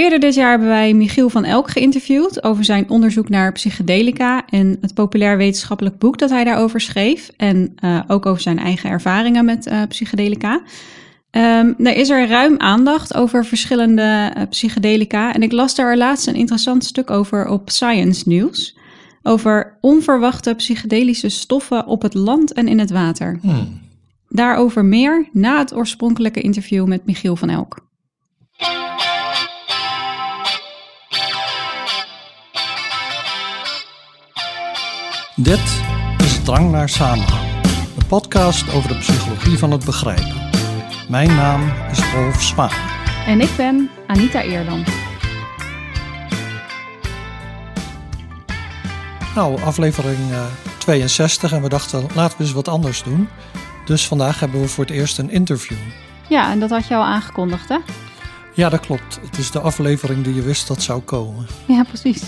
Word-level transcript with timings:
Eerder 0.00 0.20
dit 0.20 0.34
jaar 0.34 0.50
hebben 0.50 0.68
wij 0.68 0.94
Michiel 0.94 1.28
van 1.28 1.44
Elk 1.44 1.70
geïnterviewd 1.70 2.42
over 2.42 2.64
zijn 2.64 2.90
onderzoek 2.90 3.28
naar 3.28 3.52
psychedelica 3.52 4.46
en 4.48 4.76
het 4.80 4.94
populair 4.94 5.36
wetenschappelijk 5.36 5.98
boek 5.98 6.18
dat 6.18 6.30
hij 6.30 6.44
daarover 6.44 6.80
schreef. 6.80 7.30
En 7.36 7.74
uh, 7.84 8.00
ook 8.06 8.26
over 8.26 8.42
zijn 8.42 8.58
eigen 8.58 8.90
ervaringen 8.90 9.44
met 9.44 9.66
uh, 9.66 9.82
psychedelica. 9.88 10.62
Um, 11.30 11.74
er 11.78 11.96
is 11.96 12.08
er 12.08 12.28
ruim 12.28 12.58
aandacht 12.58 13.14
over 13.14 13.44
verschillende 13.44 14.32
uh, 14.36 14.42
psychedelica. 14.50 15.34
En 15.34 15.42
ik 15.42 15.52
las 15.52 15.74
daar 15.74 15.96
laatst 15.96 16.26
een 16.26 16.34
interessant 16.34 16.84
stuk 16.84 17.10
over 17.10 17.48
op 17.48 17.70
Science 17.70 18.28
News. 18.28 18.76
Over 19.22 19.78
onverwachte 19.80 20.54
psychedelische 20.54 21.28
stoffen 21.28 21.86
op 21.86 22.02
het 22.02 22.14
land 22.14 22.52
en 22.52 22.68
in 22.68 22.78
het 22.78 22.90
water. 22.90 23.38
Hmm. 23.42 23.80
Daarover 24.28 24.84
meer 24.84 25.28
na 25.32 25.58
het 25.58 25.74
oorspronkelijke 25.74 26.40
interview 26.40 26.86
met 26.86 27.06
Michiel 27.06 27.36
van 27.36 27.48
Elk. 27.48 27.88
Dit 35.42 35.82
is 36.18 36.42
Drang 36.44 36.70
naar 36.70 36.88
Samenhang, 36.88 37.64
een 37.98 38.06
podcast 38.06 38.72
over 38.72 38.88
de 38.88 38.98
psychologie 38.98 39.58
van 39.58 39.70
het 39.70 39.84
begrijpen. 39.84 40.50
Mijn 41.08 41.28
naam 41.28 41.72
is 41.90 42.12
Rolf 42.12 42.42
Zwaan. 42.42 42.70
En 43.26 43.40
ik 43.40 43.56
ben 43.56 43.90
Anita 44.06 44.42
Eerland. 44.42 44.88
Nou, 49.34 49.62
aflevering 49.62 50.18
62 50.78 51.50
eh, 51.50 51.56
en 51.56 51.62
we 51.62 51.68
dachten 51.68 52.06
laten 52.14 52.38
we 52.38 52.44
eens 52.44 52.52
wat 52.52 52.68
anders 52.68 53.02
doen. 53.02 53.28
Dus 53.84 54.06
vandaag 54.06 54.40
hebben 54.40 54.60
we 54.60 54.68
voor 54.68 54.84
het 54.84 54.92
eerst 54.92 55.18
een 55.18 55.30
interview. 55.30 55.78
Ja, 56.28 56.50
en 56.50 56.60
dat 56.60 56.70
had 56.70 56.86
je 56.86 56.94
al 56.94 57.04
aangekondigd, 57.04 57.68
hè? 57.68 57.78
Ja, 58.54 58.68
dat 58.68 58.80
klopt. 58.80 59.20
Het 59.22 59.38
is 59.38 59.50
de 59.50 59.60
aflevering 59.60 60.24
die 60.24 60.34
je 60.34 60.42
wist 60.42 60.68
dat 60.68 60.82
zou 60.82 61.00
komen. 61.00 61.46
Ja, 61.66 61.84
precies. 61.84 62.22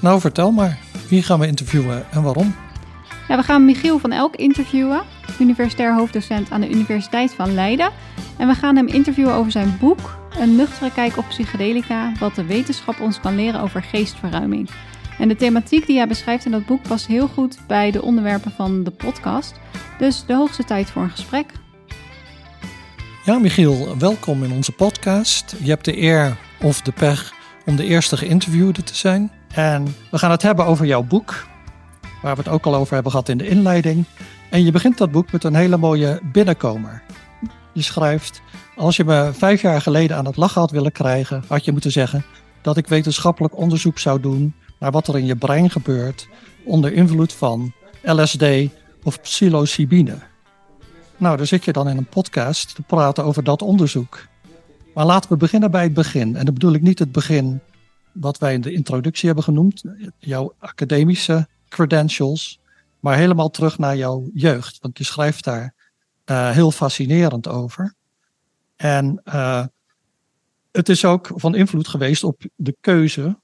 Nou, 0.00 0.20
vertel 0.20 0.50
maar. 0.50 0.78
Wie 1.08 1.22
gaan 1.22 1.38
we 1.38 1.46
interviewen 1.46 2.10
en 2.10 2.22
waarom? 2.22 2.54
Ja, 3.28 3.36
we 3.36 3.42
gaan 3.42 3.64
Michiel 3.64 3.98
van 3.98 4.12
Elk 4.12 4.36
interviewen, 4.36 5.02
universitair 5.40 5.94
hoofddocent 5.94 6.50
aan 6.50 6.60
de 6.60 6.70
Universiteit 6.70 7.34
van 7.34 7.54
Leiden. 7.54 7.90
En 8.36 8.48
we 8.48 8.54
gaan 8.54 8.76
hem 8.76 8.86
interviewen 8.86 9.34
over 9.34 9.50
zijn 9.52 9.76
boek, 9.80 10.16
Een 10.38 10.56
nuchtere 10.56 10.92
kijk 10.92 11.16
op 11.16 11.24
psychedelica, 11.28 12.12
wat 12.18 12.34
de 12.34 12.44
wetenschap 12.44 13.00
ons 13.00 13.20
kan 13.20 13.34
leren 13.34 13.60
over 13.60 13.82
geestverruiming. 13.82 14.70
En 15.18 15.28
de 15.28 15.36
thematiek 15.36 15.86
die 15.86 15.96
hij 15.96 16.08
beschrijft 16.08 16.44
in 16.44 16.50
dat 16.50 16.66
boek 16.66 16.82
past 16.82 17.06
heel 17.06 17.28
goed 17.28 17.58
bij 17.66 17.90
de 17.90 18.02
onderwerpen 18.02 18.50
van 18.50 18.84
de 18.84 18.90
podcast. 18.90 19.54
Dus 19.98 20.24
de 20.26 20.34
hoogste 20.34 20.64
tijd 20.64 20.90
voor 20.90 21.02
een 21.02 21.10
gesprek. 21.10 21.46
Ja, 23.24 23.38
Michiel, 23.38 23.98
welkom 23.98 24.44
in 24.44 24.52
onze 24.52 24.72
podcast. 24.72 25.56
Je 25.62 25.70
hebt 25.70 25.84
de 25.84 26.02
eer 26.02 26.36
of 26.62 26.82
de 26.82 26.92
pech 26.92 27.32
om 27.66 27.76
de 27.76 27.84
eerste 27.84 28.16
geïnterviewde 28.16 28.82
te 28.82 28.94
zijn. 28.94 29.30
En 29.54 29.94
we 30.10 30.18
gaan 30.18 30.30
het 30.30 30.42
hebben 30.42 30.64
over 30.66 30.86
jouw 30.86 31.02
boek, 31.02 31.46
waar 32.22 32.36
we 32.36 32.42
het 32.42 32.50
ook 32.50 32.66
al 32.66 32.74
over 32.74 32.94
hebben 32.94 33.12
gehad 33.12 33.28
in 33.28 33.38
de 33.38 33.48
inleiding. 33.48 34.04
En 34.50 34.64
je 34.64 34.72
begint 34.72 34.98
dat 34.98 35.10
boek 35.10 35.32
met 35.32 35.44
een 35.44 35.54
hele 35.54 35.76
mooie 35.76 36.20
binnenkomer. 36.32 37.02
Je 37.72 37.82
schrijft: 37.82 38.42
Als 38.76 38.96
je 38.96 39.04
me 39.04 39.30
vijf 39.32 39.62
jaar 39.62 39.80
geleden 39.80 40.16
aan 40.16 40.26
het 40.26 40.36
lachen 40.36 40.60
had 40.60 40.70
willen 40.70 40.92
krijgen, 40.92 41.44
had 41.48 41.64
je 41.64 41.72
moeten 41.72 41.92
zeggen 41.92 42.24
dat 42.62 42.76
ik 42.76 42.86
wetenschappelijk 42.86 43.56
onderzoek 43.56 43.98
zou 43.98 44.20
doen 44.20 44.54
naar 44.78 44.90
wat 44.90 45.08
er 45.08 45.18
in 45.18 45.26
je 45.26 45.36
brein 45.36 45.70
gebeurt 45.70 46.28
onder 46.64 46.92
invloed 46.92 47.32
van 47.32 47.72
LSD 48.02 48.44
of 49.02 49.20
psilocybine. 49.20 50.18
Nou, 51.16 51.36
daar 51.36 51.46
zit 51.46 51.64
je 51.64 51.72
dan 51.72 51.88
in 51.88 51.96
een 51.96 52.06
podcast 52.06 52.74
te 52.74 52.82
praten 52.82 53.24
over 53.24 53.44
dat 53.44 53.62
onderzoek. 53.62 54.26
Maar 54.94 55.06
laten 55.06 55.30
we 55.30 55.36
beginnen 55.36 55.70
bij 55.70 55.82
het 55.82 55.94
begin. 55.94 56.36
En 56.36 56.44
dan 56.44 56.54
bedoel 56.54 56.72
ik 56.72 56.82
niet 56.82 56.98
het 56.98 57.12
begin 57.12 57.60
wat 58.20 58.38
wij 58.38 58.54
in 58.54 58.60
de 58.60 58.72
introductie 58.72 59.26
hebben 59.26 59.44
genoemd, 59.44 59.82
jouw 60.18 60.54
academische 60.58 61.48
credentials, 61.68 62.60
maar 63.00 63.16
helemaal 63.16 63.50
terug 63.50 63.78
naar 63.78 63.96
jouw 63.96 64.30
jeugd. 64.34 64.78
Want 64.80 64.98
je 64.98 65.04
schrijft 65.04 65.44
daar 65.44 65.74
uh, 66.26 66.50
heel 66.50 66.70
fascinerend 66.70 67.48
over. 67.48 67.94
En 68.76 69.20
uh, 69.24 69.66
het 70.72 70.88
is 70.88 71.04
ook 71.04 71.30
van 71.34 71.54
invloed 71.54 71.88
geweest 71.88 72.24
op 72.24 72.42
de 72.56 72.76
keuze 72.80 73.38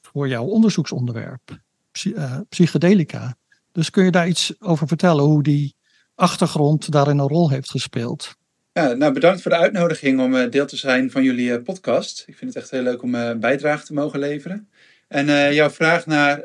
voor 0.00 0.28
jouw 0.28 0.44
onderzoeksonderwerp, 0.44 1.58
uh, 2.04 2.38
psychedelica. 2.48 3.36
Dus 3.72 3.90
kun 3.90 4.04
je 4.04 4.10
daar 4.10 4.28
iets 4.28 4.60
over 4.60 4.88
vertellen, 4.88 5.24
hoe 5.24 5.42
die 5.42 5.74
achtergrond 6.14 6.92
daarin 6.92 7.18
een 7.18 7.28
rol 7.28 7.50
heeft 7.50 7.70
gespeeld? 7.70 8.34
Ja, 8.72 8.92
nou 8.92 9.12
bedankt 9.12 9.42
voor 9.42 9.50
de 9.50 9.56
uitnodiging 9.56 10.20
om 10.20 10.50
deel 10.50 10.66
te 10.66 10.76
zijn 10.76 11.10
van 11.10 11.22
jullie 11.22 11.60
podcast. 11.60 12.24
Ik 12.26 12.36
vind 12.36 12.54
het 12.54 12.62
echt 12.62 12.70
heel 12.70 12.82
leuk 12.82 13.02
om 13.02 13.14
een 13.14 13.40
bijdrage 13.40 13.84
te 13.84 13.92
mogen 13.92 14.18
leveren. 14.18 14.68
En 15.08 15.54
jouw 15.54 15.70
vraag 15.70 16.06
naar 16.06 16.44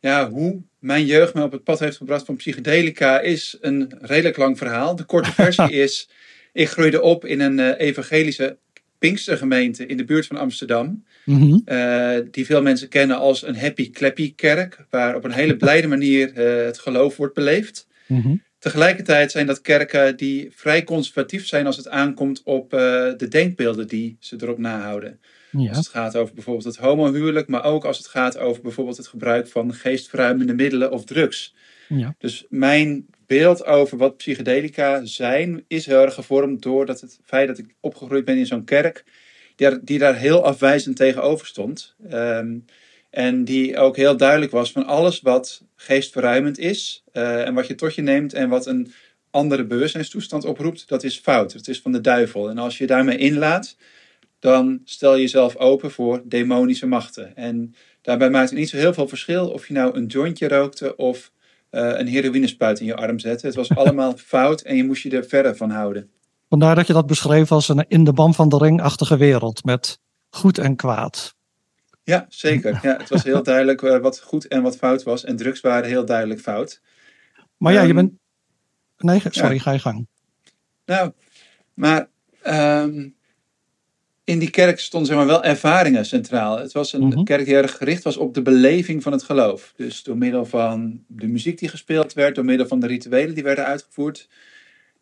ja, 0.00 0.30
hoe 0.30 0.62
mijn 0.78 1.06
jeugd 1.06 1.34
me 1.34 1.42
op 1.42 1.52
het 1.52 1.64
pad 1.64 1.78
heeft 1.78 1.96
gebracht 1.96 2.24
van 2.24 2.36
psychedelica 2.36 3.20
is 3.20 3.56
een 3.60 3.92
redelijk 4.00 4.36
lang 4.36 4.58
verhaal. 4.58 4.96
De 4.96 5.04
korte 5.04 5.32
versie 5.32 5.72
is, 5.86 6.08
ik 6.52 6.68
groeide 6.68 7.02
op 7.02 7.24
in 7.24 7.40
een 7.40 7.58
uh, 7.58 7.70
evangelische 7.78 8.58
Pinkstergemeente 8.98 9.86
in 9.86 9.96
de 9.96 10.04
buurt 10.04 10.26
van 10.26 10.36
Amsterdam. 10.36 11.04
Mhm. 11.24 11.58
Eh, 11.64 12.18
die 12.30 12.46
veel 12.46 12.62
mensen 12.62 12.88
kennen 12.88 13.16
als 13.16 13.46
een 13.46 13.56
happy 13.56 13.90
clappy 13.90 14.34
kerk, 14.34 14.84
waar 14.90 15.14
op 15.16 15.24
een 15.24 15.32
hele 15.32 15.56
blijde 15.64 15.86
manier 15.86 16.32
uh, 16.36 16.64
het 16.64 16.78
geloof 16.78 17.16
wordt 17.16 17.34
beleefd. 17.34 17.86
Mhm. 18.06 18.34
Tegelijkertijd 18.62 19.30
zijn 19.30 19.46
dat 19.46 19.60
kerken 19.60 20.16
die 20.16 20.50
vrij 20.54 20.84
conservatief 20.84 21.46
zijn 21.46 21.66
als 21.66 21.76
het 21.76 21.88
aankomt 21.88 22.42
op 22.44 22.70
de 22.70 23.26
denkbeelden 23.28 23.88
die 23.88 24.16
ze 24.20 24.36
erop 24.40 24.58
nahouden. 24.58 25.20
Ja. 25.50 25.68
Als 25.68 25.76
het 25.76 25.88
gaat 25.88 26.16
over 26.16 26.34
bijvoorbeeld 26.34 26.64
het 26.64 26.76
homohuwelijk, 26.76 27.48
maar 27.48 27.64
ook 27.64 27.84
als 27.84 27.98
het 27.98 28.06
gaat 28.06 28.38
over 28.38 28.62
bijvoorbeeld 28.62 28.96
het 28.96 29.06
gebruik 29.06 29.48
van 29.48 29.74
geestverruimende 29.74 30.54
middelen 30.54 30.90
of 30.90 31.04
drugs. 31.04 31.54
Ja. 31.88 32.14
Dus 32.18 32.46
mijn 32.48 33.06
beeld 33.26 33.64
over 33.64 33.98
wat 33.98 34.16
psychedelica 34.16 35.04
zijn 35.04 35.64
is 35.68 35.86
heel 35.86 36.02
erg 36.02 36.14
gevormd 36.14 36.62
door 36.62 36.86
dat 36.86 37.00
het 37.00 37.18
feit 37.24 37.48
dat 37.48 37.58
ik 37.58 37.74
opgegroeid 37.80 38.24
ben 38.24 38.36
in 38.36 38.46
zo'n 38.46 38.64
kerk, 38.64 39.04
die, 39.56 39.84
die, 39.84 39.98
daar 39.98 40.16
heel 40.16 40.44
afwijzend 40.44 40.96
tegenover 40.96 41.46
stond. 41.46 41.94
Ehm, 42.08 42.58
en 43.12 43.44
die 43.44 43.78
ook 43.78 43.96
heel 43.96 44.16
duidelijk 44.16 44.52
was 44.52 44.72
van 44.72 44.86
alles 44.86 45.20
wat 45.20 45.62
geestverruimend 45.74 46.58
is 46.58 47.04
uh, 47.12 47.46
en 47.46 47.54
wat 47.54 47.66
je 47.66 47.74
tot 47.74 47.94
je 47.94 48.02
neemt 48.02 48.32
en 48.32 48.48
wat 48.48 48.66
een 48.66 48.92
andere 49.30 49.64
bewustzijnstoestand 49.64 50.44
oproept, 50.44 50.88
dat 50.88 51.04
is 51.04 51.18
fout. 51.18 51.52
Het 51.52 51.68
is 51.68 51.80
van 51.80 51.92
de 51.92 52.00
duivel. 52.00 52.50
En 52.50 52.58
als 52.58 52.78
je 52.78 52.86
daarmee 52.86 53.16
inlaat, 53.16 53.76
dan 54.38 54.80
stel 54.84 55.14
je 55.14 55.20
jezelf 55.20 55.56
open 55.56 55.90
voor 55.90 56.22
demonische 56.24 56.86
machten. 56.86 57.36
En 57.36 57.74
daarbij 58.02 58.30
maakt 58.30 58.50
het 58.50 58.58
niet 58.58 58.68
zo 58.68 58.76
heel 58.76 58.94
veel 58.94 59.08
verschil 59.08 59.50
of 59.50 59.68
je 59.68 59.74
nou 59.74 59.96
een 59.96 60.06
jointje 60.06 60.48
rookte 60.48 60.96
of 60.96 61.32
uh, 61.70 61.98
een 61.98 62.08
heroïnespuit 62.08 62.80
in 62.80 62.86
je 62.86 62.96
arm 62.96 63.18
zette. 63.18 63.46
Het 63.46 63.54
was 63.54 63.74
allemaal 63.80 64.16
fout 64.16 64.60
en 64.60 64.76
je 64.76 64.84
moest 64.84 65.02
je 65.02 65.10
er 65.10 65.24
verder 65.24 65.56
van 65.56 65.70
houden. 65.70 66.10
Vandaar 66.48 66.74
dat 66.74 66.86
je 66.86 66.92
dat 66.92 67.06
beschreef 67.06 67.52
als 67.52 67.68
een 67.68 67.84
in 67.88 68.04
de 68.04 68.12
band 68.12 68.36
van 68.36 68.48
de 68.48 68.58
ring-achtige 68.58 69.16
wereld 69.16 69.64
met 69.64 69.98
goed 70.30 70.58
en 70.58 70.76
kwaad. 70.76 71.34
Ja, 72.04 72.26
zeker. 72.28 72.78
Ja, 72.82 72.96
het 72.96 73.08
was 73.08 73.22
heel 73.22 73.42
duidelijk 73.42 73.82
uh, 73.82 73.98
wat 73.98 74.20
goed 74.20 74.46
en 74.46 74.62
wat 74.62 74.76
fout 74.76 75.02
was. 75.02 75.24
En 75.24 75.36
drugs 75.36 75.60
waren 75.60 75.88
heel 75.88 76.04
duidelijk 76.04 76.40
fout. 76.40 76.80
Maar 77.56 77.72
ja, 77.72 77.80
je 77.80 77.86
ehm, 77.86 77.96
bent. 77.96 78.12
Nee, 78.98 79.22
sorry, 79.30 79.58
ga 79.58 79.72
je 79.72 79.78
gang. 79.78 80.06
Nou, 80.84 81.12
maar 81.74 82.08
um, 82.46 83.14
in 84.24 84.38
die 84.38 84.50
kerk 84.50 84.80
stonden 84.80 85.08
zeg 85.08 85.18
maar, 85.18 85.26
wel 85.26 85.44
ervaringen 85.44 86.06
centraal. 86.06 86.58
Het 86.58 86.72
was 86.72 86.92
een 86.92 87.06
mhm. 87.06 87.22
kerk 87.22 87.44
die 87.44 87.54
erg 87.54 87.76
gericht 87.76 88.02
was 88.02 88.16
op 88.16 88.34
de 88.34 88.42
beleving 88.42 89.02
van 89.02 89.12
het 89.12 89.22
geloof. 89.22 89.72
Dus 89.76 90.02
door 90.02 90.16
middel 90.16 90.44
van 90.44 91.04
de 91.06 91.26
muziek 91.26 91.58
die 91.58 91.68
gespeeld 91.68 92.12
werd, 92.12 92.34
door 92.34 92.44
middel 92.44 92.66
van 92.66 92.80
de 92.80 92.86
rituelen 92.86 93.34
die 93.34 93.44
werden 93.44 93.64
uitgevoerd. 93.66 94.28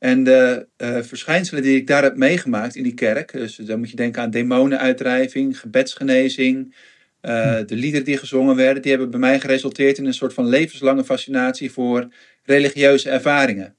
En 0.01 0.25
de 0.25 0.67
uh, 0.77 1.03
verschijnselen 1.03 1.63
die 1.63 1.77
ik 1.77 1.87
daar 1.87 2.03
heb 2.03 2.17
meegemaakt 2.17 2.77
in 2.77 2.83
die 2.83 2.95
kerk, 2.95 3.33
dus 3.33 3.57
dan 3.57 3.79
moet 3.79 3.91
je 3.91 3.97
denken 3.97 4.23
aan 4.23 4.31
demonenuitdrijving, 4.31 5.61
gebedsgenezing, 5.61 6.75
uh, 7.23 7.59
de 7.67 7.75
liederen 7.75 8.05
die 8.05 8.17
gezongen 8.17 8.57
werden, 8.57 8.83
die 8.83 8.91
hebben 8.91 9.11
bij 9.11 9.21
mij 9.21 9.41
geresulteerd 9.41 9.99
in 9.99 10.07
een 10.07 10.15
soort 10.15 10.35
van 10.35 10.47
levenslange 10.47 11.05
fascinatie 11.05 11.73
voor 11.73 12.09
religieuze 12.43 13.11
ervaringen. 13.11 13.77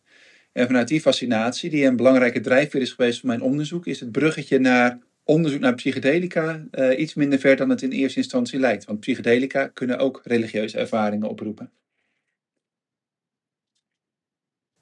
En 0.51 0.65
vanuit 0.65 0.87
die 0.87 1.01
fascinatie, 1.01 1.69
die 1.69 1.85
een 1.85 1.95
belangrijke 1.95 2.39
drijfveer 2.39 2.81
is 2.81 2.91
geweest 2.91 3.19
voor 3.19 3.29
mijn 3.29 3.41
onderzoek, 3.41 3.85
is 3.85 3.99
het 3.99 4.11
bruggetje 4.11 4.59
naar 4.59 4.99
onderzoek 5.23 5.59
naar 5.59 5.75
psychedelica 5.75 6.65
uh, 6.71 6.99
iets 6.99 7.13
minder 7.13 7.39
ver 7.39 7.55
dan 7.55 7.69
het 7.69 7.81
in 7.81 7.91
eerste 7.91 8.19
instantie 8.19 8.59
lijkt. 8.59 8.85
Want 8.85 8.99
psychedelica 8.99 9.67
kunnen 9.67 9.97
ook 9.97 10.21
religieuze 10.23 10.77
ervaringen 10.77 11.29
oproepen. 11.29 11.71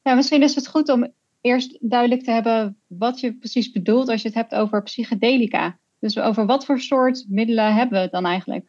Ja, 0.02 0.16
misschien 0.16 0.44
is 0.44 0.56
het 0.56 0.68
goed 0.68 0.90
om 0.90 1.14
eerst 1.42 1.78
duidelijk 1.82 2.24
te 2.24 2.32
hebben 2.32 2.78
wat 2.88 3.20
je 3.20 3.34
precies 3.34 3.72
bedoelt 3.72 4.10
als 4.10 4.22
je 4.22 4.28
het 4.28 4.38
hebt 4.38 4.54
over 4.56 4.84
psychedelica. 4.84 5.80
Dus 6.00 6.18
over 6.18 6.46
wat 6.46 6.66
voor 6.66 6.80
soort 6.80 7.26
middelen 7.28 7.76
hebben 7.76 7.98
we 7.98 8.04
het 8.04 8.12
dan 8.12 8.26
eigenlijk? 8.26 8.66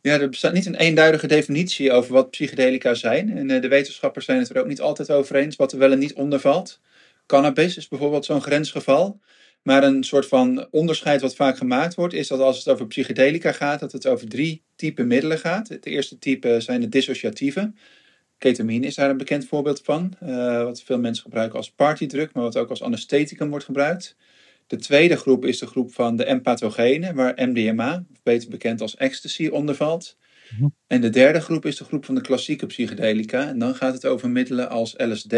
Ja, 0.00 0.20
er 0.20 0.28
bestaat 0.28 0.52
niet 0.52 0.66
een 0.66 0.74
eenduidige 0.74 1.26
definitie 1.26 1.92
over 1.92 2.12
wat 2.12 2.30
psychedelica 2.30 2.94
zijn. 2.94 3.36
En 3.36 3.50
eh, 3.50 3.60
de 3.60 3.68
wetenschappers 3.68 4.24
zijn 4.24 4.38
het 4.38 4.48
er 4.48 4.60
ook 4.60 4.66
niet 4.66 4.80
altijd 4.80 5.10
over 5.10 5.36
eens 5.36 5.56
wat 5.56 5.72
er 5.72 5.78
wel 5.78 5.92
en 5.92 5.98
niet 5.98 6.14
onder 6.14 6.40
valt. 6.40 6.80
Cannabis 7.26 7.76
is 7.76 7.88
bijvoorbeeld 7.88 8.24
zo'n 8.24 8.42
grensgeval. 8.42 9.20
Maar 9.62 9.84
een 9.84 10.04
soort 10.04 10.26
van 10.26 10.66
onderscheid 10.70 11.20
wat 11.20 11.34
vaak 11.34 11.56
gemaakt 11.56 11.94
wordt, 11.94 12.14
is 12.14 12.28
dat 12.28 12.40
als 12.40 12.58
het 12.58 12.68
over 12.68 12.86
psychedelica 12.86 13.52
gaat, 13.52 13.80
dat 13.80 13.92
het 13.92 14.06
over 14.06 14.28
drie 14.28 14.62
typen 14.76 15.06
middelen 15.06 15.38
gaat. 15.38 15.68
Het 15.68 15.86
eerste 15.86 16.18
type 16.18 16.60
zijn 16.60 16.80
de 16.80 16.88
dissociatieve. 16.88 17.72
Ketamine 18.42 18.86
is 18.86 18.94
daar 18.94 19.10
een 19.10 19.16
bekend 19.16 19.46
voorbeeld 19.46 19.80
van, 19.84 20.12
uh, 20.22 20.62
wat 20.62 20.82
veel 20.82 20.98
mensen 20.98 21.22
gebruiken 21.22 21.58
als 21.58 21.70
partydruk, 21.70 22.32
maar 22.32 22.42
wat 22.42 22.56
ook 22.56 22.70
als 22.70 22.82
anestheticum 22.82 23.48
wordt 23.48 23.64
gebruikt. 23.64 24.16
De 24.66 24.76
tweede 24.76 25.16
groep 25.16 25.44
is 25.44 25.58
de 25.58 25.66
groep 25.66 25.92
van 25.92 26.16
de 26.16 26.24
empathogenen, 26.24 27.14
waar 27.14 27.34
MDMA, 27.36 28.04
beter 28.22 28.50
bekend 28.50 28.80
als 28.80 28.96
ecstasy, 28.96 29.46
onder 29.46 29.74
valt. 29.74 30.16
Mhm. 30.56 30.68
En 30.86 31.00
de 31.00 31.10
derde 31.10 31.40
groep 31.40 31.66
is 31.66 31.76
de 31.76 31.84
groep 31.84 32.04
van 32.04 32.14
de 32.14 32.20
klassieke 32.20 32.66
psychedelica. 32.66 33.48
En 33.48 33.58
dan 33.58 33.74
gaat 33.74 33.94
het 33.94 34.06
over 34.06 34.30
middelen 34.30 34.68
als 34.68 34.94
LSD, 34.96 35.34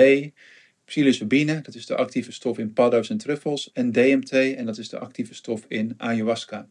psilocybine, 0.85 1.61
dat 1.61 1.75
is 1.75 1.87
de 1.87 1.97
actieve 1.97 2.33
stof 2.33 2.59
in 2.59 2.73
paddo's 2.73 3.11
en 3.11 3.19
truffels, 3.19 3.73
en 3.73 3.93
DMT, 3.93 4.33
en 4.33 4.67
dat 4.67 4.79
is 4.79 4.89
de 4.89 4.99
actieve 4.99 5.35
stof 5.35 5.65
in 5.69 5.95
ayahuasca. 5.97 6.69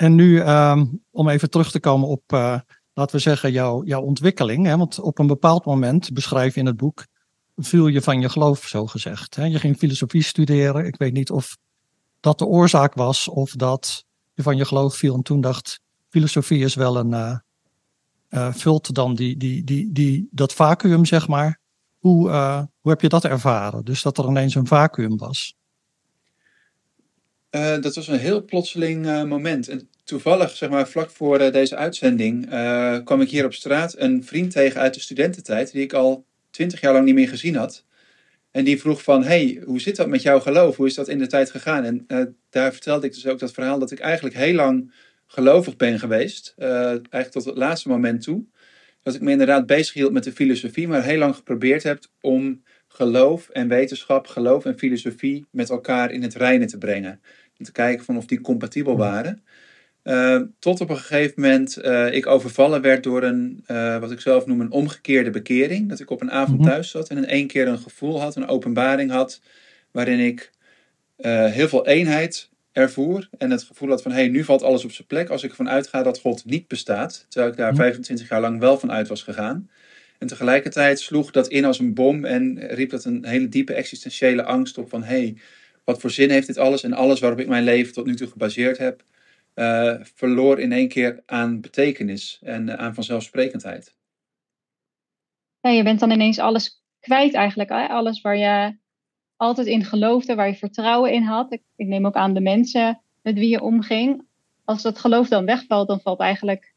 En 0.00 0.14
nu, 0.14 0.40
ehm, 0.40 0.86
om 1.10 1.28
even 1.28 1.50
terug 1.50 1.70
te 1.70 1.80
komen 1.80 2.08
op, 2.08 2.32
uh, 2.32 2.58
laten 2.92 3.16
we 3.16 3.22
zeggen, 3.22 3.52
jouw, 3.52 3.84
jouw 3.84 4.02
ontwikkeling. 4.02 4.66
Hè? 4.66 4.76
Want 4.76 5.00
op 5.00 5.18
een 5.18 5.26
bepaald 5.26 5.64
moment, 5.64 6.12
beschrijf 6.12 6.54
je 6.54 6.60
in 6.60 6.66
het 6.66 6.76
boek, 6.76 7.06
viel 7.56 7.86
je 7.86 8.02
van 8.02 8.20
je 8.20 8.28
geloof, 8.28 8.66
zo 8.66 8.86
gezegd. 8.86 9.34
Hè? 9.34 9.44
Je 9.44 9.58
ging 9.58 9.76
filosofie 9.76 10.22
studeren. 10.22 10.86
Ik 10.86 10.96
weet 10.96 11.12
niet 11.12 11.30
of 11.30 11.56
dat 12.20 12.38
de 12.38 12.44
oorzaak 12.44 12.94
was 12.94 13.28
of 13.28 13.50
dat 13.50 14.04
je 14.34 14.42
van 14.42 14.56
je 14.56 14.64
geloof 14.64 14.96
viel 14.96 15.14
en 15.14 15.22
toen 15.22 15.40
dacht, 15.40 15.80
filosofie 16.08 16.64
is 16.64 16.74
wel 16.74 16.96
een, 16.96 17.10
uh, 17.10 17.36
uh, 18.30 18.54
vult 18.54 18.94
dan 18.94 19.14
die, 19.14 19.36
die, 19.36 19.64
die, 19.64 19.92
die, 19.92 20.28
dat 20.30 20.52
vacuüm, 20.52 21.04
zeg 21.04 21.28
maar. 21.28 21.60
Hoe, 21.98 22.30
hoe 22.80 22.90
heb 22.90 23.00
je 23.00 23.08
dat 23.08 23.24
ervaren? 23.24 23.84
Dus 23.84 24.02
dat 24.02 24.18
er 24.18 24.26
ineens 24.26 24.54
een 24.54 24.66
vacuüm 24.66 25.16
was. 25.16 25.54
Dat 27.50 27.94
was 27.94 28.08
een 28.08 28.18
heel 28.18 28.44
plotseling 28.44 29.26
moment. 29.28 29.68
En 29.68 29.89
toevallig, 30.10 30.56
zeg 30.56 30.70
maar, 30.70 30.88
vlak 30.88 31.10
voor 31.10 31.38
deze 31.38 31.76
uitzending, 31.76 32.46
kwam 33.04 33.20
ik 33.20 33.30
hier 33.30 33.44
op 33.44 33.54
straat 33.54 33.94
een 33.98 34.24
vriend 34.24 34.50
tegen 34.52 34.80
uit 34.80 34.94
de 34.94 35.00
studententijd, 35.00 35.72
die 35.72 35.82
ik 35.82 35.92
al 35.92 36.24
twintig 36.50 36.80
jaar 36.80 36.92
lang 36.92 37.04
niet 37.04 37.14
meer 37.14 37.28
gezien 37.28 37.56
had. 37.56 37.84
En 38.50 38.64
die 38.64 38.80
vroeg 38.80 39.02
van, 39.02 39.24
hey, 39.24 39.62
hoe 39.64 39.80
zit 39.80 39.96
dat 39.96 40.08
met 40.08 40.22
jouw 40.22 40.40
geloof? 40.40 40.76
Hoe 40.76 40.86
is 40.86 40.94
dat 40.94 41.08
in 41.08 41.18
de 41.18 41.26
tijd 41.26 41.50
gegaan? 41.50 41.84
En 41.84 42.06
daar 42.50 42.72
vertelde 42.72 43.06
ik 43.06 43.14
dus 43.14 43.26
ook 43.26 43.38
dat 43.38 43.52
verhaal 43.52 43.78
dat 43.78 43.90
ik 43.90 43.98
eigenlijk 43.98 44.36
heel 44.36 44.54
lang 44.54 44.92
gelovig 45.26 45.76
ben 45.76 45.98
geweest. 45.98 46.54
Uh, 46.58 46.68
eigenlijk 46.86 47.30
tot 47.30 47.44
het 47.44 47.56
laatste 47.56 47.88
moment 47.88 48.22
toe. 48.22 48.44
Dat 49.02 49.14
ik 49.14 49.20
me 49.20 49.30
inderdaad 49.30 49.66
bezig 49.66 49.94
hield 49.94 50.12
met 50.12 50.24
de 50.24 50.32
filosofie, 50.32 50.88
maar 50.88 51.04
heel 51.04 51.18
lang 51.18 51.34
geprobeerd 51.34 51.82
heb 51.82 52.04
om 52.20 52.62
geloof 52.88 53.48
en 53.48 53.68
wetenschap, 53.68 54.26
geloof 54.26 54.64
en 54.64 54.78
filosofie 54.78 55.46
met 55.50 55.70
elkaar 55.70 56.10
in 56.10 56.22
het 56.22 56.34
reinen 56.34 56.68
te 56.68 56.78
brengen. 56.78 57.20
En 57.58 57.64
te 57.64 57.72
kijken 57.72 58.04
van 58.04 58.16
of 58.16 58.26
die 58.26 58.40
compatibel 58.40 58.96
waren. 58.96 59.42
Uh, 60.04 60.40
tot 60.58 60.80
op 60.80 60.90
een 60.90 60.96
gegeven 60.96 61.40
moment 61.42 61.78
uh, 61.84 62.14
ik 62.14 62.26
overvallen 62.26 62.80
werd 62.80 63.02
door 63.02 63.22
een, 63.22 63.64
wat 64.00 64.10
ik 64.10 64.20
zelf 64.20 64.46
noem 64.46 64.60
een 64.60 64.70
omgekeerde 64.70 65.30
bekering. 65.30 65.88
Dat 65.88 66.00
ik 66.00 66.10
op 66.10 66.20
een 66.20 66.30
avond 66.30 66.58
mhm. 66.58 66.68
thuis 66.68 66.90
zat 66.90 67.08
en 67.08 67.16
in 67.16 67.26
één 67.26 67.46
keer 67.46 67.68
een 67.68 67.78
gevoel 67.78 68.20
had, 68.20 68.36
een 68.36 68.48
openbaring 68.48 69.10
had, 69.10 69.40
waarin 69.90 70.18
ik 70.18 70.50
heel 71.50 71.68
veel 71.68 71.86
eenheid 71.86 72.50
ervoer 72.72 73.28
en 73.38 73.50
het 73.50 73.62
gevoel 73.62 73.88
had 73.88 74.02
van 74.02 74.10
hé, 74.10 74.18
hey, 74.18 74.28
nu 74.28 74.44
valt 74.44 74.62
alles 74.62 74.84
op 74.84 74.92
zijn 74.92 75.06
plek 75.06 75.28
als 75.28 75.42
ik 75.42 75.50
ervan 75.50 75.68
uitga 75.68 76.02
dat 76.02 76.20
God 76.20 76.44
niet 76.44 76.68
bestaat, 76.68 77.26
terwijl 77.28 77.52
ik 77.52 77.58
daar 77.58 77.74
25 77.74 78.24
mhm. 78.24 78.34
jaar 78.34 78.42
lang 78.42 78.60
wel 78.60 78.78
van 78.78 78.92
uit 78.92 79.08
was 79.08 79.22
gegaan. 79.22 79.70
En 80.18 80.26
tegelijkertijd 80.26 81.00
sloeg 81.00 81.30
dat 81.30 81.48
in 81.48 81.64
als 81.64 81.78
een 81.78 81.94
bom 81.94 82.24
en 82.24 82.66
riep 82.66 82.90
dat 82.90 83.04
een 83.04 83.24
hele 83.24 83.48
diepe 83.48 83.74
existentiële 83.74 84.44
angst 84.44 84.78
op 84.78 84.88
van 84.88 85.02
hé, 85.02 85.20
hey, 85.20 85.36
wat 85.84 86.00
voor 86.00 86.10
zin 86.10 86.30
heeft 86.30 86.46
dit 86.46 86.58
alles 86.58 86.82
en 86.82 86.92
alles 86.92 87.20
waarop 87.20 87.40
ik 87.40 87.48
mijn 87.48 87.64
leven 87.64 87.92
tot 87.92 88.06
nu 88.06 88.14
toe 88.14 88.28
gebaseerd 88.28 88.78
heb, 88.78 89.02
uh, 89.60 89.94
verloor 90.00 90.58
in 90.60 90.72
één 90.72 90.88
keer 90.88 91.22
aan 91.26 91.60
betekenis 91.60 92.38
en 92.42 92.68
uh, 92.68 92.74
aan 92.74 92.94
vanzelfsprekendheid. 92.94 93.94
Ja, 95.60 95.70
je 95.70 95.82
bent 95.82 96.00
dan 96.00 96.10
ineens 96.10 96.38
alles 96.38 96.82
kwijt 97.00 97.34
eigenlijk, 97.34 97.68
hè? 97.68 97.88
alles 97.88 98.20
waar 98.20 98.36
je 98.36 98.76
altijd 99.36 99.66
in 99.66 99.84
geloofde, 99.84 100.34
waar 100.34 100.48
je 100.48 100.54
vertrouwen 100.54 101.12
in 101.12 101.22
had. 101.22 101.52
Ik, 101.52 101.62
ik, 101.76 101.86
neem 101.86 102.06
ook 102.06 102.14
aan 102.14 102.34
de 102.34 102.40
mensen 102.40 103.02
met 103.22 103.34
wie 103.34 103.48
je 103.48 103.60
omging. 103.60 104.26
Als 104.64 104.82
dat 104.82 104.98
geloof 104.98 105.28
dan 105.28 105.44
wegvalt, 105.44 105.88
dan 105.88 106.00
valt 106.00 106.20
eigenlijk 106.20 106.74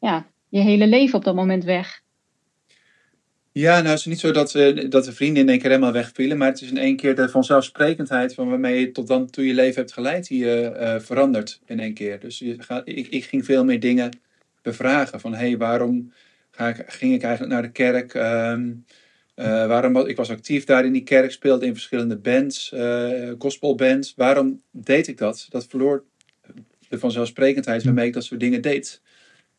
ja, 0.00 0.26
je 0.48 0.60
hele 0.60 0.86
leven 0.86 1.18
op 1.18 1.24
dat 1.24 1.34
moment 1.34 1.64
weg. 1.64 2.02
Ja, 3.52 3.76
nou 3.76 3.88
het 3.88 3.98
is 3.98 4.04
niet 4.04 4.20
zo 4.20 4.32
dat, 4.32 4.54
uh, 4.54 4.90
dat 4.90 5.04
de 5.04 5.12
vrienden 5.12 5.42
in 5.42 5.48
één 5.48 5.58
keer 5.58 5.70
helemaal 5.70 5.92
wegvielen, 5.92 6.38
maar 6.38 6.48
het 6.48 6.60
is 6.60 6.70
in 6.70 6.78
één 6.78 6.96
keer 6.96 7.14
de 7.14 7.28
vanzelfsprekendheid 7.28 8.34
van 8.34 8.48
waarmee 8.48 8.80
je 8.80 8.90
tot 8.90 9.06
dan 9.06 9.30
toe 9.30 9.46
je 9.46 9.54
leven 9.54 9.80
hebt 9.80 9.92
geleid, 9.92 10.26
die 10.26 10.44
uh, 10.44 10.98
verandert 10.98 11.60
in 11.66 11.80
één 11.80 11.94
keer. 11.94 12.20
Dus 12.20 12.38
je 12.38 12.54
gaat, 12.58 12.82
ik, 12.88 13.08
ik 13.08 13.24
ging 13.24 13.44
veel 13.44 13.64
meer 13.64 13.80
dingen 13.80 14.18
bevragen 14.62 15.20
van 15.20 15.32
hé, 15.32 15.48
hey, 15.48 15.56
waarom 15.56 16.12
ga 16.50 16.68
ik, 16.68 16.84
ging 16.86 17.14
ik 17.14 17.22
eigenlijk 17.22 17.52
naar 17.52 17.62
de 17.62 17.70
kerk? 17.70 18.14
Um, 18.14 18.84
uh, 19.36 19.44
waarom, 19.66 19.96
ik 19.96 20.16
was 20.16 20.30
actief 20.30 20.64
daar 20.64 20.84
in 20.84 20.92
die 20.92 21.02
kerk, 21.02 21.30
speelde 21.30 21.66
in 21.66 21.72
verschillende 21.72 22.16
bands, 22.16 22.74
gospelbands. 23.38 24.14
Waarom 24.16 24.62
deed 24.70 25.08
ik 25.08 25.18
dat? 25.18 25.46
Dat 25.48 25.66
verloor 25.66 26.04
de 26.88 26.98
vanzelfsprekendheid 26.98 27.84
waarmee 27.84 28.06
ik 28.06 28.12
dat 28.12 28.24
soort 28.24 28.40
dingen 28.40 28.62
deed. 28.62 29.00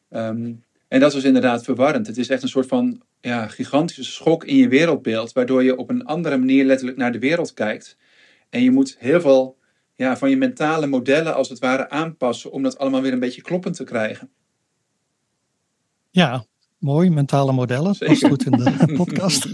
Um, 0.09 0.63
en 0.87 0.99
dat 0.99 1.13
was 1.13 1.23
inderdaad 1.23 1.63
verwarrend. 1.63 2.07
Het 2.07 2.17
is 2.17 2.29
echt 2.29 2.43
een 2.43 2.49
soort 2.49 2.67
van 2.67 3.01
ja, 3.21 3.47
gigantische 3.47 4.03
schok 4.03 4.43
in 4.43 4.55
je 4.55 4.67
wereldbeeld, 4.67 5.31
waardoor 5.33 5.63
je 5.63 5.77
op 5.77 5.89
een 5.89 6.05
andere 6.05 6.37
manier 6.37 6.65
letterlijk 6.65 6.97
naar 6.97 7.11
de 7.11 7.19
wereld 7.19 7.53
kijkt. 7.53 7.97
En 8.49 8.63
je 8.63 8.71
moet 8.71 8.95
heel 8.99 9.21
veel 9.21 9.57
ja, 9.95 10.17
van 10.17 10.29
je 10.29 10.37
mentale 10.37 10.87
modellen 10.87 11.35
als 11.35 11.49
het 11.49 11.59
ware 11.59 11.89
aanpassen 11.89 12.51
om 12.51 12.63
dat 12.63 12.77
allemaal 12.77 13.01
weer 13.01 13.13
een 13.13 13.19
beetje 13.19 13.41
kloppend 13.41 13.75
te 13.75 13.83
krijgen. 13.83 14.29
Ja, 16.09 16.45
Mooi, 16.81 17.09
mentale 17.09 17.51
modellen. 17.51 17.95
Dat 17.99 18.09
is 18.09 18.23
goed 18.23 18.45
in 18.45 18.51
de 18.51 18.93
podcast. 18.97 19.47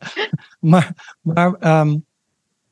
maar 0.60 1.16
maar 1.20 1.80
um, 1.80 2.06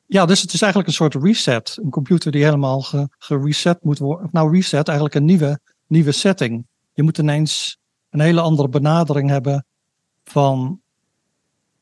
ja, 0.07 0.27
dus 0.27 0.41
het 0.41 0.53
is 0.53 0.63
eigenlijk 0.63 0.91
een 0.91 0.97
soort 0.97 1.15
reset. 1.15 1.79
Een 1.83 1.91
computer 1.91 2.33
die 2.33 2.45
helemaal 2.45 3.09
gereset 3.19 3.85
moet 3.85 3.99
worden. 3.99 4.29
Nou, 4.33 4.53
reset, 4.53 4.89
eigenlijk 4.89 5.15
een 5.15 5.25
nieuwe, 5.25 5.61
nieuwe 5.87 6.13
setting. 6.13 6.67
Je 6.93 7.03
moet 7.03 7.19
ineens 7.19 7.79
een 8.11 8.21
hele 8.21 8.41
andere 8.41 8.69
benadering 8.69 9.29
hebben 9.29 9.67
van 10.31 10.81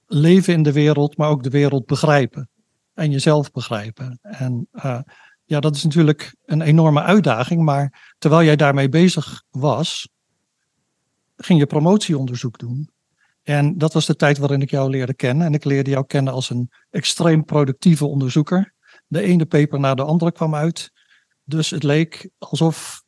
leven 0.07 0.53
in 0.53 0.63
de 0.63 0.73
wereld, 0.73 1.17
maar 1.17 1.29
ook 1.29 1.43
de 1.43 1.51
wereld 1.51 1.87
begrijpen. 1.87 2.49
En 2.95 3.11
jezelf 3.11 3.51
begrijpen. 3.51 4.19
En 4.23 4.69
uh, 4.73 5.01
ja, 5.45 5.61
dat 5.61 5.77
is 5.77 5.85
natuurlijk 5.85 6.37
een 6.45 6.61
enorme 6.61 7.03
uitdaging. 7.03 7.63
Maar 7.63 8.15
terwijl 8.19 8.45
jij 8.45 8.57
daarmee 8.57 8.89
bezig 8.89 9.43
was, 9.51 10.09
ging 11.37 11.59
je 11.59 11.67
promotieonderzoek 11.67 12.59
doen. 12.59 12.91
En 13.43 13.79
dat 13.79 13.93
was 13.93 14.07
de 14.07 14.17
tijd 14.17 14.39
waarin 14.39 14.63
ik 14.63 14.71
jou 14.71 14.91
leerde 14.91 15.15
kennen. 15.15 15.47
En 15.47 15.55
ik 15.55 15.65
leerde 15.65 15.91
jou 15.91 16.07
kennen 16.07 16.33
als 16.33 16.51
een 16.51 16.71
extreem 16.91 17.45
productieve 17.45 18.07
onderzoeker. 18.07 18.73
De 19.07 19.23
ene 19.23 19.47
paper 19.47 19.81
na 19.81 19.95
de 19.95 20.05
andere 20.05 20.33
kwam 20.33 20.55
uit. 20.55 20.93
Dus 21.45 21.71
het 21.71 21.83
leek 21.83 22.31
alsof 22.39 23.03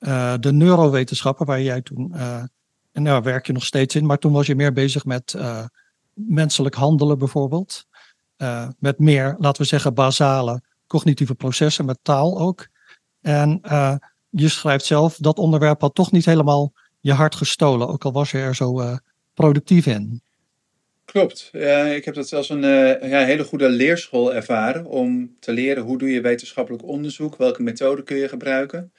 uh, 0.00 0.34
de 0.40 0.52
neurowetenschappen, 0.52 1.46
waar 1.46 1.62
jij 1.62 1.82
toen, 1.82 2.12
uh, 2.14 2.42
en 2.98 3.04
daar 3.04 3.22
werk 3.22 3.46
je 3.46 3.52
nog 3.52 3.64
steeds 3.64 3.94
in, 3.94 4.06
maar 4.06 4.18
toen 4.18 4.32
was 4.32 4.46
je 4.46 4.54
meer 4.54 4.72
bezig 4.72 5.04
met 5.04 5.34
uh, 5.36 5.64
menselijk 6.12 6.74
handelen 6.74 7.18
bijvoorbeeld. 7.18 7.86
met 8.78 8.98
meer, 8.98 9.36
laten 9.38 9.62
we 9.62 9.68
zeggen, 9.68 9.94
basale 9.94 10.62
cognitieve 10.86 11.34
processen, 11.34 11.84
met 11.84 11.98
taal 12.02 12.38
ook. 12.38 12.68
En 13.20 13.60
je 14.30 14.48
schrijft 14.48 14.84
zelf, 14.84 15.16
dat 15.16 15.38
onderwerp 15.38 15.80
had 15.80 15.94
toch 15.94 16.12
niet 16.12 16.24
helemaal 16.24 16.72
je 17.00 17.12
hart 17.12 17.34
gestolen, 17.34 17.88
ook 17.88 18.04
al 18.04 18.12
was 18.12 18.30
je 18.30 18.38
er 18.38 18.54
zo 18.54 18.96
productief 19.34 19.86
in. 19.86 20.22
Klopt. 21.04 21.50
Ik 21.94 22.04
heb 22.04 22.14
dat 22.14 22.32
als 22.32 22.48
een 22.48 22.60
ja, 23.08 23.24
hele 23.24 23.44
goede 23.44 23.68
leerschool 23.68 24.34
ervaren 24.34 24.84
om 24.84 25.36
te 25.40 25.52
leren 25.52 25.82
hoe 25.82 25.98
doe 25.98 26.10
je 26.10 26.20
wetenschappelijk 26.20 26.84
onderzoek, 26.84 27.36
welke 27.36 27.62
methode 27.62 28.02
kun 28.02 28.16
je 28.16 28.28
gebruiken. 28.28 28.92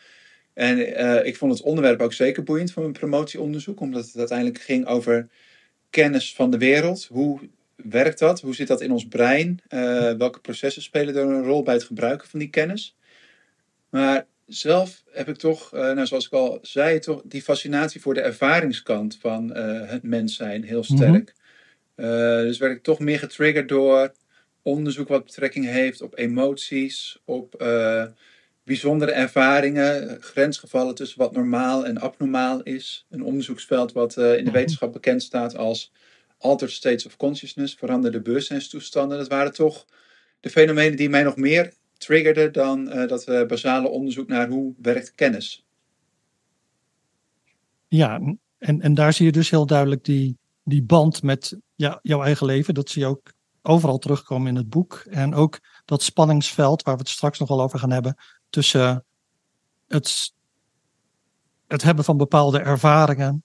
En 0.60 1.26
ik 1.26 1.38
vond 1.38 1.52
het 1.52 1.62
onderwerp 1.62 2.02
ook 2.02 2.14
zeker 2.14 2.44
boeiend 2.44 2.72
voor 2.72 2.82
mijn 2.82 2.94
promotieonderzoek, 2.94 3.80
omdat 3.80 4.06
het 4.06 4.18
uiteindelijk 4.18 4.60
ging 4.60 4.86
over 4.86 5.28
kennis 5.90 6.36
van 6.36 6.52
de 6.52 6.58
wereld. 6.58 7.06
Hoe 7.06 7.40
werkt 7.76 8.20
dat? 8.20 8.42
Hoe 8.42 8.56
zit 8.56 8.68
dat 8.68 8.82
in 8.82 8.92
ons 8.92 9.08
brein? 9.08 9.62
welke 10.18 10.40
processen 10.40 10.82
spelen 10.82 11.16
er 11.16 11.22
een 11.22 11.44
rol 11.44 11.64
bij 11.64 11.74
het 11.74 11.84
gebruiken 11.84 12.28
van 12.28 12.40
die 12.40 12.50
kennis? 12.50 12.96
Maar 13.90 14.26
zelf 14.46 15.04
heb 15.12 15.28
ik 15.28 15.36
toch, 15.36 15.74
uh, 15.74 15.80
nou, 15.80 16.06
zoals 16.06 16.26
ik 16.26 16.34
al 16.34 16.60
zei, 16.62 17.00
toch 17.00 17.22
die 17.26 17.42
fascinatie 17.42 18.02
voor 18.02 18.14
de 18.14 18.22
ervaringskant 18.22 19.18
van 19.22 19.56
het 19.56 20.04
mens 20.04 20.36
zijn 20.36 20.64
heel 20.64 20.84
mhm. 20.88 20.96
sterk. 20.96 21.34
Mm 21.34 21.38
dus 22.46 22.58
werd 22.58 22.76
ik 22.76 22.84
toch 22.84 23.00
meer 23.00 23.20
getriggerd 23.20 23.70
door 23.70 24.14
onderzoek 24.62 25.08
wat 25.08 25.26
betrekking 25.26 25.66
heeft 25.66 26.02
op 26.02 26.18
emoties, 26.18 27.22
op 27.26 27.56
bijzondere 28.70 29.12
ervaringen, 29.12 30.22
grensgevallen 30.22 30.96
tussen 30.96 31.20
wat 31.20 31.32
normaal 31.32 31.86
en 31.86 31.98
abnormaal 31.98 32.62
is. 32.62 33.06
Een 33.10 33.24
onderzoeksveld 33.24 33.92
wat 33.92 34.18
in 34.18 34.24
de 34.24 34.42
mhm. 34.44 34.52
wetenschap 34.52 34.94
bekend 34.94 35.24
staat 35.24 35.58
als 35.58 35.92
altered 36.38 36.72
states 36.72 37.06
of 37.06 37.18
consciousness, 37.18 37.74
veranderde 37.74 38.22
bewustzijnstoestanden. 38.22 39.18
Dat 39.18 39.28
waren 39.28 39.54
toch 39.54 39.86
de 40.40 40.50
fenomenen 40.50 40.98
die 40.98 41.10
mij 41.10 41.24
nog 41.24 41.36
meer 41.36 41.74
triggerden 41.98 42.54
dan 42.54 42.88
uh, 42.88 43.08
dat 43.08 43.28
uh, 43.28 43.46
basale 43.46 43.88
onderzoek 43.88 44.28
naar 44.28 44.48
hoe 44.48 44.74
werkt 44.82 45.16
kennis. 45.16 45.66
Ja, 47.88 48.20
en, 48.58 48.82
en 48.82 48.94
daar 48.94 49.14
zie 49.14 49.26
je 49.26 49.32
dus 49.32 49.50
heel 49.50 49.66
duidelijk 49.66 50.04
die, 50.04 50.38
die 50.64 50.84
band 50.84 51.24
met 51.24 51.58
ja, 51.76 52.00
jouw 52.02 52.24
eigen 52.24 52.46
leven. 52.46 52.74
Dat 52.74 52.90
zie 52.90 53.02
je 53.02 53.08
ook 53.08 53.32
overal 53.62 53.98
terugkomen 53.98 54.48
in 54.48 54.56
het 54.56 54.70
boek. 54.70 55.04
En 55.10 55.34
ook 55.34 55.60
dat 55.86 56.04
spanningsveld, 56.04 56.84
waar 56.84 56.94
we 56.94 57.02
het 57.02 57.10
straks 57.10 57.40
nog 57.40 57.50
wel 57.50 57.62
over 57.62 57.80
gaan 57.80 57.92
hebben, 57.92 58.16
tussen 58.50 59.06
het, 59.88 60.34
het 61.68 61.84
hebben 61.84 62.04
van 62.04 62.18
bepaalde 62.18 62.60
ervaringen 62.60 63.44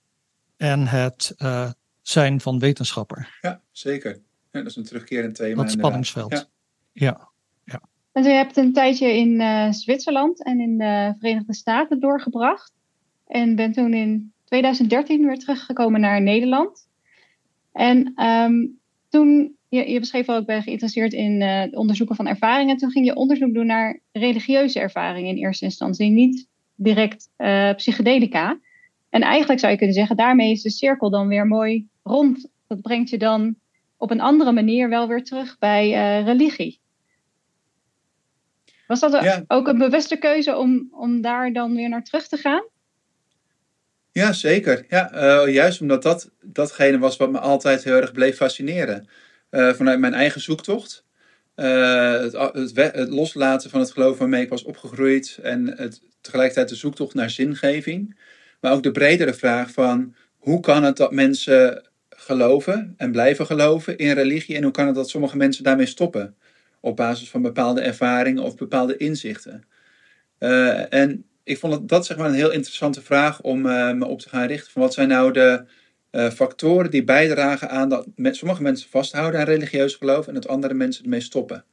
en 0.57 0.87
het 0.87 1.35
uh, 1.39 1.71
zijn 2.03 2.41
van 2.41 2.59
wetenschapper. 2.59 3.39
Ja, 3.41 3.61
zeker. 3.71 4.21
Ja, 4.51 4.61
dat 4.61 4.67
is 4.67 4.77
een 4.77 4.85
terugkerend 4.85 5.35
thema. 5.35 5.63
Dat 5.63 5.71
spanningsveld. 5.71 6.33
Ja. 6.33 6.47
ja. 6.93 7.29
ja. 7.65 7.81
En 8.13 8.23
je 8.23 8.29
hebt 8.29 8.57
een 8.57 8.73
tijdje 8.73 9.17
in 9.17 9.41
uh, 9.41 9.71
Zwitserland 9.71 10.45
en 10.45 10.61
in 10.61 10.79
de 10.79 11.15
Verenigde 11.19 11.55
Staten 11.55 12.01
doorgebracht. 12.01 12.73
En 13.27 13.57
bent 13.57 13.75
toen 13.75 13.95
in 13.95 14.33
2013 14.45 15.27
weer 15.27 15.39
teruggekomen 15.39 16.01
naar 16.01 16.23
Nederland. 16.23 16.89
En 17.73 18.23
um, 18.25 18.81
toen, 19.09 19.57
je, 19.75 19.91
je 19.91 20.01
beschreef 20.01 20.29
al, 20.29 20.39
ik 20.39 20.47
ben 20.47 20.63
geïnteresseerd 20.63 21.13
in 21.13 21.41
uh, 21.41 21.61
het 21.61 21.75
onderzoeken 21.75 22.17
van 22.17 22.27
ervaringen. 22.27 22.77
Toen 22.77 22.91
ging 22.91 23.07
je 23.07 23.15
onderzoek 23.15 23.55
doen 23.55 23.67
naar 23.67 24.01
religieuze 24.13 24.81
ervaringen 24.81 25.37
in 25.37 25.43
eerste 25.43 25.65
instantie, 25.65 26.11
niet 26.11 26.47
direct 26.75 27.29
uh, 27.39 27.75
psychedelica. 27.75 28.59
En 29.11 29.23
eigenlijk 29.23 29.61
zou 29.61 29.73
je 29.73 29.79
kunnen 29.79 29.97
zeggen, 29.97 30.17
daarmee 30.17 30.51
is 30.51 30.63
de 30.63 30.71
cirkel 30.71 31.11
dan 31.11 31.29
weer 31.29 31.47
mooi 31.47 31.87
rond. 32.03 32.49
Dat 32.67 32.81
brengt 32.81 33.11
je 33.11 33.19
dan 33.19 33.55
op 33.97 34.11
een 34.11 34.21
andere 34.21 34.53
manier 34.53 34.89
wel 34.89 35.09
weer 35.09 35.25
terug 35.25 35.59
bij 35.59 35.89
uh, 35.89 36.27
religie. 36.27 36.81
Was 38.87 39.01
dat 39.01 39.23
ja. 39.23 39.45
ook 39.47 39.69
een 39.69 39.79
bewuste 39.79 40.17
keuze 40.17 40.57
om, 40.57 40.89
om 40.91 41.21
daar 41.21 41.53
dan 41.53 41.75
weer 41.75 41.89
naar 41.89 42.05
terug 42.05 42.29
te 42.29 42.37
gaan? 42.37 42.65
Ja, 44.13 44.33
zeker. 44.33 44.87
Ja, 44.89 45.15
uh, 45.15 45.55
juist 45.55 45.81
omdat 45.81 46.03
dat 46.03 46.31
datgene 46.41 46.99
was 46.99 47.17
wat 47.17 47.31
me 47.31 47.39
altijd 47.39 47.85
heel 47.85 47.95
erg 47.95 48.13
bleef 48.13 48.37
fascineren. 48.37 49.09
Uh, 49.55 49.73
vanuit 49.73 49.99
mijn 49.99 50.15
eigen 50.15 50.41
zoektocht. 50.41 51.05
Uh, 51.57 52.21
het, 52.21 52.33
het, 52.33 52.77
het, 52.77 53.09
loslaten 53.09 53.71
van 53.71 53.81
het 53.81 53.91
geloof 53.91 54.19
waarmee 54.19 54.43
ik 54.43 54.49
was 54.49 54.63
opgegroeid. 54.63 55.39
En 55.43 55.67
het, 55.77 56.03
tegelijkertijd 56.21 56.69
de 56.69 56.75
zoektocht 56.75 57.15
naar 57.15 57.31
zingeving. 57.31 58.19
Maar 58.61 58.73
ook 58.73 58.83
de 58.83 58.91
bredere 58.91 59.35
vraag 59.35 59.71
van 59.71 60.15
hoe 60.39 60.61
kan 60.61 60.83
het 60.83 60.97
dat 60.97 61.13
mensen 61.13 61.89
geloven 62.09 62.95
en 62.97 63.13
blijven 63.13 63.47
geloven 63.47 63.99
in 63.99 64.13
religie. 64.13 64.57
En 64.57 64.63
hoe 64.63 64.73
kan 64.73 64.87
het 64.87 64.95
dat 64.95 65.11
sommige 65.11 65.37
mensen 65.37 65.65
daarmee 65.65 65.87
stoppen. 65.87 66.37
Op 66.81 66.97
basis 66.97 67.31
van 67.31 67.43
bepaalde 67.43 67.81
ervaringen 67.81 68.43
of 68.43 68.57
bepaalde 68.57 68.97
inzichten. 68.97 69.65
en 70.89 71.25
ik 71.45 71.59
vond 71.59 71.73
dat, 71.73 71.89
dat 71.89 72.07
zeg 72.07 72.17
maar 72.17 72.29
een 72.29 72.35
heel 72.35 72.53
interessante 72.53 73.03
vraag 73.03 73.41
om 73.41 73.61
me 73.61 74.07
op 74.07 74.21
te 74.21 74.29
gaan 74.29 74.47
richten. 74.47 74.73
Van 74.73 74.83
wat 74.83 74.95
zijn 74.95 75.09
nou 75.09 75.33
de 75.33 75.65
uh, 76.15 76.31
factoren 76.31 76.91
die 76.91 77.05
bijdragen 77.05 77.71
aan 77.71 77.89
dat 77.89 78.07
sommige 78.17 78.63
mensen 78.63 78.91
vasthouden 78.91 79.41
aan 79.41 79.47
religieus 79.47 79.95
geloof 79.95 80.27
en 80.27 80.35
dat 80.35 80.49
andere 80.49 80.75
mensen 80.75 81.05
ermee 81.05 81.21
stoppen. 81.21 81.65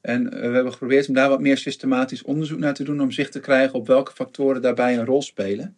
En 0.00 0.22
uh, 0.24 0.30
we 0.30 0.54
hebben 0.54 0.72
geprobeerd 0.72 1.08
om 1.08 1.14
daar 1.14 1.28
wat 1.28 1.40
meer 1.40 1.58
systematisch 1.58 2.22
onderzoek 2.22 2.58
naar 2.58 2.74
te 2.74 2.84
doen 2.84 3.00
om 3.00 3.10
zicht 3.10 3.32
te 3.32 3.40
krijgen 3.40 3.74
op 3.74 3.86
welke 3.86 4.12
factoren 4.12 4.62
daarbij 4.62 4.98
een 4.98 5.04
rol 5.04 5.22
spelen. 5.22 5.76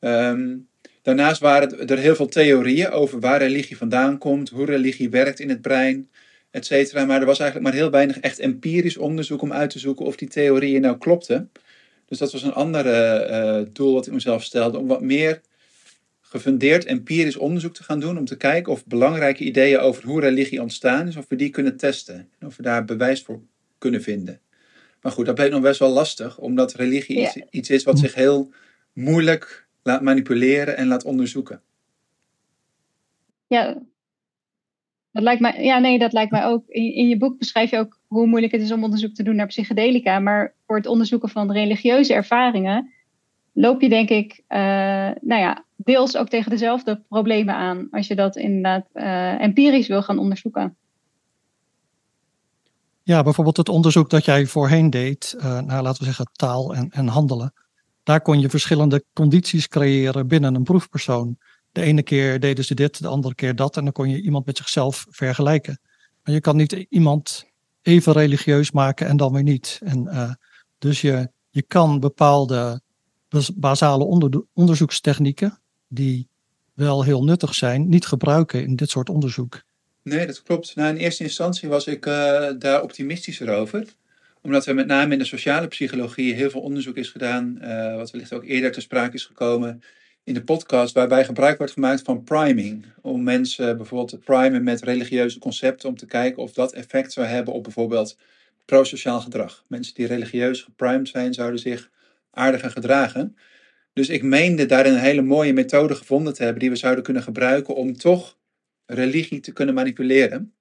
Um, 0.00 0.68
daarnaast 1.02 1.40
waren 1.40 1.88
er 1.88 1.98
heel 1.98 2.14
veel 2.14 2.28
theorieën 2.28 2.90
over 2.90 3.20
waar 3.20 3.38
religie 3.38 3.76
vandaan 3.76 4.18
komt, 4.18 4.48
hoe 4.48 4.66
religie 4.66 5.10
werkt 5.10 5.40
in 5.40 5.48
het 5.48 5.62
brein, 5.62 6.10
et 6.50 6.66
cetera. 6.66 7.04
Maar 7.04 7.20
er 7.20 7.26
was 7.26 7.38
eigenlijk 7.38 7.70
maar 7.70 7.80
heel 7.80 7.90
weinig 7.90 8.20
echt 8.20 8.38
empirisch 8.38 8.96
onderzoek 8.96 9.42
om 9.42 9.52
uit 9.52 9.70
te 9.70 9.78
zoeken 9.78 10.06
of 10.06 10.16
die 10.16 10.28
theorieën 10.28 10.80
nou 10.80 10.98
klopten. 10.98 11.50
Dus 12.06 12.18
dat 12.18 12.32
was 12.32 12.42
een 12.42 12.52
ander 12.52 12.86
uh, 12.86 13.66
doel 13.72 13.94
wat 13.94 14.06
ik 14.06 14.12
mezelf 14.12 14.42
stelde, 14.42 14.78
om 14.78 14.86
wat 14.86 15.02
meer 15.02 15.40
gefundeerd 16.30 16.84
empirisch 16.84 17.36
onderzoek 17.36 17.74
te 17.74 17.82
gaan 17.82 18.00
doen, 18.00 18.18
om 18.18 18.24
te 18.24 18.36
kijken 18.36 18.72
of 18.72 18.86
belangrijke 18.86 19.44
ideeën 19.44 19.78
over 19.78 20.04
hoe 20.04 20.20
religie 20.20 20.62
ontstaan 20.62 21.06
is, 21.06 21.16
of 21.16 21.26
we 21.28 21.36
die 21.36 21.50
kunnen 21.50 21.76
testen 21.76 22.28
en 22.38 22.46
of 22.46 22.56
we 22.56 22.62
daar 22.62 22.84
bewijs 22.84 23.22
voor 23.22 23.40
kunnen 23.78 24.02
vinden. 24.02 24.40
Maar 25.00 25.12
goed, 25.12 25.26
dat 25.26 25.34
bleek 25.34 25.50
nog 25.50 25.60
best 25.60 25.78
wel 25.78 25.90
lastig, 25.90 26.38
omdat 26.38 26.74
religie 26.74 27.18
ja. 27.18 27.26
iets, 27.26 27.36
iets 27.50 27.70
is 27.70 27.84
wat 27.84 27.98
zich 27.98 28.14
heel 28.14 28.50
moeilijk 28.92 29.66
laat 29.82 30.02
manipuleren 30.02 30.76
en 30.76 30.86
laat 30.86 31.04
onderzoeken. 31.04 31.62
Ja, 33.46 33.82
dat 35.12 35.22
lijkt 35.22 35.40
mij, 35.40 35.64
ja, 35.64 35.78
nee, 35.78 35.98
dat 35.98 36.12
lijkt 36.12 36.30
mij 36.30 36.44
ook. 36.44 36.68
In, 36.68 36.94
in, 36.94 37.08
je 37.08 37.16
boek 37.16 37.38
beschrijf 37.38 37.70
je 37.70 37.78
ook 37.78 37.98
hoe 38.06 38.26
moeilijk 38.26 38.52
het 38.52 38.62
is 38.62 38.72
om 38.72 38.84
onderzoek 38.84 39.14
te 39.14 39.22
doen 39.22 39.36
naar 39.36 39.46
psychedelica. 39.46 40.18
Maar 40.18 40.54
voor 40.66 40.76
het 40.76 40.86
onderzoeken 40.86 41.28
van 41.28 41.52
religieuze 41.52 42.14
ervaringen 42.14 42.90
loop 43.52 43.80
je 43.80 43.88
denk 43.88 44.08
ik, 44.08 44.42
uh, 44.48 44.58
nou 45.20 45.40
ja, 45.40 45.64
deels 45.76 46.16
ook 46.16 46.28
tegen 46.28 46.50
dezelfde 46.50 47.02
problemen 47.08 47.54
aan. 47.54 47.88
Als 47.90 48.06
je 48.06 48.14
dat 48.14 48.36
inderdaad 48.36 48.86
uh, 48.94 49.40
empirisch 49.40 49.88
wil 49.88 50.02
gaan 50.02 50.18
onderzoeken. 50.18 50.76
Ja, 53.02 53.22
bijvoorbeeld 53.22 53.56
het 53.56 53.68
onderzoek 53.68 54.10
dat 54.10 54.24
jij 54.24 54.46
voorheen 54.46 54.90
deed, 54.90 55.34
uh, 55.36 55.60
naar 55.60 55.82
laten 55.82 55.98
we 55.98 56.04
zeggen 56.04 56.30
taal 56.32 56.74
en, 56.74 56.90
en 56.90 57.06
handelen. 57.06 57.52
Daar 58.02 58.20
kon 58.20 58.40
je 58.40 58.50
verschillende 58.50 59.04
condities 59.12 59.68
creëren 59.68 60.26
binnen 60.26 60.54
een 60.54 60.62
proefpersoon. 60.62 61.38
De 61.72 61.82
ene 61.82 62.02
keer 62.02 62.40
deden 62.40 62.64
ze 62.64 62.74
dit, 62.74 63.02
de 63.02 63.08
andere 63.08 63.34
keer 63.34 63.56
dat. 63.56 63.76
En 63.76 63.84
dan 63.84 63.92
kon 63.92 64.08
je 64.08 64.22
iemand 64.22 64.46
met 64.46 64.56
zichzelf 64.56 65.06
vergelijken. 65.08 65.80
Maar 66.22 66.34
je 66.34 66.40
kan 66.40 66.56
niet 66.56 66.72
iemand 66.72 67.44
even 67.82 68.12
religieus 68.12 68.70
maken 68.70 69.06
en 69.06 69.16
dan 69.16 69.32
weer 69.32 69.42
niet. 69.42 69.80
En, 69.84 70.38
dus 70.78 71.00
je, 71.00 71.30
je 71.50 71.62
kan 71.62 72.00
bepaalde 72.00 72.80
basale 73.54 74.04
onder, 74.04 74.42
onderzoekstechnieken, 74.52 75.58
die 75.88 76.28
wel 76.74 77.04
heel 77.04 77.24
nuttig 77.24 77.54
zijn, 77.54 77.88
niet 77.88 78.06
gebruiken 78.06 78.62
in 78.62 78.76
dit 78.76 78.90
soort 78.90 79.08
onderzoek. 79.08 79.62
Nee, 80.02 80.26
dat 80.26 80.42
klopt. 80.42 80.76
Nou, 80.76 80.88
in 80.88 80.96
eerste 80.96 81.22
instantie 81.22 81.68
was 81.68 81.86
ik 81.86 82.06
uh, 82.06 82.48
daar 82.58 82.82
optimistischer 82.82 83.48
over 83.54 83.84
omdat 84.42 84.66
er 84.66 84.74
met 84.74 84.86
name 84.86 85.12
in 85.12 85.18
de 85.18 85.24
sociale 85.24 85.68
psychologie 85.68 86.34
heel 86.34 86.50
veel 86.50 86.60
onderzoek 86.60 86.96
is 86.96 87.08
gedaan, 87.08 87.58
uh, 87.62 87.96
wat 87.96 88.10
wellicht 88.10 88.32
ook 88.32 88.44
eerder 88.44 88.72
ter 88.72 88.82
sprake 88.82 89.14
is 89.14 89.24
gekomen 89.24 89.82
in 90.24 90.34
de 90.34 90.44
podcast, 90.44 90.94
waarbij 90.94 91.24
gebruik 91.24 91.58
wordt 91.58 91.72
gemaakt 91.72 92.02
van 92.02 92.22
priming. 92.22 92.84
Om 93.00 93.22
mensen 93.22 93.76
bijvoorbeeld 93.76 94.10
te 94.10 94.18
primen 94.18 94.62
met 94.62 94.82
religieuze 94.82 95.38
concepten, 95.38 95.88
om 95.88 95.96
te 95.96 96.06
kijken 96.06 96.42
of 96.42 96.52
dat 96.52 96.72
effect 96.72 97.12
zou 97.12 97.26
hebben 97.26 97.54
op 97.54 97.62
bijvoorbeeld 97.62 98.16
prosociaal 98.64 99.20
gedrag. 99.20 99.64
Mensen 99.66 99.94
die 99.94 100.06
religieus 100.06 100.62
geprimed 100.62 101.08
zijn, 101.08 101.34
zouden 101.34 101.60
zich 101.60 101.90
aardiger 102.30 102.70
gedragen. 102.70 103.36
Dus 103.92 104.08
ik 104.08 104.22
meende 104.22 104.66
daarin 104.66 104.92
een 104.92 104.98
hele 104.98 105.22
mooie 105.22 105.52
methode 105.52 105.94
gevonden 105.94 106.34
te 106.34 106.42
hebben 106.42 106.60
die 106.60 106.70
we 106.70 106.76
zouden 106.76 107.04
kunnen 107.04 107.22
gebruiken 107.22 107.74
om 107.74 107.96
toch 107.96 108.38
religie 108.86 109.40
te 109.40 109.52
kunnen 109.52 109.74
manipuleren. 109.74 110.54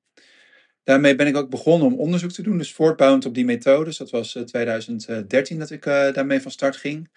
Daarmee 0.84 1.16
ben 1.16 1.28
ik 1.28 1.38
ook 1.38 1.50
begonnen 1.50 1.88
om 1.88 2.00
onderzoek 2.00 2.32
te 2.32 2.42
doen, 2.42 2.58
dus 2.58 2.74
voortbouwend 2.74 3.26
op 3.26 3.34
die 3.34 3.46
methodes. 3.46 3.98
Dat 3.98 4.10
was 4.10 4.38
2013 4.46 5.56
eh, 5.56 5.62
dat 5.62 5.70
ik 5.72 5.86
uh, 5.86 6.14
daarmee 6.14 6.42
van 6.42 6.52
start 6.52 6.76
ging. 6.76 7.10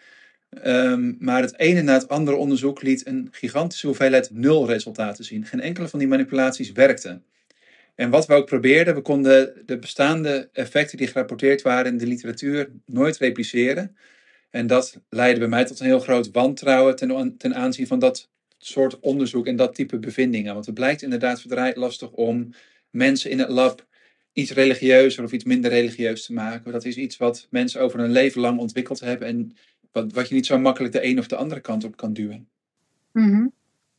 Um, 0.64 1.16
maar 1.18 1.42
het 1.42 1.58
ene 1.58 1.82
na 1.82 1.92
het 1.92 2.08
andere 2.08 2.36
onderzoek 2.36 2.82
liet 2.82 3.06
een 3.06 3.28
gigantische 3.30 3.86
hoeveelheid 3.86 4.30
nul 4.32 4.66
resultaten 4.66 5.24
zien. 5.24 5.44
Geen 5.44 5.60
enkele 5.60 5.88
van 5.88 5.98
die 5.98 6.08
manipulaties 6.08 6.72
werkte. 6.72 7.20
En 7.94 8.10
wat 8.10 8.26
we 8.26 8.34
ook 8.34 8.46
probeerden, 8.46 8.94
we 8.94 9.00
konden 9.00 9.62
de 9.66 9.78
bestaande 9.78 10.48
effecten 10.52 10.98
die 10.98 11.06
gerapporteerd 11.06 11.62
waren 11.62 11.92
in 11.92 11.98
de 11.98 12.06
literatuur 12.06 12.70
nooit 12.86 13.16
repliceren. 13.16 13.96
En 14.52 14.66
dat 14.66 15.00
leidde 15.08 15.40
bij 15.40 15.48
mij 15.48 15.64
tot 15.64 15.80
een 15.80 15.86
heel 15.86 16.00
groot 16.00 16.30
wantrouwen 16.30 16.96
ten, 17.38 17.54
aanzien 17.54 17.86
van 17.86 17.98
dat 17.98 18.30
soort 18.58 19.00
onderzoek 19.00 19.46
en 19.46 19.56
dat 19.56 19.74
type 19.74 19.98
bevindingen. 19.98 20.52
Want 20.52 20.66
het 20.66 20.74
blijkt 20.74 21.02
inderdaad 21.02 21.40
verdraaid 21.40 21.76
lastig 21.76 22.10
om 22.10 22.54
mensen 22.90 23.30
in 23.30 23.38
het 23.38 23.48
lab 23.48 23.86
iets 24.32 24.50
religieuzer 24.50 25.24
of 25.24 25.32
iets 25.32 25.44
minder 25.44 25.70
religieus 25.70 26.26
te 26.26 26.32
maken. 26.32 26.72
Dat 26.72 26.84
is 26.84 26.96
iets 26.96 27.16
wat 27.16 27.46
mensen 27.50 27.80
over 27.80 27.98
hun 27.98 28.12
leven 28.12 28.40
lang 28.40 28.58
ontwikkeld 28.58 29.00
hebben 29.00 29.28
en 29.28 29.56
wat, 29.92 30.12
wat 30.12 30.28
je 30.28 30.34
niet 30.34 30.46
zo 30.46 30.58
makkelijk 30.58 30.92
de 30.92 31.04
een 31.04 31.18
of 31.18 31.26
de 31.26 31.36
andere 31.36 31.60
kant 31.60 31.84
op 31.84 31.96
kan 31.96 32.12
duwen. 32.12 32.48
Mm 33.12 33.52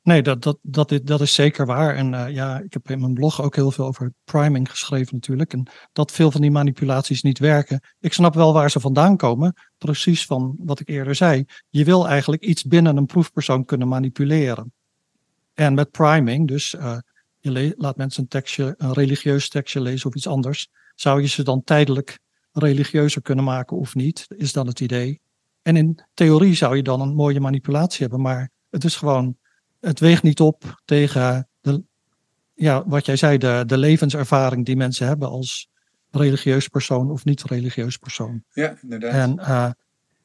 Nee, 0.04 0.22
dat, 0.22 0.42
dat, 0.42 0.58
dat, 0.62 0.92
is, 0.92 1.02
dat 1.02 1.22
is 1.22 1.34
zeker 1.34 1.66
waar. 1.66 1.96
En 1.96 2.14
uh, 2.14 2.30
ja, 2.30 2.60
ik 2.60 2.74
heb 2.74 2.90
in 2.90 3.00
mijn 3.00 3.14
blog 3.14 3.42
ook 3.42 3.56
heel 3.56 3.72
veel 3.72 3.86
over 3.86 4.14
priming 4.24 4.70
geschreven 4.70 5.16
natuurlijk. 5.16 5.54
En 5.54 5.68
dat 5.94 6.12
veel 6.12 6.32
van 6.32 6.42
die 6.42 6.52
manipulaties 6.52 7.22
niet 7.22 7.40
werken. 7.40 7.80
Ik 8.00 8.14
snap 8.14 8.34
wel 8.34 8.54
waar 8.54 8.72
ze 8.72 8.80
vandaan 8.80 9.18
komen. 9.18 9.56
Precies 9.78 10.26
van 10.26 10.56
wat 10.60 10.80
ik 10.80 10.90
eerder 10.90 11.16
zei. 11.16 11.46
Je 11.70 11.84
wil 11.84 12.08
eigenlijk 12.08 12.44
iets 12.44 12.64
binnen 12.64 12.98
een 12.98 13.06
proefpersoon 13.06 13.66
kunnen 13.66 13.88
manipuleren. 13.88 14.74
En 15.54 15.74
met 15.74 15.92
priming, 15.92 16.48
dus 16.48 16.74
uh, 16.74 16.98
je 17.40 17.74
laat 17.78 17.98
mensen 17.98 18.22
een 18.22 18.30
tekstje, 18.30 18.74
een 18.78 18.94
religieus 18.94 19.50
tekstje 19.50 19.82
lezen 19.82 20.10
of 20.10 20.16
iets 20.16 20.28
anders. 20.28 20.68
Zou 20.96 21.22
je 21.22 21.28
ze 21.28 21.44
dan 21.44 21.64
tijdelijk 21.64 22.20
religieuzer 22.52 23.22
kunnen 23.22 23.44
maken 23.44 23.78
of 23.78 23.96
niet? 23.96 24.26
Is 24.28 24.54
dan 24.54 24.68
het 24.68 24.80
idee. 24.80 25.22
En 25.62 25.76
in 25.76 26.04
theorie 26.14 26.56
zou 26.56 26.76
je 26.76 26.84
dan 26.84 27.02
een 27.02 27.16
mooie 27.16 27.40
manipulatie 27.40 28.02
hebben, 28.02 28.22
maar 28.22 28.52
het 28.70 28.84
is 28.84 28.96
gewoon, 28.96 29.38
het 29.86 30.00
weegt 30.00 30.24
niet 30.24 30.40
op 30.40 30.82
tegen 30.86 31.50
de 31.62 31.84
ja, 32.54 32.84
wat 32.88 33.06
jij 33.06 33.16
zei, 33.16 33.38
de, 33.38 33.64
de 33.66 33.78
levenservaring 33.78 34.66
die 34.66 34.76
mensen 34.76 35.08
hebben 35.08 35.30
als 35.30 35.70
religieus 36.12 36.68
persoon 36.68 37.12
of 37.12 37.26
niet 37.26 37.44
religieus 37.44 37.98
persoon. 37.98 38.44
Ja, 38.54 38.78
inderdaad. 38.82 39.14
En 39.14 39.36
uh, 39.40 39.72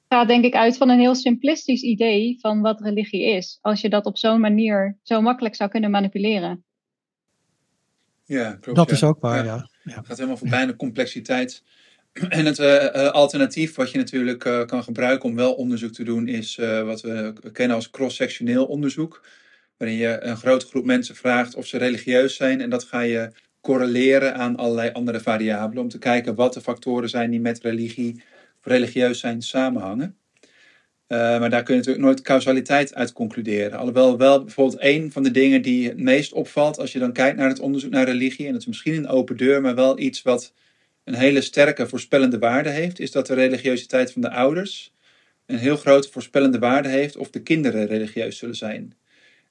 gaat 0.09 0.29
denk 0.29 0.45
ik 0.45 0.55
uit 0.55 0.77
van 0.77 0.89
een 0.89 0.99
heel 0.99 1.15
simplistisch 1.15 1.83
idee 1.83 2.39
van 2.41 2.61
wat 2.61 2.81
religie 2.81 3.25
is. 3.25 3.59
Als 3.61 3.81
je 3.81 3.89
dat 3.89 4.05
op 4.05 4.19
zo'n 4.19 4.41
manier 4.41 4.97
zo 5.03 5.21
makkelijk 5.21 5.55
zou 5.55 5.71
kunnen 5.71 5.91
manipuleren. 5.91 6.65
Ja, 8.25 8.53
klopt. 8.61 8.79
Dat 8.79 8.89
ja. 8.89 8.95
is 8.95 9.03
ook 9.03 9.21
waar, 9.21 9.45
ja. 9.45 9.69
ja. 9.83 9.95
Het 9.95 10.07
gaat 10.07 10.17
helemaal 10.17 10.37
voorbij 10.37 10.61
aan 10.61 10.67
de 10.67 10.77
complexiteit. 10.77 11.63
En 12.13 12.45
het 12.45 12.59
uh, 12.59 13.11
alternatief 13.11 13.75
wat 13.75 13.91
je 13.91 13.99
natuurlijk 13.99 14.45
uh, 14.45 14.65
kan 14.65 14.83
gebruiken 14.83 15.29
om 15.29 15.35
wel 15.35 15.55
onderzoek 15.55 15.93
te 15.93 16.05
doen, 16.05 16.29
is 16.29 16.57
uh, 16.57 16.83
wat 16.83 17.01
we 17.01 17.35
kennen 17.53 17.77
als 17.77 17.91
cross-sectioneel 17.91 18.67
onderzoek. 18.67 19.27
Waarin 19.79 19.97
je 19.97 20.19
een 20.21 20.37
grote 20.37 20.67
groep 20.67 20.85
mensen 20.85 21.17
vraagt 21.17 21.55
of 21.55 21.67
ze 21.67 21.79
religieus 21.79 22.37
zijn. 22.37 22.61
En 22.61 22.71
dat 22.71 22.85
ga 22.85 23.01
je 23.01 23.31
correleren 23.61 24.35
aan 24.35 24.57
allerlei 24.57 24.91
andere 24.93 25.21
variabelen. 25.21 25.83
Om 25.83 25.89
te 25.89 25.99
kijken 25.99 26.35
wat 26.35 26.55
de 26.55 26.61
factoren 26.61 27.09
zijn 27.09 27.31
die 27.31 27.41
met 27.41 27.61
religie 27.61 28.23
of 28.59 28.67
religieus 28.67 29.21
zijn 29.21 29.43
samenhangen. 29.43 30.17
maar 31.09 31.51
daar 31.51 31.63
kun 31.63 31.75
je 31.75 31.81
natuurlijk 31.81 32.05
nooit 32.05 32.21
causaliteit 32.21 32.95
uit 32.95 33.13
concluderen. 33.13 33.79
Alhoewel 33.79 34.19
wel 34.19 34.45
bijvoorbeeld 34.45 34.83
een 34.83 35.13
van 35.13 35.23
de 35.23 35.31
dingen 35.31 35.63
die 35.63 35.89
het 35.89 36.01
meest 36.01 36.33
opvalt 36.33 36.79
als 36.79 36.93
je 36.93 36.99
dan 36.99 37.13
kijkt 37.13 37.37
naar 37.37 37.49
het 37.49 37.61
onderzoek 37.61 37.91
naar 37.91 38.05
religie. 38.05 38.47
En 38.47 38.53
dat 38.53 38.61
is 38.61 38.67
misschien 38.67 38.95
een 38.95 39.09
open 39.09 39.37
deur, 39.37 39.61
maar 39.61 39.75
wel 39.75 39.99
iets 39.99 40.23
wat 40.23 40.53
een 41.05 41.15
hele 41.15 41.41
sterke 41.41 41.89
voorspellende 41.89 42.39
waarde 42.39 42.69
heeft, 42.69 43.01
is 43.01 43.11
dat 43.11 43.27
de 43.27 43.35
religiositeit 43.35 44.13
van 44.13 44.23
de 44.23 44.31
ouders 44.31 44.93
een 45.47 45.59
heel 45.59 45.77
grote 45.77 46.11
voorspellende 46.11 46.59
waarde 46.59 46.89
heeft 46.89 47.17
of 47.17 47.31
de 47.31 47.43
kinderen 47.43 47.87
religieus 47.87 48.39
zullen 48.39 48.57
zijn. 48.57 48.95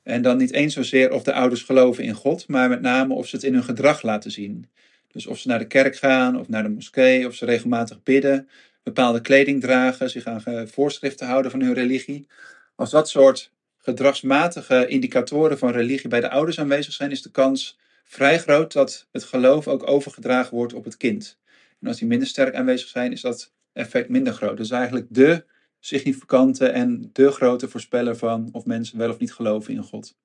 En 0.07 0.21
dan 0.21 0.37
niet 0.37 0.53
eens 0.53 0.73
zozeer 0.73 1.11
of 1.11 1.23
de 1.23 1.33
ouders 1.33 1.61
geloven 1.61 2.03
in 2.03 2.13
God, 2.13 2.47
maar 2.47 2.69
met 2.69 2.81
name 2.81 3.13
of 3.13 3.27
ze 3.27 3.35
het 3.35 3.45
in 3.45 3.53
hun 3.53 3.63
gedrag 3.63 4.01
laten 4.01 4.31
zien. 4.31 4.69
Dus 5.11 5.27
of 5.27 5.39
ze 5.39 5.47
naar 5.47 5.59
de 5.59 5.67
kerk 5.67 5.95
gaan 5.95 6.39
of 6.39 6.47
naar 6.47 6.63
de 6.63 6.69
moskee, 6.69 7.27
of 7.27 7.35
ze 7.35 7.45
regelmatig 7.45 8.03
bidden, 8.03 8.49
bepaalde 8.83 9.21
kleding 9.21 9.61
dragen, 9.61 10.09
zich 10.09 10.25
aan 10.25 10.67
voorschriften 10.67 11.27
houden 11.27 11.51
van 11.51 11.61
hun 11.61 11.73
religie. 11.73 12.27
Als 12.75 12.89
dat 12.89 13.09
soort 13.09 13.51
gedragsmatige 13.77 14.87
indicatoren 14.87 15.57
van 15.57 15.71
religie 15.71 16.09
bij 16.09 16.21
de 16.21 16.29
ouders 16.29 16.59
aanwezig 16.59 16.93
zijn, 16.93 17.11
is 17.11 17.21
de 17.21 17.31
kans 17.31 17.77
vrij 18.03 18.39
groot 18.39 18.73
dat 18.73 19.07
het 19.11 19.23
geloof 19.23 19.67
ook 19.67 19.89
overgedragen 19.89 20.55
wordt 20.55 20.73
op 20.73 20.83
het 20.83 20.97
kind. 20.97 21.37
En 21.81 21.87
als 21.87 21.97
die 21.97 22.07
minder 22.07 22.27
sterk 22.27 22.55
aanwezig 22.55 22.87
zijn, 22.87 23.11
is 23.11 23.21
dat 23.21 23.53
effect 23.73 24.09
minder 24.09 24.33
groot. 24.33 24.57
Dus 24.57 24.71
eigenlijk 24.71 25.05
de 25.09 25.43
significante 25.79 26.67
en 26.67 27.09
de 27.13 27.31
grote 27.31 27.67
voorspeller 27.67 28.17
van 28.17 28.49
of 28.51 28.65
mensen 28.65 28.97
wel 28.97 29.09
of 29.09 29.19
niet 29.19 29.33
geloven 29.33 29.73
in 29.73 29.83
God. 29.83 30.15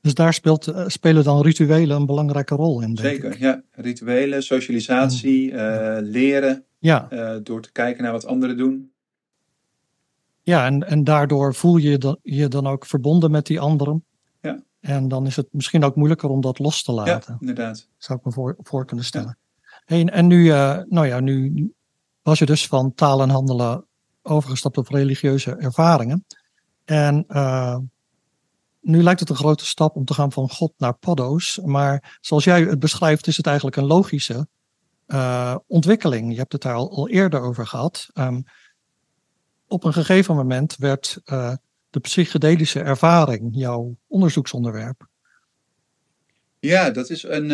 Dus 0.00 0.14
daar 0.14 0.34
speelt, 0.34 0.72
spelen 0.86 1.24
dan 1.24 1.42
rituelen 1.42 1.96
een 1.96 2.06
belangrijke 2.06 2.54
rol 2.54 2.82
in. 2.82 2.96
Zeker, 2.96 3.40
ja. 3.40 3.62
Rituelen, 3.70 4.42
socialisatie, 4.42 5.50
uh, 5.50 5.96
leren. 6.00 6.64
Ja. 6.78 7.08
Uh, 7.12 7.36
door 7.42 7.62
te 7.62 7.72
kijken 7.72 8.02
naar 8.02 8.12
wat 8.12 8.26
anderen 8.26 8.56
doen. 8.56 8.92
Ja, 10.42 10.66
en, 10.66 10.86
en 10.86 11.04
daardoor 11.04 11.54
voel 11.54 11.76
je 11.76 11.98
dan, 11.98 12.18
je 12.22 12.48
dan 12.48 12.66
ook 12.66 12.86
verbonden 12.86 13.30
met 13.30 13.46
die 13.46 13.60
anderen. 13.60 14.04
Ja. 14.40 14.62
En 14.80 15.08
dan 15.08 15.26
is 15.26 15.36
het 15.36 15.46
misschien 15.50 15.84
ook 15.84 15.96
moeilijker 15.96 16.28
om 16.28 16.40
dat 16.40 16.58
los 16.58 16.82
te 16.82 16.92
laten. 16.92 17.32
Ja, 17.32 17.36
inderdaad. 17.40 17.88
Zou 17.96 18.18
ik 18.18 18.24
me 18.24 18.32
voor, 18.32 18.56
voor 18.58 18.84
kunnen 18.84 19.04
stellen. 19.04 19.38
Ja. 19.60 19.82
Hey, 19.84 20.04
en 20.04 20.26
nu, 20.26 20.44
uh, 20.44 20.78
nou 20.88 21.06
ja, 21.06 21.20
nu 21.20 21.72
was 22.22 22.38
je 22.38 22.46
dus 22.46 22.66
van 22.66 22.94
taal 22.94 23.22
en 23.22 23.28
handelen 23.28 23.84
overgestapt 24.28 24.76
op 24.76 24.88
religieuze 24.88 25.56
ervaringen. 25.56 26.26
En 26.84 27.24
uh, 27.28 27.76
nu 28.80 29.02
lijkt 29.02 29.20
het 29.20 29.28
een 29.28 29.36
grote 29.36 29.66
stap 29.66 29.96
om 29.96 30.04
te 30.04 30.14
gaan 30.14 30.32
van 30.32 30.50
God 30.50 30.72
naar 30.78 30.94
paddo's. 30.94 31.60
Maar 31.64 32.18
zoals 32.20 32.44
jij 32.44 32.60
het 32.60 32.78
beschrijft, 32.78 33.26
is 33.26 33.36
het 33.36 33.46
eigenlijk 33.46 33.76
een 33.76 33.86
logische 33.86 34.48
uh, 35.06 35.56
ontwikkeling. 35.66 36.32
Je 36.32 36.38
hebt 36.38 36.52
het 36.52 36.62
daar 36.62 36.74
al, 36.74 37.08
eerder 37.08 37.40
over 37.40 37.66
gehad. 37.66 38.08
Um, 38.14 38.44
op 39.66 39.84
een 39.84 39.92
gegeven 39.92 40.36
moment 40.36 40.76
werd 40.76 41.20
uh, 41.24 41.54
de 41.90 42.00
psychedelische 42.00 42.80
ervaring 42.80 43.48
jouw 43.52 43.96
onderzoeksonderwerp. 44.06 45.06
Ja, 46.60 46.90
dat 46.90 47.10
is 47.10 47.22
een 47.22 47.50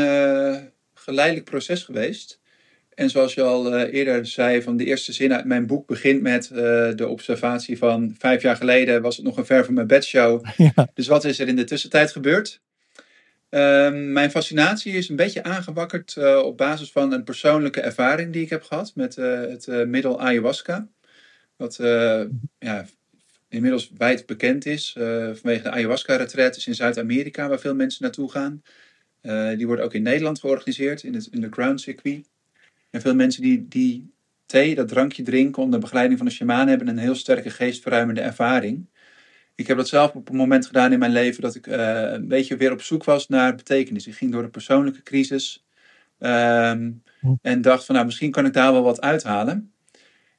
geleidelijk 0.95 1.45
proces 1.51 1.83
geweest. 1.83 2.41
En 2.95 3.11
zoals 3.11 3.35
je 3.35 3.43
al 3.43 3.75
uh, 3.75 3.93
eerder 3.93 4.27
zei, 4.27 4.63
van 4.63 4.77
de 4.77 4.85
eerste 4.85 5.13
zin 5.13 5.33
uit 5.33 5.45
mijn 5.45 5.67
boek 5.67 5.87
begint 5.87 6.23
met 6.23 6.51
uh, 6.53 6.59
de 6.95 7.09
observatie 7.09 7.79
van 7.79 8.15
vijf 8.19 8.43
jaar 8.43 8.57
geleden 8.57 9.03
was 9.03 9.17
het 9.17 9.25
nog 9.25 9.37
een 9.37 9.47
ver 9.47 9.65
van 9.65 9.75
mijn 9.75 9.87
bedshow. 9.87 10.45
Ja. 10.57 10.91
Dus 10.95 11.07
wat 11.07 11.25
is 11.25 11.39
er 11.39 11.49
in 11.49 11.57
de 11.57 11.65
tussentijd 11.65 12.13
gebeurd? 12.13 12.61
Uh, 13.51 13.93
mijn 13.93 14.31
fascinatie 14.31 14.93
is 14.93 15.09
een 15.09 15.17
beetje 15.17 15.43
aangewakkerd 15.43 16.15
uh, 16.19 16.39
op 16.39 16.57
basis 16.57 16.93
van 16.93 17.13
een 17.13 17.25
persoonlijke 17.25 17.81
ervaring 17.81 18.33
die 18.33 18.43
ik 18.43 18.51
heb 18.51 18.63
gehad 18.63 18.93
met 18.95 19.17
het 19.17 19.67
middel 19.87 20.21
ayahuasca. 20.21 20.89
Wat 21.57 21.77
ja, 22.59 22.87
inmiddels 23.49 23.91
wijd 23.97 24.27
bekend 24.27 24.67
is 24.67 24.93
vanwege 25.33 25.63
de 25.63 25.71
ayahuasca-retretes 25.71 26.67
in 26.67 26.75
Zuid-Amerika, 26.75 27.49
waar 27.49 27.61
veel 27.61 27.75
mensen 27.75 28.03
naartoe 28.03 28.31
gaan. 28.31 28.63
die 29.57 29.67
worden 29.67 29.85
ook 29.85 29.95
in 29.95 30.03
Nederland 30.03 30.41
georganiseerd, 30.41 31.03
in 31.03 31.15
het 31.15 31.29
underground 31.35 31.81
circuit. 31.81 32.25
En 32.95 33.01
veel 33.01 33.15
mensen 33.15 33.43
die, 33.43 33.69
die 33.69 34.13
thee, 34.47 34.75
dat 34.75 34.89
drankje 34.89 35.23
drinken 35.23 35.63
onder 35.63 35.81
begeleiding 35.81 36.19
van 36.19 36.27
een 36.27 36.33
shamaan, 36.33 36.69
hebben 36.69 36.89
een 36.89 36.99
heel 36.99 37.15
sterke 37.15 37.51
geestverruimende 37.51 38.21
ervaring. 38.21 38.87
Ik 39.55 39.67
heb 39.67 39.77
dat 39.77 39.89
zelf 39.89 40.15
op 40.15 40.29
een 40.29 40.37
moment 40.37 40.67
gedaan 40.67 40.93
in 40.93 40.99
mijn 40.99 41.13
leven 41.13 41.43
dat 41.43 41.55
ik 41.55 41.67
uh, 41.67 41.75
een 42.13 42.29
beetje 42.29 42.57
weer 42.57 42.73
op 42.73 42.83
zoek 42.83 43.05
was 43.05 43.29
naar 43.29 43.55
betekenis. 43.55 44.07
Ik 44.07 44.15
ging 44.15 44.33
door 44.33 44.43
een 44.43 44.51
persoonlijke 44.51 45.03
crisis 45.03 45.67
um, 46.19 47.03
en 47.43 47.61
dacht 47.61 47.85
van 47.85 47.95
nou 47.95 48.07
misschien 48.07 48.31
kan 48.31 48.47
ik 48.47 48.53
daar 48.53 48.73
wel 48.73 48.83
wat 48.83 49.01
uithalen. 49.01 49.73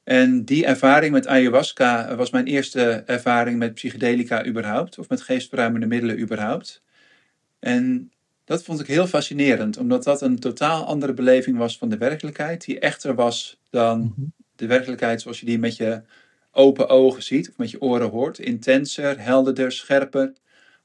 En 0.04 0.44
die 0.44 0.66
ervaring 0.66 1.12
met 1.12 1.26
ayahuasca 1.26 2.14
was 2.14 2.30
mijn 2.30 2.46
eerste 2.46 2.82
ervaring 3.06 3.58
met 3.58 3.74
psychedelica 3.74 4.46
überhaupt, 4.46 4.98
of 4.98 5.08
met 5.08 5.22
geestverruimende 5.22 5.86
middelen 5.86 6.20
überhaupt. 6.20 6.82
En 7.58 8.10
dat 8.46 8.62
vond 8.62 8.80
ik 8.80 8.86
heel 8.86 9.06
fascinerend, 9.06 9.76
omdat 9.76 10.04
dat 10.04 10.22
een 10.22 10.38
totaal 10.38 10.84
andere 10.84 11.14
beleving 11.14 11.58
was 11.58 11.78
van 11.78 11.88
de 11.88 11.96
werkelijkheid, 11.96 12.64
die 12.64 12.78
echter 12.78 13.14
was 13.14 13.60
dan 13.70 14.14
de 14.56 14.66
werkelijkheid 14.66 15.20
zoals 15.20 15.40
je 15.40 15.46
die 15.46 15.58
met 15.58 15.76
je 15.76 16.02
open 16.50 16.88
ogen 16.88 17.22
ziet, 17.22 17.48
of 17.48 17.56
met 17.56 17.70
je 17.70 17.80
oren 17.80 18.10
hoort. 18.10 18.38
Intenser, 18.38 19.20
helderder, 19.20 19.72
scherper, 19.72 20.32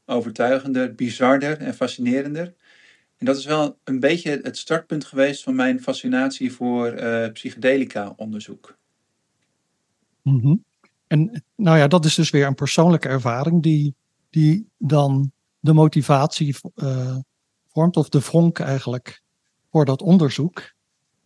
overtuigender, 0.06 0.96
bizarder 0.96 1.58
en 1.58 1.74
fascinerender. 1.74 2.54
En 3.18 3.26
dat 3.26 3.38
is 3.38 3.46
wel 3.46 3.78
een 3.84 4.00
beetje 4.00 4.40
het 4.44 4.58
startpunt 4.58 5.06
geweest 5.06 5.44
van 5.44 5.56
mijn 5.56 5.82
fascinatie 5.82 6.52
voor 6.52 6.94
uh, 6.94 7.28
psychedelica-onderzoek. 7.32 8.78
Mm 10.22 10.40
-hmm. 10.40 10.64
En 11.08 11.44
nou 11.56 11.78
ja, 11.78 11.88
dat 11.88 12.06
is 12.06 12.16
dus 12.16 12.30
weer 12.30 12.46
een 12.46 12.56
persoonlijke 12.56 13.08
ervaring 13.08 13.64
die, 13.64 13.96
die 14.30 14.68
dan 14.78 15.32
de 15.60 15.74
motivatie 15.74 16.56
uh, 16.76 17.18
vormt, 17.74 17.98
of 17.98 18.10
de 18.10 18.22
vonk 18.22 18.60
eigenlijk, 18.60 19.22
voor 19.72 19.86
dat 19.86 20.02
onderzoek. 20.02 20.72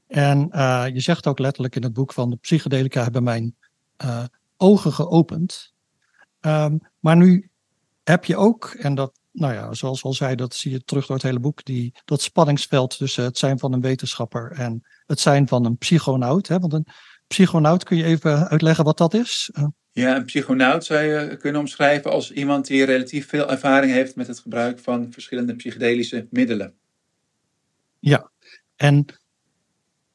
En 0.08 0.50
uh, 0.52 0.86
je 0.94 1.00
zegt 1.00 1.28
ook 1.28 1.40
letterlijk 1.40 1.76
in 1.76 1.84
het 1.84 1.94
boek 1.94 2.14
van 2.14 2.30
de 2.30 2.36
psychedelica 2.36 3.04
hebben 3.04 3.24
mijn 3.24 3.56
uh, 4.04 4.24
ogen 4.58 4.94
geopend. 4.94 5.74
Um, 6.42 6.80
maar 7.00 7.16
nu 7.16 7.50
heb 8.04 8.26
je 8.26 8.38
ook, 8.38 8.66
en 8.66 8.96
dat, 8.96 9.20
nou 9.32 9.54
ja, 9.54 9.74
zoals 9.74 10.04
al 10.04 10.14
zei, 10.14 10.36
dat 10.36 10.56
zie 10.56 10.72
je 10.72 10.84
terug 10.84 11.06
door 11.06 11.16
het 11.16 11.26
hele 11.26 11.40
boek, 11.40 11.66
die, 11.66 11.94
dat 12.06 12.22
spanningsveld 12.22 12.98
tussen 12.98 13.24
het 13.24 13.38
zijn 13.38 13.60
van 13.60 13.74
een 13.74 13.82
wetenschapper 13.82 14.52
en 14.52 14.84
het 15.06 15.20
zijn 15.20 15.48
van 15.48 15.66
een 15.66 15.78
psychonaut. 15.78 16.48
Hè? 16.48 16.60
Want 16.60 16.74
een 16.74 16.88
psychonaut, 17.28 17.84
kun 17.84 17.98
je 17.98 18.04
even 18.04 18.48
uitleggen 18.48 18.86
wat 18.86 18.98
dat 18.98 19.14
is? 19.14 19.52
Ja, 19.96 20.16
een 20.16 20.26
psychonaut 20.26 20.86
zou 20.86 21.04
je 21.04 21.38
kunnen 21.38 21.62
omschrijven 21.62 22.12
als 22.12 22.32
iemand 22.32 22.68
die 22.68 22.86
relatief 22.86 23.28
veel 23.28 23.50
ervaring 23.50 23.92
heeft 23.92 24.16
met 24.16 24.28
het 24.28 24.40
gebruik 24.40 24.80
van 24.80 25.12
verschillende 25.12 25.56
psychedelische 25.56 26.28
middelen. 26.30 26.74
Ja, 28.00 28.30
en, 28.76 29.06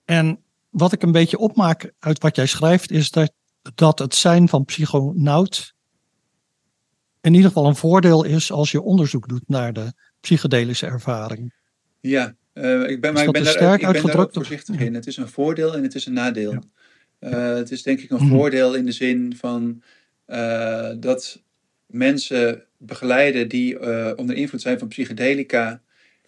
en 0.05 0.43
wat 0.71 0.93
ik 0.93 1.03
een 1.03 1.13
beetje 1.13 1.39
opmaak 1.39 1.93
uit 1.99 2.23
wat 2.23 2.37
jij 2.37 2.47
schrijft, 2.47 2.91
is 2.91 3.11
dat, 3.11 3.33
dat 3.75 3.99
het 3.99 4.15
zijn 4.15 4.49
van 4.49 4.65
psychonaut 4.65 5.75
in 7.21 7.35
ieder 7.35 7.49
geval 7.49 7.67
een 7.67 7.77
voordeel 7.77 8.25
is 8.25 8.53
als 8.53 8.71
je 8.71 8.83
onderzoek 8.83 9.29
doet 9.29 9.49
naar 9.49 9.73
de 9.73 9.93
psychedelische 10.21 10.87
ervaring. 10.87 11.55
Ja, 12.01 12.35
uh, 12.55 12.89
ik 12.89 13.01
ben, 13.01 13.13
maar 13.13 13.25
ik 13.25 13.33
ben, 13.33 13.45
daar, 13.45 13.81
ik 13.81 13.93
ben 13.93 14.07
daar 14.07 14.19
ook 14.19 14.33
voorzichtig 14.33 14.81
in. 14.81 14.95
Het 14.95 15.07
is 15.07 15.17
een 15.17 15.29
voordeel 15.29 15.75
en 15.75 15.83
het 15.83 15.95
is 15.95 16.07
een 16.07 16.13
nadeel. 16.13 16.53
Ja. 16.53 16.63
Uh, 17.21 17.55
het 17.55 17.71
is 17.71 17.83
denk 17.83 18.01
ik 18.01 18.11
een 18.11 18.19
-hmm. 18.19 18.29
voordeel 18.29 18.75
in 18.75 18.85
de 18.85 18.93
zin 18.93 19.37
van 19.37 19.83
uh, 20.29 20.91
dat 20.97 21.43
mensen 21.87 22.65
begeleiden 22.77 23.49
die 23.49 23.79
uh, 23.79 24.11
onder 24.17 24.37
invloed 24.37 24.61
zijn 24.61 24.79
van 24.79 24.89
psychedelica 24.89 25.83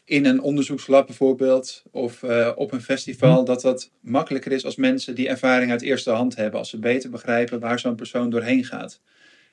in 0.04 0.26
een 0.26 0.40
onderzoekslab 0.40 1.06
bijvoorbeeld 1.06 1.82
of 1.90 2.22
op 2.56 2.72
een 2.72 2.82
festival, 2.82 3.36
-hmm. 3.36 3.44
dat 3.44 3.60
dat 3.60 3.90
makkelijker 4.00 4.52
is 4.52 4.64
als 4.64 4.76
mensen 4.76 5.14
die 5.14 5.28
ervaring 5.28 5.70
uit 5.70 5.82
eerste 5.82 6.10
hand 6.10 6.36
hebben, 6.36 6.58
als 6.58 6.70
ze 6.70 6.78
beter 6.78 7.10
begrijpen 7.10 7.60
waar 7.60 7.78
zo'n 7.78 7.94
persoon 7.94 8.30
doorheen 8.30 8.64
gaat 8.64 9.00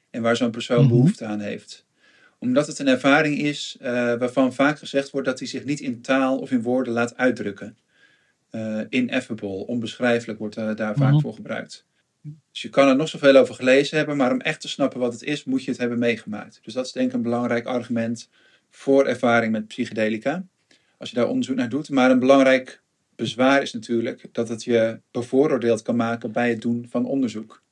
en 0.09 0.21
waar 0.21 0.35
zo'n 0.35 0.51
persoon 0.51 0.79
-hmm. 0.79 0.87
behoefte 0.87 1.25
aan 1.25 1.39
heeft. 1.39 1.85
Omdat 2.39 2.67
het 2.67 2.79
een 2.79 2.87
ervaring 2.87 3.37
is 3.37 3.77
uh, 3.81 3.87
waarvan 3.91 4.53
vaak 4.53 4.79
gezegd 4.79 5.09
wordt 5.09 5.27
dat 5.27 5.39
hij 5.39 5.47
zich 5.47 5.65
niet 5.65 5.79
in 5.79 6.01
taal 6.01 6.37
of 6.37 6.51
in 6.51 6.61
woorden 6.61 6.93
laat 6.93 7.17
uitdrukken. 7.17 7.77
Uh, 8.51 8.81
ineffable, 8.89 9.47
onbeschrijfelijk 9.67 10.39
wordt 10.39 10.57
uh, 10.57 10.75
daar 10.75 10.95
vaak 10.95 11.11
Mhm. 11.11 11.19
voor 11.21 11.33
gebruikt. 11.33 11.85
Dus 12.51 12.61
je 12.61 12.69
kan 12.69 12.87
er 12.87 12.95
nog 12.95 13.09
zoveel 13.09 13.35
over 13.35 13.55
gelezen 13.55 13.97
hebben, 13.97 14.17
maar 14.17 14.31
om 14.31 14.39
echt 14.41 14.61
te 14.61 14.67
snappen 14.67 14.99
wat 14.99 15.13
het 15.13 15.23
is, 15.23 15.43
moet 15.43 15.63
je 15.63 15.71
het 15.71 15.79
hebben 15.79 15.99
meegemaakt. 15.99 16.59
Dus 16.63 16.73
dat 16.73 16.85
is 16.85 16.91
denk 16.91 17.07
ik 17.07 17.13
een 17.13 17.21
belangrijk 17.21 17.65
argument 17.65 18.29
voor 18.69 19.05
ervaring 19.05 19.51
met 19.51 19.67
psychedelica. 19.67 20.45
Als 20.97 21.09
je 21.09 21.15
daar 21.15 21.27
onderzoek 21.27 21.55
naar 21.55 21.69
doet. 21.69 21.89
Maar 21.89 22.11
een 22.11 22.19
belangrijk 22.19 22.81
bezwaar 23.15 23.61
is 23.61 23.73
natuurlijk 23.73 24.25
dat 24.31 24.49
het 24.49 24.63
je 24.63 24.99
bevooroordeeld 25.11 25.81
kan 25.81 25.95
maken 25.95 26.31
bij 26.31 26.49
het 26.49 26.61
doen 26.61 26.85
van 26.89 27.05
onderzoek. 27.05 27.63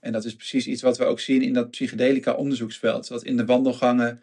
En 0.00 0.12
dat 0.12 0.24
is 0.24 0.36
precies 0.36 0.66
iets 0.66 0.82
wat 0.82 0.98
we 0.98 1.04
ook 1.04 1.20
zien 1.20 1.42
in 1.42 1.52
dat 1.52 1.70
psychedelica 1.70 2.32
onderzoeksveld. 2.32 3.08
Dat 3.08 3.24
in 3.24 3.36
de 3.36 3.44
wandelgangen 3.44 4.20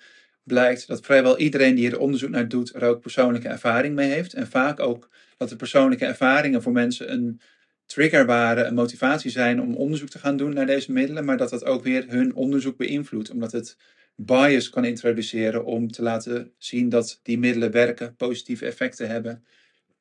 blijkt 0.49 0.87
dat 0.87 1.05
vrijwel 1.05 1.37
iedereen 1.37 1.75
die 1.75 1.91
er 1.91 1.99
onderzoek 1.99 2.29
naar 2.29 2.47
doet, 2.47 2.75
er 2.75 2.83
ook 2.83 3.01
persoonlijke 3.01 3.47
ervaring 3.47 3.95
mee 3.95 4.09
heeft. 4.09 4.33
En 4.33 4.47
vaak 4.47 4.79
ook 4.79 5.09
dat 5.37 5.49
de 5.49 5.55
persoonlijke 5.55 6.05
ervaringen 6.05 6.61
voor 6.61 6.71
mensen 6.71 7.11
een 7.11 7.41
trigger 7.85 8.25
waren, 8.25 8.67
een 8.67 8.73
motivatie 8.73 9.31
zijn 9.31 9.61
om 9.61 9.75
onderzoek 9.75 10.09
te 10.09 10.19
gaan 10.19 10.37
doen 10.37 10.53
naar 10.53 10.65
deze 10.65 10.91
middelen, 10.91 11.25
maar 11.25 11.37
dat 11.37 11.49
dat 11.49 11.65
ook 11.65 11.83
weer 11.83 12.05
hun 12.07 12.35
onderzoek 12.35 12.77
beïnvloedt, 12.77 13.31
omdat 13.31 13.51
het 13.51 13.77
bias 14.15 14.69
kan 14.69 14.85
introduceren 14.85 15.65
om 15.65 15.91
te 15.91 16.01
laten 16.01 16.53
zien 16.57 16.89
dat 16.89 17.19
die 17.23 17.39
middelen 17.39 17.71
werken, 17.71 18.15
positieve 18.15 18.65
effecten 18.65 19.07
hebben, 19.07 19.45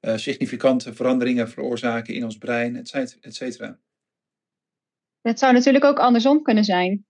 uh, 0.01 0.17
significante 0.17 0.95
veranderingen 0.95 1.49
veroorzaken 1.49 2.15
in 2.15 2.25
ons 2.25 2.39
brein, 2.39 2.77
et 2.77 3.35
cetera. 3.35 3.79
Het 5.21 5.39
zou 5.39 5.53
natuurlijk 5.53 5.85
ook 5.85 5.99
andersom 5.99 6.43
kunnen 6.43 6.65
zijn. 6.65 7.07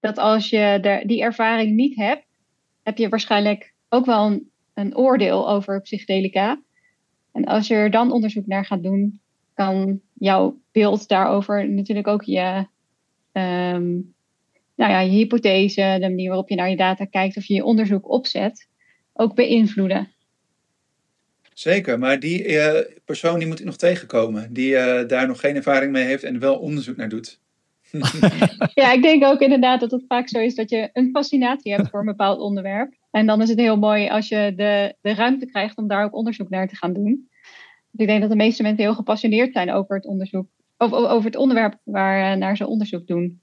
Dat 0.00 0.18
als 0.18 0.50
je 0.50 1.02
die 1.06 1.22
ervaring 1.22 1.74
niet 1.74 1.96
hebt, 1.96 2.25
heb 2.86 2.96
je 2.96 3.08
waarschijnlijk 3.08 3.72
ook 3.88 4.06
wel 4.06 4.26
een, 4.26 4.50
een 4.74 4.96
oordeel 4.96 5.48
over 5.50 5.80
psychedelica. 5.80 6.62
En 7.32 7.44
als 7.44 7.66
je 7.66 7.74
er 7.74 7.90
dan 7.90 8.12
onderzoek 8.12 8.46
naar 8.46 8.64
gaat 8.64 8.82
doen, 8.82 9.20
kan 9.54 10.00
jouw 10.12 10.60
beeld 10.72 11.08
daarover 11.08 11.68
natuurlijk 11.68 12.06
ook 12.06 12.22
je, 12.22 12.66
um, 13.32 14.14
nou 14.74 14.90
ja, 14.90 15.00
je 15.00 15.10
hypothese, 15.10 15.96
de 16.00 16.08
manier 16.08 16.28
waarop 16.28 16.48
je 16.48 16.54
naar 16.54 16.70
je 16.70 16.76
data 16.76 17.04
kijkt 17.04 17.36
of 17.36 17.44
je 17.44 17.54
je 17.54 17.64
onderzoek 17.64 18.10
opzet, 18.10 18.68
ook 19.12 19.34
beïnvloeden. 19.34 20.12
Zeker, 21.52 21.98
maar 21.98 22.20
die 22.20 22.48
uh, 22.48 22.80
persoon 23.04 23.38
die 23.38 23.48
moet 23.48 23.58
ik 23.58 23.64
nog 23.64 23.76
tegenkomen, 23.76 24.52
die 24.52 24.72
uh, 24.72 25.08
daar 25.08 25.26
nog 25.26 25.40
geen 25.40 25.56
ervaring 25.56 25.92
mee 25.92 26.04
heeft 26.04 26.22
en 26.22 26.38
wel 26.38 26.58
onderzoek 26.58 26.96
naar 26.96 27.08
doet. 27.08 27.40
ja, 28.74 28.92
ik 28.92 29.02
denk 29.02 29.24
ook 29.24 29.40
inderdaad 29.40 29.80
dat 29.80 29.90
het 29.90 30.04
vaak 30.08 30.28
zo 30.28 30.38
is 30.38 30.54
dat 30.54 30.70
je 30.70 30.90
een 30.92 31.10
fascinatie 31.12 31.72
hebt 31.72 31.90
voor 31.90 32.00
een 32.00 32.06
bepaald 32.06 32.40
onderwerp. 32.40 32.94
En 33.10 33.26
dan 33.26 33.42
is 33.42 33.48
het 33.48 33.58
heel 33.58 33.76
mooi 33.76 34.08
als 34.08 34.28
je 34.28 34.52
de, 34.56 34.94
de 35.00 35.14
ruimte 35.14 35.46
krijgt 35.46 35.76
om 35.76 35.88
daar 35.88 36.04
ook 36.04 36.14
onderzoek 36.14 36.48
naar 36.48 36.68
te 36.68 36.76
gaan 36.76 36.92
doen. 36.92 37.28
Dus 37.90 38.00
ik 38.00 38.06
denk 38.06 38.20
dat 38.20 38.30
de 38.30 38.36
meeste 38.36 38.62
mensen 38.62 38.84
heel 38.84 38.94
gepassioneerd 38.94 39.52
zijn 39.52 39.72
over 39.72 39.96
het 39.96 40.06
onderzoek, 40.06 40.46
over, 40.76 41.08
over 41.08 41.24
het 41.24 41.36
onderwerp 41.36 41.78
waar 41.82 42.32
uh, 42.32 42.38
naar 42.38 42.56
ze 42.56 42.66
onderzoek 42.66 43.06
doen. 43.06 43.40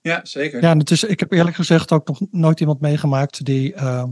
Ja, 0.00 0.20
zeker. 0.22 0.62
Ja, 0.62 0.70
en 0.70 0.78
het 0.78 0.90
is, 0.90 1.04
ik 1.04 1.20
heb 1.20 1.32
eerlijk 1.32 1.56
gezegd 1.56 1.92
ook 1.92 2.08
nog 2.08 2.20
nooit 2.30 2.60
iemand 2.60 2.80
meegemaakt 2.80 3.44
die 3.44 3.74
uh, 3.74 4.04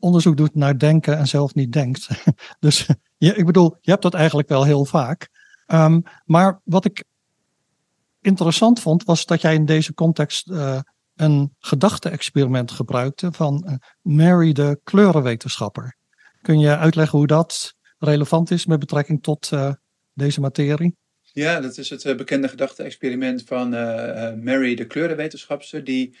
onderzoek 0.00 0.36
doet 0.36 0.54
naar 0.54 0.78
denken 0.78 1.18
en 1.18 1.26
zelf 1.26 1.54
niet 1.54 1.72
denkt. 1.72 2.08
dus 2.60 2.86
je, 3.16 3.34
ik 3.34 3.46
bedoel, 3.46 3.76
je 3.80 3.90
hebt 3.90 4.02
dat 4.02 4.14
eigenlijk 4.14 4.48
wel 4.48 4.64
heel 4.64 4.84
vaak. 4.84 5.28
Um, 5.66 6.02
maar 6.24 6.60
wat 6.64 6.84
ik 6.84 7.04
interessant 8.28 8.80
vond, 8.80 9.04
was 9.04 9.26
dat 9.26 9.40
jij 9.40 9.54
in 9.54 9.64
deze 9.64 9.94
context 9.94 10.48
uh, 10.48 10.80
een 11.14 11.56
gedachte-experiment 11.58 12.70
gebruikte 12.70 13.32
van 13.32 13.64
uh, 13.66 13.74
Mary 14.02 14.52
de 14.52 14.80
kleurenwetenschapper. 14.84 15.96
Kun 16.42 16.58
je 16.58 16.76
uitleggen 16.76 17.18
hoe 17.18 17.26
dat 17.26 17.74
relevant 17.98 18.50
is 18.50 18.66
met 18.66 18.78
betrekking 18.78 19.22
tot 19.22 19.50
uh, 19.52 19.72
deze 20.12 20.40
materie? 20.40 20.96
Ja, 21.32 21.60
dat 21.60 21.78
is 21.78 21.90
het 21.90 22.16
bekende 22.16 22.48
gedachte-experiment 22.48 23.42
van 23.46 23.68
Mary 24.42 24.74
de 24.74 24.86
kleurenwetenschapster, 24.86 25.84
die 25.84 26.16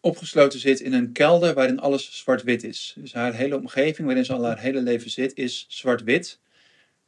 opgesloten 0.00 0.60
zit 0.60 0.80
in 0.80 0.92
een 0.92 1.12
kelder 1.12 1.54
waarin 1.54 1.80
alles 1.80 2.18
zwart-wit 2.18 2.64
is. 2.64 2.96
Dus 2.98 3.12
haar 3.12 3.34
hele 3.34 3.56
omgeving 3.56 4.06
waarin 4.06 4.24
ze 4.24 4.32
al 4.32 4.44
haar 4.44 4.58
hele 4.58 4.80
leven 4.80 5.10
zit, 5.10 5.34
is 5.34 5.64
zwart-wit. 5.68 6.40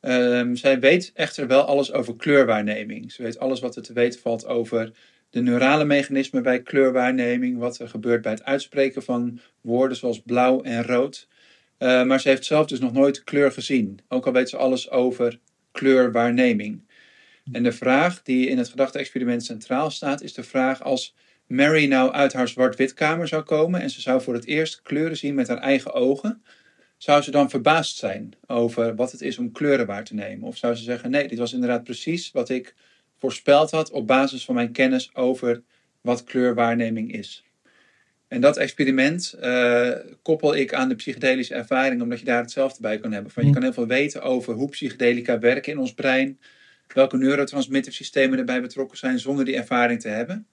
Um, 0.00 0.56
zij 0.56 0.80
weet 0.80 1.10
echter 1.14 1.46
wel 1.46 1.62
alles 1.62 1.92
over 1.92 2.16
kleurwaarneming. 2.16 3.12
Ze 3.12 3.22
weet 3.22 3.38
alles 3.38 3.60
wat 3.60 3.76
er 3.76 3.82
te 3.82 3.92
weten 3.92 4.20
valt 4.20 4.46
over 4.46 4.92
de 5.30 5.40
neurale 5.42 5.84
mechanismen 5.84 6.42
bij 6.42 6.62
kleurwaarneming, 6.62 7.58
wat 7.58 7.78
er 7.78 7.88
gebeurt 7.88 8.22
bij 8.22 8.32
het 8.32 8.44
uitspreken 8.44 9.02
van 9.02 9.40
woorden 9.60 9.96
zoals 9.96 10.22
blauw 10.22 10.62
en 10.62 10.84
rood. 10.84 11.28
Uh, 11.78 12.04
maar 12.04 12.20
ze 12.20 12.28
heeft 12.28 12.44
zelf 12.44 12.66
dus 12.66 12.80
nog 12.80 12.92
nooit 12.92 13.24
kleur 13.24 13.52
gezien, 13.52 13.98
ook 14.08 14.26
al 14.26 14.32
weet 14.32 14.48
ze 14.48 14.56
alles 14.56 14.90
over 14.90 15.38
kleurwaarneming. 15.72 16.84
En 17.52 17.62
de 17.62 17.72
vraag 17.72 18.22
die 18.22 18.48
in 18.48 18.58
het 18.58 18.68
gedachte-experiment 18.68 19.44
centraal 19.44 19.90
staat, 19.90 20.22
is 20.22 20.34
de 20.34 20.42
vraag 20.42 20.82
als 20.82 21.14
Mary 21.46 21.86
nou 21.86 22.12
uit 22.12 22.32
haar 22.32 22.48
zwart-wit 22.48 22.94
kamer 22.94 23.28
zou 23.28 23.42
komen 23.42 23.80
en 23.80 23.90
ze 23.90 24.00
zou 24.00 24.22
voor 24.22 24.34
het 24.34 24.46
eerst 24.46 24.82
kleuren 24.82 25.16
zien 25.16 25.34
met 25.34 25.48
haar 25.48 25.58
eigen 25.58 25.92
ogen, 25.92 26.42
zou 26.96 27.22
ze 27.22 27.30
dan 27.30 27.50
verbaasd 27.50 27.96
zijn 27.96 28.32
over 28.46 28.94
wat 28.94 29.12
het 29.12 29.20
is 29.20 29.38
om 29.38 29.52
kleuren 29.52 29.86
waar 29.86 30.04
te 30.04 30.14
nemen? 30.14 30.48
Of 30.48 30.56
zou 30.56 30.74
ze 30.74 30.82
zeggen, 30.82 31.10
nee, 31.10 31.28
dit 31.28 31.38
was 31.38 31.52
inderdaad 31.52 31.84
precies 31.84 32.30
wat 32.30 32.48
ik 32.48 32.74
voorspeld 33.18 33.70
had 33.70 33.90
op 33.90 34.06
basis 34.06 34.44
van 34.44 34.54
mijn 34.54 34.72
kennis 34.72 35.14
over 35.14 35.62
wat 36.00 36.24
kleurwaarneming 36.24 37.12
is? 37.12 37.44
En 38.28 38.40
dat 38.40 38.56
experiment 38.56 39.36
uh, 39.40 39.90
koppel 40.22 40.56
ik 40.56 40.74
aan 40.74 40.88
de 40.88 40.94
psychedelische 40.94 41.54
ervaring, 41.54 42.02
omdat 42.02 42.18
je 42.18 42.24
daar 42.24 42.42
hetzelfde 42.42 42.80
bij 42.80 42.98
kan 42.98 43.12
hebben. 43.12 43.32
Van, 43.32 43.46
je 43.46 43.52
kan 43.52 43.62
heel 43.62 43.72
veel 43.72 43.86
weten 43.86 44.22
over 44.22 44.54
hoe 44.54 44.68
psychedelica 44.68 45.38
werken 45.38 45.72
in 45.72 45.78
ons 45.78 45.94
brein, 45.94 46.40
welke 46.94 47.16
neurotransmittersystemen 47.16 48.38
erbij 48.38 48.60
betrokken 48.60 48.98
zijn, 48.98 49.18
zonder 49.18 49.44
die 49.44 49.56
ervaring 49.56 50.00
te 50.00 50.08
hebben. 50.08 50.46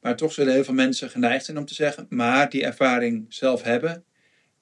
Maar 0.00 0.16
toch 0.16 0.32
zullen 0.32 0.52
heel 0.52 0.64
veel 0.64 0.74
mensen 0.74 1.10
geneigd 1.10 1.44
zijn 1.44 1.58
om 1.58 1.64
te 1.64 1.74
zeggen, 1.74 2.06
maar 2.08 2.50
die 2.50 2.64
ervaring 2.64 3.26
zelf 3.28 3.62
hebben 3.62 4.04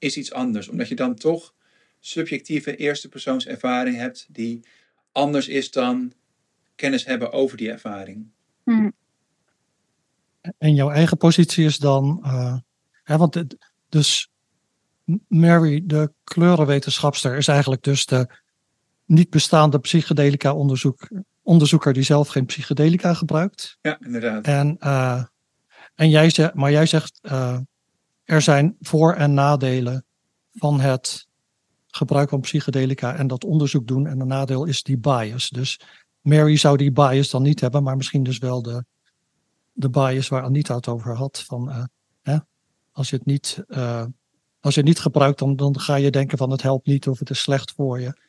is 0.03 0.17
iets 0.17 0.33
anders. 0.33 0.69
Omdat 0.69 0.89
je 0.89 0.95
dan 0.95 1.15
toch 1.15 1.55
subjectieve 2.01 2.77
eerste 2.77 3.09
persoonservaring 3.09 3.97
hebt 3.97 4.27
die 4.29 4.61
anders 5.13 5.49
is 5.49 5.71
dan 5.71 6.13
kennis 6.75 7.05
hebben 7.05 7.33
over 7.33 7.57
die 7.57 7.71
ervaring. 7.71 8.31
Hmm. 8.65 8.93
En 10.59 10.75
jouw 10.75 10.91
eigen 10.91 11.17
positie 11.17 11.65
is 11.65 11.79
dan, 11.79 12.23
uh, 12.25 12.57
hè, 13.03 13.17
want 13.17 13.35
het, 13.35 13.57
dus 13.89 14.31
Mary, 15.29 15.83
de 15.85 16.13
kleurenwetenschapster, 16.25 17.37
is 17.37 17.49
eigenlijk 17.49 17.83
dus 17.83 18.07
de 18.07 18.27
niet 19.05 19.31
bestaande 19.31 19.79
psychedelica 19.79 20.55
onderzoek, 20.55 21.09
onderzoeker 21.43 21.93
die 21.93 22.03
zelf 22.03 22.29
geen 22.29 22.47
psychedelica 22.47 23.15
gebruikt. 23.15 23.79
Ja, 23.81 23.99
inderdaad. 24.01 24.45
En, 24.45 24.77
uh, 24.81 25.25
en 25.95 26.11
jij 26.11 26.31
zegt, 26.31 26.55
maar 26.55 26.71
jij 26.71 26.87
zegt, 26.87 27.19
uh, 27.23 27.59
er 28.25 28.43
zijn 28.43 28.77
voor- 28.81 29.15
en 29.15 29.35
nadelen 29.35 30.05
van 30.53 30.81
het 30.81 31.27
gebruik 31.87 32.29
van 32.29 32.41
psychedelica 32.41 33.17
en 33.17 33.27
dat 33.27 33.45
onderzoek 33.45 33.87
doen. 33.87 34.07
En 34.07 34.21
een 34.21 34.27
nadeel 34.27 34.65
is 34.65 34.83
die 34.83 34.99
bias. 34.99 35.49
Dus 35.49 35.81
Mary 36.21 36.57
zou 36.57 36.77
die 36.77 36.93
bias 36.93 37.31
dan 37.31 37.43
niet 37.43 37.61
hebben, 37.61 37.83
maar 37.83 37.97
misschien 37.97 38.23
dus 38.23 38.39
wel 38.39 38.63
de, 38.63 38.85
de 39.73 39.91
bias 39.91 40.29
waar 40.29 40.43
Anita 40.43 40.75
het 40.75 40.89
over 40.89 41.17
had. 41.17 41.45
Van, 41.47 41.69
uh, 41.69 41.85
hè, 42.23 42.37
als, 42.93 43.11
je 43.11 43.17
het 43.17 43.27
niet, 43.27 43.65
uh, 43.69 44.05
als 44.61 44.75
je 44.75 44.81
het 44.81 44.89
niet 44.89 45.01
gebruikt, 45.01 45.39
dan, 45.39 45.57
dan 45.57 45.81
ga 45.81 45.95
je 45.95 46.11
denken 46.11 46.39
van 46.39 46.51
het 46.51 46.63
helpt 46.63 46.87
niet 46.87 47.09
of 47.09 47.19
het 47.19 47.31
is 47.31 47.41
slecht 47.41 47.73
voor 47.73 48.01
je. 48.01 48.21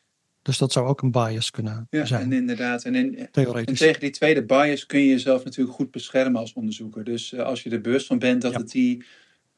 Dus 0.42 0.58
dat 0.58 0.72
zou 0.72 0.88
ook 0.88 1.02
een 1.02 1.12
bias 1.12 1.52
kunnen 1.52 1.88
ja, 1.90 2.06
zijn. 2.06 2.22
En 2.22 2.34
inderdaad. 2.34 2.84
En, 2.84 2.96
in, 2.96 3.28
Theoretisch. 3.32 3.66
en 3.82 3.88
tegen 3.88 4.00
die 4.02 4.10
tweede 4.10 4.46
bias 4.46 4.86
kun 4.86 5.00
je 5.00 5.08
jezelf 5.08 5.44
natuurlijk 5.44 5.76
goed 5.76 5.92
beschermen 5.92 6.42
als 6.42 6.54
onderzoeker. 6.54 7.04
Dus 7.04 7.32
uh, 7.32 7.42
als 7.42 7.64
je 7.64 7.70
er 7.70 7.82
bewust 7.82 8.08
van 8.08 8.20
bent 8.20 8.42
dat 8.42 8.52
Ja. 8.52 8.58
het 8.58 8.72
die 8.72 9.06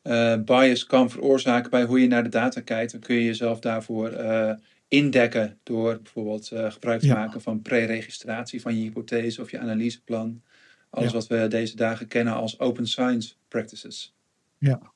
uh, 0.07 0.35
bias 0.43 0.85
kan 0.85 1.09
veroorzaken 1.09 1.69
bij 1.69 1.83
hoe 1.83 2.01
je 2.01 2.07
naar 2.07 2.23
de 2.23 2.29
data 2.29 2.61
kijkt, 2.61 2.91
dan 2.91 3.01
kun 3.01 3.15
je 3.15 3.23
jezelf 3.23 3.59
daarvoor 3.59 4.11
uh, 4.11 4.51
indekken 4.87 5.59
door 5.63 5.99
bijvoorbeeld 6.03 6.51
uh, 6.53 6.71
gebruik 6.71 6.99
te 6.99 7.07
Ja. 7.07 7.13
maken 7.15 7.41
van 7.41 7.61
pre-registratie 7.61 8.61
van 8.61 8.75
je 8.75 8.81
hypothese 8.81 9.41
of 9.41 9.51
je 9.51 9.59
analyseplan. 9.59 10.41
Alles 10.89 11.11
Ja. 11.11 11.17
wat 11.17 11.27
we 11.27 11.47
deze 11.47 11.75
dagen 11.75 12.07
kennen 12.07 12.33
als 12.33 12.59
open 12.59 12.87
science 12.87 13.33
practices. 13.47 14.15
Ja. 14.57 14.93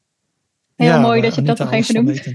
Heel 0.75 0.99
mooi 0.99 1.21
dat 1.21 1.35
je 1.35 1.41
dat 1.41 1.57
nog 1.57 1.71
even 1.71 2.05
weet. 2.05 2.33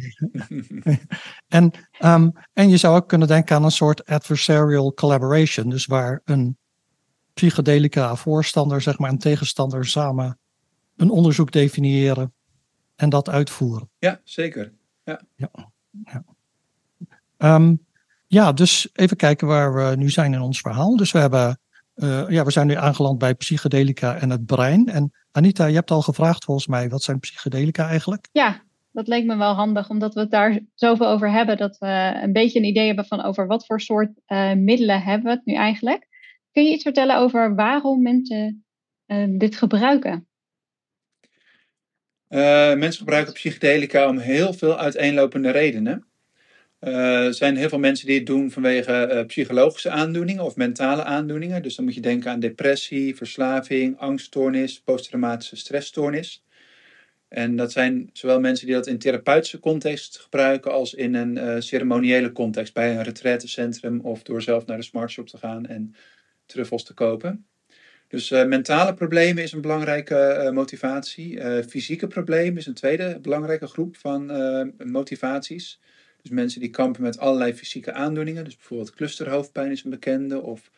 en, 1.48 1.70
um, 2.04 2.32
en 2.52 2.68
je 2.68 2.76
zou 2.76 2.96
ook 2.96 3.08
kunnen 3.08 3.28
denken 3.28 3.56
aan 3.56 3.64
een 3.64 3.70
soort 3.70 4.06
adversarial 4.06 4.94
collaboration. 4.94 5.70
Dus 5.70 5.86
waar 5.86 6.20
een 6.24 6.56
psychedelica 7.34 8.16
voorstander 8.16 8.80
zeg 8.80 8.98
maar, 8.98 9.10
en 9.10 9.18
tegenstander 9.18 9.86
samen 9.86 10.38
een 10.96 11.10
onderzoek 11.10 11.52
definiëren 11.52 12.33
en 13.04 13.10
dat 13.10 13.28
uitvoeren. 13.28 13.88
Ja, 13.98 14.20
zeker. 14.24 14.72
Um, 17.38 17.86
ja, 18.26 18.52
dus 18.52 18.88
even 18.92 19.16
kijken 19.16 19.46
waar 19.46 19.74
we 19.74 19.96
nu 19.96 20.10
zijn 20.10 20.32
in 20.32 20.40
ons 20.40 20.60
verhaal. 20.60 20.96
Dus 20.96 21.12
we 21.12 21.18
hebben 21.18 21.58
uh, 21.96 22.24
ja, 22.28 22.44
we 22.44 22.50
zijn 22.50 22.66
nu 22.66 22.74
aangeland 22.74 23.18
bij 23.18 23.34
psychedelica 23.34 24.16
en 24.16 24.30
het 24.30 24.46
brein. 24.46 24.88
En 24.88 25.12
Anita, 25.32 25.66
je 25.66 25.74
hebt 25.74 25.90
al 25.90 26.02
gevraagd 26.02 26.44
volgens 26.44 26.66
mij, 26.66 26.88
wat 26.88 27.02
zijn 27.02 27.18
psychedelica 27.18 27.88
eigenlijk? 27.88 28.28
Ja, 28.32 28.62
dat 28.92 29.08
leek 29.08 29.24
me 29.24 29.36
wel 29.36 29.54
handig, 29.54 29.90
omdat 29.90 30.14
we 30.14 30.20
het 30.20 30.30
daar 30.30 30.60
zoveel 30.74 31.08
over 31.08 31.30
hebben, 31.30 31.56
dat 31.56 31.78
we 31.78 32.20
een 32.22 32.32
beetje 32.32 32.58
een 32.58 32.64
idee 32.64 32.86
hebben 32.86 33.06
van 33.06 33.22
over 33.22 33.46
wat 33.46 33.66
voor 33.66 33.80
soort 33.80 34.10
uh, 34.26 34.52
middelen 34.52 35.02
hebben 35.02 35.24
we 35.24 35.30
het 35.30 35.44
nu 35.44 35.54
eigenlijk. 35.54 36.08
Kun 36.52 36.64
je 36.64 36.72
iets 36.72 36.82
vertellen 36.82 37.18
over 37.18 37.54
waarom 37.54 38.02
mensen 38.02 38.64
uh, 39.06 39.38
dit 39.38 39.56
gebruiken? 39.56 40.26
Mensen 42.76 42.98
gebruiken 42.98 43.32
psychedelica 43.32 44.08
om 44.08 44.18
heel 44.18 44.52
veel 44.52 44.78
uiteenlopende 44.78 45.50
redenen. 45.50 46.04
Uh, 46.80 47.26
er 47.26 47.34
zijn 47.34 47.56
heel 47.56 47.68
veel 47.68 47.78
mensen 47.78 48.06
die 48.06 48.16
het 48.16 48.26
doen 48.26 48.50
vanwege 48.50 49.10
uh, 49.12 49.26
psychologische 49.26 49.90
aandoeningen 49.90 50.44
of 50.44 50.56
mentale 50.56 51.04
aandoeningen. 51.04 51.62
Dus 51.62 51.74
dan 51.74 51.84
moet 51.84 51.94
je 51.94 52.00
denken 52.00 52.30
aan 52.30 52.40
depressie, 52.40 53.16
verslaving, 53.16 53.98
angststoornis, 53.98 54.80
posttraumatische 54.80 55.56
stressstoornis. 55.56 56.44
En 57.28 57.56
dat 57.56 57.72
zijn 57.72 58.10
zowel 58.12 58.40
mensen 58.40 58.66
die 58.66 58.74
dat 58.74 58.86
in 58.86 58.98
therapeutische 58.98 59.60
context 59.60 60.18
gebruiken 60.18 60.72
als 60.72 60.94
in 60.94 61.14
een 61.14 61.62
ceremoniële 61.62 62.32
context, 62.32 62.74
bij 62.74 62.96
een 62.96 63.02
retraitecentrum 63.02 64.00
of 64.00 64.22
door 64.22 64.42
zelf 64.42 64.66
naar 64.66 64.76
de 64.76 64.82
smartshop 64.82 65.26
te 65.26 65.38
gaan 65.38 65.66
en 65.66 65.94
truffels 66.46 66.84
te 66.84 66.94
kopen. 66.94 67.46
Dus 68.14 68.30
mentale 68.30 68.94
problemen 68.94 69.42
is 69.42 69.52
een 69.52 69.60
belangrijke 69.60 70.50
motivatie. 70.52 71.40
fysieke 71.62 72.06
problemen 72.06 72.58
is 72.58 72.66
een 72.66 72.74
tweede 72.74 73.18
belangrijke 73.22 73.66
groep 73.66 73.96
van 73.96 74.26
motivaties. 74.84 75.80
Dus 76.22 76.30
mensen 76.30 76.60
die 76.60 76.70
kampen 76.70 77.02
met 77.02 77.18
allerlei 77.18 77.54
fysieke 77.54 77.92
aandoeningen. 77.92 78.44
Dus 78.44 78.56
bijvoorbeeld 78.56 78.94
clusterhoofdpijn 78.94 79.70
is 79.70 79.84
een 79.84 79.90
bekende. 79.90 80.42
Of 80.42 80.70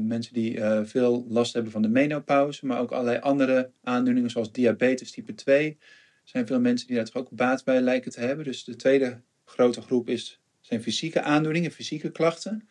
mensen 0.00 0.34
die 0.34 0.60
veel 0.84 1.26
last 1.28 1.52
hebben 1.52 1.72
van 1.72 1.82
de 1.82 1.88
menopauze. 1.88 2.66
Maar 2.66 2.80
ook 2.80 2.92
allerlei 2.92 3.18
andere 3.18 3.70
aandoeningen 3.82 4.30
zoals 4.30 4.52
diabetes 4.52 5.10
type 5.10 5.34
2. 5.34 5.68
Er 5.68 5.76
zijn 6.24 6.46
veel 6.46 6.60
mensen 6.60 6.86
die 6.86 6.96
daar 6.96 7.08
ook 7.12 7.30
baat 7.30 7.64
bij 7.64 7.80
lijken 7.80 8.10
te 8.10 8.20
hebben. 8.20 8.44
Dus 8.44 8.64
de 8.64 8.76
tweede 8.76 9.20
grote 9.44 9.80
groep 9.80 10.08
is, 10.08 10.40
zijn 10.60 10.82
fysieke 10.82 11.22
aandoeningen, 11.22 11.70
fysieke 11.70 12.10
klachten. 12.10 12.68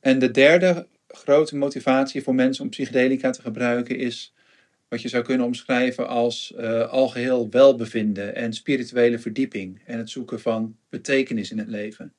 En 0.00 0.18
de 0.18 0.30
derde 0.30 0.86
grote 1.08 1.56
motivatie 1.56 2.22
voor 2.22 2.34
mensen 2.34 2.64
om 2.64 2.70
psychedelica 2.70 3.30
te 3.30 3.42
gebruiken 3.42 3.96
is 3.96 4.34
wat 4.88 5.02
je 5.02 5.08
zou 5.08 5.24
kunnen 5.24 5.46
omschrijven 5.46 6.08
als 6.08 6.52
uh, 6.56 6.88
algeheel 6.88 7.50
welbevinden 7.50 8.34
en 8.34 8.52
spirituele 8.52 9.18
verdieping 9.18 9.82
en 9.86 9.98
het 9.98 10.10
zoeken 10.10 10.40
van 10.40 10.76
betekenis 10.88 11.50
in 11.50 11.58
het 11.58 11.68
leven. 11.68 12.12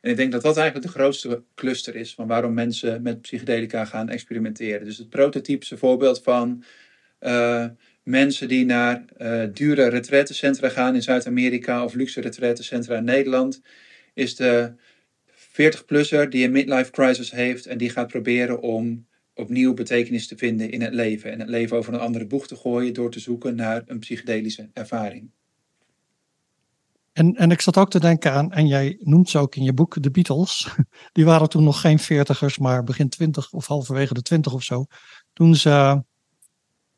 En 0.00 0.10
ik 0.10 0.16
denk 0.16 0.32
dat 0.32 0.42
dat 0.42 0.56
eigenlijk 0.56 0.86
de 0.86 0.98
grootste 0.98 1.42
cluster 1.54 1.96
is 1.96 2.14
van 2.14 2.26
waarom 2.26 2.54
mensen 2.54 3.02
met 3.02 3.20
psychedelica 3.20 3.84
gaan 3.84 4.08
experimenteren. 4.08 4.84
Dus 4.84 4.98
het 4.98 5.08
prototypische 5.08 5.76
voorbeeld 5.76 6.22
van 6.22 6.64
uh, 7.20 7.66
mensen 8.02 8.48
die 8.48 8.64
naar 8.64 9.04
uh, 9.18 9.42
dure 9.52 9.88
retrettencentra 9.88 10.68
gaan 10.68 10.94
in 10.94 11.02
Zuid-Amerika 11.02 11.84
of 11.84 11.94
luxe 11.94 12.20
retrettencentra 12.20 12.96
in 12.96 13.04
Nederland, 13.04 13.62
is 14.14 14.36
de 14.36 14.72
40-plusser 15.62 16.28
die 16.28 16.44
een 16.44 16.52
midlife 16.52 16.90
crisis 16.90 17.30
heeft 17.30 17.66
en 17.66 17.78
die 17.78 17.90
gaat 17.90 18.08
proberen 18.08 18.60
om 18.60 19.06
opnieuw 19.34 19.74
betekenis 19.74 20.26
te 20.26 20.36
vinden 20.36 20.70
in 20.70 20.82
het 20.82 20.94
leven 20.94 21.32
en 21.32 21.40
het 21.40 21.48
leven 21.48 21.76
over 21.76 21.94
een 21.94 22.00
andere 22.00 22.26
boeg 22.26 22.46
te 22.46 22.56
gooien 22.56 22.94
door 22.94 23.10
te 23.10 23.20
zoeken 23.20 23.54
naar 23.54 23.82
een 23.86 23.98
psychedelische 23.98 24.70
ervaring. 24.72 25.30
En, 27.12 27.34
en 27.34 27.50
ik 27.50 27.60
zat 27.60 27.76
ook 27.76 27.90
te 27.90 28.00
denken 28.00 28.32
aan, 28.32 28.52
en 28.52 28.66
jij 28.66 28.96
noemt 29.00 29.28
ze 29.28 29.38
ook 29.38 29.56
in 29.56 29.62
je 29.62 29.72
boek, 29.72 30.02
de 30.02 30.10
Beatles. 30.10 30.68
Die 31.12 31.24
waren 31.24 31.48
toen 31.48 31.64
nog 31.64 31.80
geen 31.80 31.98
veertigers, 31.98 32.58
maar 32.58 32.84
begin 32.84 33.08
twintig 33.08 33.52
of 33.52 33.66
halverwege 33.66 34.14
de 34.14 34.22
twintig 34.22 34.52
of 34.52 34.62
zo. 34.62 34.86
Toen 35.32 35.54
ze, 35.54 36.02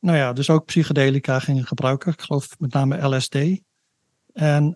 nou 0.01 0.17
ja, 0.17 0.33
dus 0.33 0.51
ook 0.51 0.65
psychedelica 0.65 1.39
gingen 1.39 1.67
gebruiken. 1.67 2.13
Ik 2.13 2.21
geloof 2.21 2.59
met 2.59 2.73
name 2.73 3.17
LSD. 3.17 3.37
En 4.33 4.75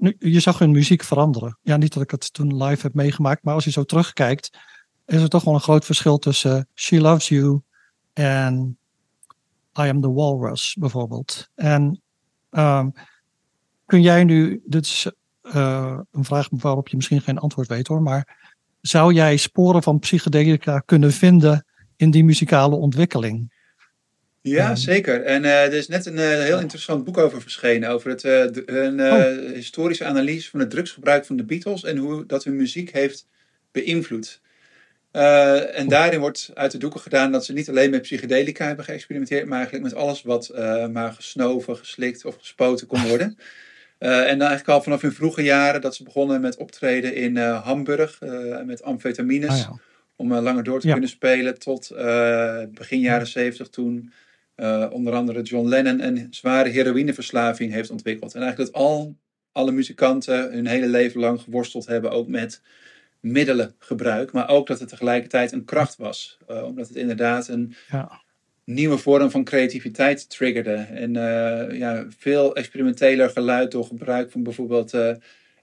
nu, 0.00 0.16
je 0.18 0.40
zag 0.40 0.58
hun 0.58 0.70
muziek 0.70 1.02
veranderen. 1.02 1.58
Ja, 1.62 1.76
niet 1.76 1.92
dat 1.92 2.02
ik 2.02 2.10
het 2.10 2.32
toen 2.32 2.64
live 2.64 2.82
heb 2.82 2.94
meegemaakt, 2.94 3.44
maar 3.44 3.54
als 3.54 3.64
je 3.64 3.70
zo 3.70 3.82
terugkijkt, 3.84 4.58
is 5.06 5.22
er 5.22 5.28
toch 5.28 5.44
wel 5.44 5.54
een 5.54 5.60
groot 5.60 5.84
verschil 5.84 6.18
tussen 6.18 6.68
She 6.74 7.00
Loves 7.00 7.28
You 7.28 7.60
en 8.12 8.78
I 9.80 9.88
Am 9.88 10.00
the 10.00 10.12
Walrus 10.12 10.76
bijvoorbeeld. 10.78 11.48
En 11.54 12.02
um, 12.50 12.92
kun 13.86 14.02
jij 14.02 14.24
nu, 14.24 14.62
dit 14.66 14.84
is 14.84 15.10
uh, 15.42 15.98
een 16.10 16.24
vraag 16.24 16.48
waarop 16.50 16.88
je 16.88 16.96
misschien 16.96 17.20
geen 17.20 17.38
antwoord 17.38 17.68
weet 17.68 17.86
hoor, 17.86 18.02
maar 18.02 18.54
zou 18.80 19.12
jij 19.12 19.36
sporen 19.36 19.82
van 19.82 19.98
psychedelica 19.98 20.78
kunnen 20.78 21.12
vinden 21.12 21.66
in 21.96 22.10
die 22.10 22.24
muzikale 22.24 22.76
ontwikkeling? 22.76 23.55
Ja, 24.48 24.70
um, 24.70 24.76
zeker. 24.76 25.22
En 25.22 25.44
uh, 25.44 25.64
er 25.64 25.72
is 25.72 25.88
net 25.88 26.06
een 26.06 26.16
uh, 26.16 26.28
heel 26.28 26.60
interessant 26.60 27.04
boek 27.04 27.18
over 27.18 27.40
verschenen. 27.40 27.88
Over 27.88 28.10
het, 28.10 28.24
een 28.66 29.00
oh. 29.00 29.52
historische 29.54 30.04
analyse 30.04 30.50
van 30.50 30.60
het 30.60 30.70
drugsgebruik 30.70 31.24
van 31.24 31.36
de 31.36 31.44
Beatles 31.44 31.84
en 31.84 31.96
hoe 31.96 32.26
dat 32.26 32.44
hun 32.44 32.56
muziek 32.56 32.92
heeft 32.92 33.26
beïnvloed. 33.72 34.40
En 35.10 35.88
daarin 35.88 36.20
wordt 36.20 36.50
uit 36.54 36.70
de 36.70 36.78
doeken 36.78 37.00
gedaan 37.00 37.32
dat 37.32 37.44
ze 37.44 37.52
niet 37.52 37.68
alleen 37.68 37.90
met 37.90 38.02
psychedelica 38.02 38.66
hebben 38.66 38.84
geëxperimenteerd, 38.84 39.46
maar 39.46 39.58
eigenlijk 39.58 39.84
met 39.84 39.94
alles 39.94 40.22
wat 40.22 40.52
maar 40.92 41.12
gesnoven, 41.12 41.76
geslikt 41.76 42.24
of 42.24 42.36
gespoten 42.36 42.86
kon 42.86 43.08
worden. 43.08 43.36
En 43.98 44.38
dan 44.38 44.48
eigenlijk 44.48 44.68
al 44.68 44.82
vanaf 44.82 45.00
hun 45.00 45.12
vroege 45.12 45.42
jaren 45.42 45.80
dat 45.80 45.94
ze 45.94 46.02
begonnen 46.02 46.40
met 46.40 46.56
optreden 46.56 47.14
in 47.14 47.36
Hamburg 47.36 48.18
met 48.64 48.82
amfetamines. 48.82 49.50
Ah, 49.50 49.58
ja. 49.58 49.78
Om 50.16 50.34
langer 50.34 50.62
door 50.62 50.80
te 50.80 50.86
ja. 50.86 50.92
kunnen 50.92 51.10
spelen 51.10 51.58
tot 51.58 51.92
begin 52.74 53.00
jaren 53.00 53.26
zeventig 53.26 53.68
toen 53.68 54.12
onder 54.90 55.12
andere 55.14 55.42
John 55.42 55.68
Lennon 55.68 56.04
een 56.04 56.26
zware 56.30 56.68
heroïneverslaving 56.68 57.72
heeft 57.72 57.90
ontwikkeld. 57.90 58.34
En 58.34 58.42
eigenlijk 58.42 58.72
dat 58.72 58.82
al 58.82 59.16
alle 59.52 59.72
muzikanten 59.72 60.52
hun 60.52 60.66
hele 60.66 60.88
leven 60.88 61.20
lang 61.20 61.40
geworsteld 61.40 61.86
hebben 61.86 62.10
ook 62.10 62.28
met 62.28 62.62
middelen 63.20 63.74
gebruik, 63.78 64.32
maar 64.32 64.48
ook 64.48 64.66
dat 64.66 64.80
het 64.80 64.88
tegelijkertijd 64.88 65.52
een 65.52 65.64
kracht 65.64 65.96
was. 65.96 66.38
Uh, 66.50 66.64
omdat 66.64 66.88
het 66.88 66.96
inderdaad 66.96 67.48
een 67.48 67.74
ja. 67.90 68.22
nieuwe 68.64 68.98
vorm 68.98 69.30
van 69.30 69.44
creativiteit 69.44 70.30
triggerde. 70.30 70.74
En 70.74 71.14
uh, 71.14 71.78
ja, 71.78 72.06
veel 72.18 72.54
experimenteler 72.54 73.30
geluid 73.30 73.70
door 73.70 73.84
gebruik 73.84 74.30
van 74.30 74.42
bijvoorbeeld 74.42 74.92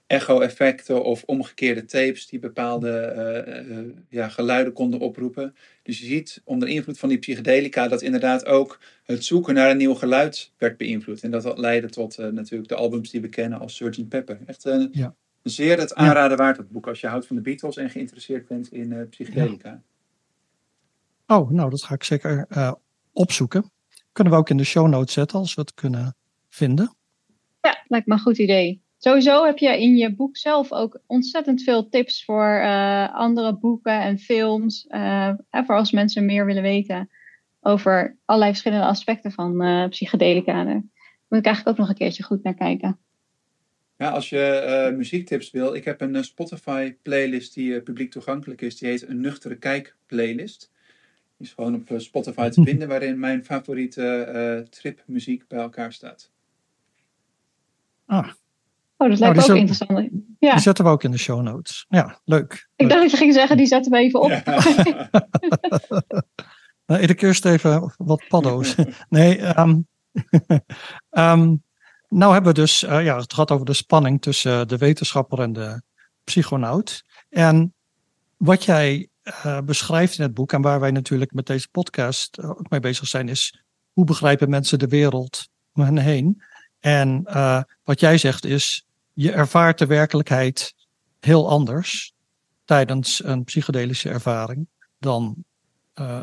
echo-effecten 0.06 1.04
of 1.04 1.22
omgekeerde 1.26 1.84
tapes 1.84 2.26
die 2.26 2.38
bepaalde 2.38 3.94
ja, 4.08 4.28
geluiden 4.28 4.72
konden 4.72 5.00
oproepen. 5.00 5.54
Dus 5.82 5.98
je 5.98 6.06
ziet 6.06 6.40
onder 6.44 6.68
invloed 6.68 6.98
van 6.98 7.08
die 7.08 7.18
psychedelica 7.18 7.88
dat 7.88 8.02
inderdaad 8.02 8.46
ook 8.46 8.78
het 9.04 9.24
zoeken 9.24 9.54
naar 9.54 9.70
een 9.70 9.76
nieuw 9.76 9.94
geluid 9.94 10.52
werd 10.58 10.76
beïnvloed. 10.76 11.22
En 11.22 11.30
dat, 11.30 11.42
dat 11.42 11.58
leidde 11.58 11.88
tot 11.88 12.16
natuurlijk 12.16 12.68
de 12.68 12.74
albums 12.74 13.10
die 13.10 13.20
we 13.20 13.28
kennen 13.28 13.58
als 13.58 13.76
Sgt. 13.76 14.08
Pepper. 14.08 14.38
Echt 14.46 14.64
een 14.64 14.88
ja 14.92 15.14
zeer 15.44 15.78
het 15.78 15.94
aanraden 15.94 16.36
waard, 16.36 16.56
het 16.56 16.70
boek, 16.70 16.86
als 16.86 17.00
je 17.00 17.06
houdt 17.06 17.26
van 17.26 17.36
de 17.36 17.42
Beatles 17.42 17.76
en 17.76 17.90
geïnteresseerd 17.90 18.46
bent 18.46 18.72
in 18.72 18.90
uh, 18.90 19.08
psychedelica. 19.08 19.82
Ja. 21.26 21.36
Oh, 21.36 21.50
nou, 21.50 21.70
dat 21.70 21.82
ga 21.82 21.94
ik 21.94 22.04
zeker 22.04 22.46
uh, 22.50 22.72
opzoeken. 23.12 23.70
Kunnen 24.12 24.32
we 24.32 24.38
ook 24.38 24.50
in 24.50 24.56
de 24.56 24.64
show 24.64 24.88
notes 24.88 25.12
zetten 25.12 25.38
als 25.38 25.54
we 25.54 25.60
het 25.60 25.74
kunnen 25.74 26.16
vinden. 26.48 26.94
Ja, 27.60 27.84
lijkt 27.88 28.06
me 28.06 28.12
een 28.14 28.20
goed 28.20 28.38
idee. 28.38 28.83
Sowieso 29.04 29.44
heb 29.44 29.58
je 29.58 29.80
in 29.80 29.96
je 29.96 30.14
boek 30.14 30.36
zelf 30.36 30.72
ook 30.72 31.00
ontzettend 31.06 31.62
veel 31.62 31.88
tips 31.88 32.24
voor 32.24 32.60
uh, 32.62 33.14
andere 33.14 33.58
boeken 33.58 34.00
en 34.00 34.18
films. 34.18 34.86
voor 35.50 35.76
als 35.76 35.92
mensen 35.92 36.24
meer 36.24 36.46
willen 36.46 36.62
weten 36.62 37.10
over 37.60 38.16
allerlei 38.24 38.50
verschillende 38.52 38.86
aspecten 38.86 39.32
van 39.32 39.86
psychedelica. 39.88 40.64
Daar 40.64 40.82
moet 41.28 41.38
ik 41.38 41.44
eigenlijk 41.44 41.68
ook 41.68 41.76
nog 41.76 41.88
een 41.88 41.94
keertje 41.94 42.22
goed 42.22 42.42
naar 42.42 42.54
kijken. 42.54 42.98
Ja, 43.96 44.10
als 44.10 44.28
je 44.28 44.86
uh, 44.90 44.96
muziektips 44.96 45.50
wil, 45.50 45.74
ik 45.74 45.84
heb 45.84 46.00
een 46.00 46.14
uh, 46.14 46.22
Spotify 46.22 46.96
playlist 47.02 47.54
die 47.54 47.70
uh, 47.70 47.82
publiek 47.82 48.10
toegankelijk 48.10 48.60
is. 48.60 48.78
Die 48.78 48.88
heet 48.88 49.08
een 49.08 49.20
nuchtere 49.20 49.56
kijk 49.56 49.96
playlist. 50.06 50.72
Die 51.36 51.46
is 51.46 51.52
gewoon 51.52 51.74
op 51.74 52.00
Spotify 52.00 52.48
te 52.48 52.62
vinden, 52.68 52.88
waarin 52.88 53.18
mijn 53.18 53.44
favoriete 53.44 54.66
tripmuziek 54.70 55.48
bij 55.48 55.58
elkaar 55.58 55.92
staat. 55.92 56.32
Ah. 58.06 58.30
Oh, 58.96 59.08
dat 59.08 59.18
lijkt 59.18 59.38
oh, 59.38 59.50
ook 59.50 59.56
interessant. 59.56 60.08
Ja. 60.38 60.52
Die 60.52 60.60
zetten 60.60 60.84
we 60.84 60.90
ook 60.90 61.02
in 61.02 61.10
de 61.10 61.18
show 61.18 61.42
notes. 61.42 61.84
Ja, 61.88 62.20
leuk. 62.24 62.52
Ik 62.52 62.66
leuk. 62.76 62.88
dacht 62.88 63.02
dat 63.02 63.10
je 63.10 63.16
ging 63.16 63.32
zeggen, 63.32 63.56
die 63.56 63.66
zetten 63.66 63.92
we 63.92 63.98
even 63.98 64.20
op. 64.20 64.30
Ja. 64.30 64.42
nou, 66.86 67.02
ik 67.02 67.22
eerst 67.22 67.44
even 67.44 67.94
wat 67.96 68.24
paddo's. 68.28 68.74
nee, 69.08 69.58
um, 69.58 69.86
um, 71.10 71.62
nou 72.08 72.32
hebben 72.32 72.54
we 72.54 72.60
dus, 72.60 72.82
uh, 72.82 73.04
ja, 73.04 73.16
het 73.16 73.34
gaat 73.34 73.50
over 73.50 73.66
de 73.66 73.72
spanning 73.72 74.22
tussen 74.22 74.68
de 74.68 74.76
wetenschapper 74.76 75.40
en 75.40 75.52
de 75.52 75.82
psychonaut. 76.24 77.04
En 77.28 77.74
wat 78.36 78.64
jij 78.64 79.08
uh, 79.24 79.58
beschrijft 79.60 80.18
in 80.18 80.24
het 80.24 80.34
boek 80.34 80.52
en 80.52 80.62
waar 80.62 80.80
wij 80.80 80.90
natuurlijk 80.90 81.32
met 81.32 81.46
deze 81.46 81.68
podcast 81.70 82.42
ook 82.42 82.70
mee 82.70 82.80
bezig 82.80 83.08
zijn, 83.08 83.28
is 83.28 83.64
hoe 83.92 84.04
begrijpen 84.04 84.50
mensen 84.50 84.78
de 84.78 84.88
wereld 84.88 85.48
om 85.72 85.82
hen 85.82 85.98
heen? 85.98 86.42
En 86.84 87.22
wat 87.84 88.00
jij 88.00 88.18
zegt 88.18 88.44
is, 88.44 88.86
je 89.12 89.32
ervaart 89.32 89.78
de 89.78 89.86
werkelijkheid 89.86 90.74
heel 91.20 91.48
anders 91.48 92.14
tijdens 92.64 93.24
een 93.24 93.44
psychedelische 93.44 94.08
ervaring 94.08 94.66
dan 94.98 95.44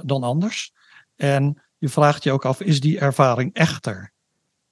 dan 0.03 0.23
anders. 0.23 0.73
En 1.15 1.61
je 1.77 1.89
vraagt 1.89 2.23
je 2.23 2.31
ook 2.31 2.45
af, 2.45 2.61
is 2.61 2.79
die 2.79 2.99
ervaring 2.99 3.53
echter? 3.53 4.11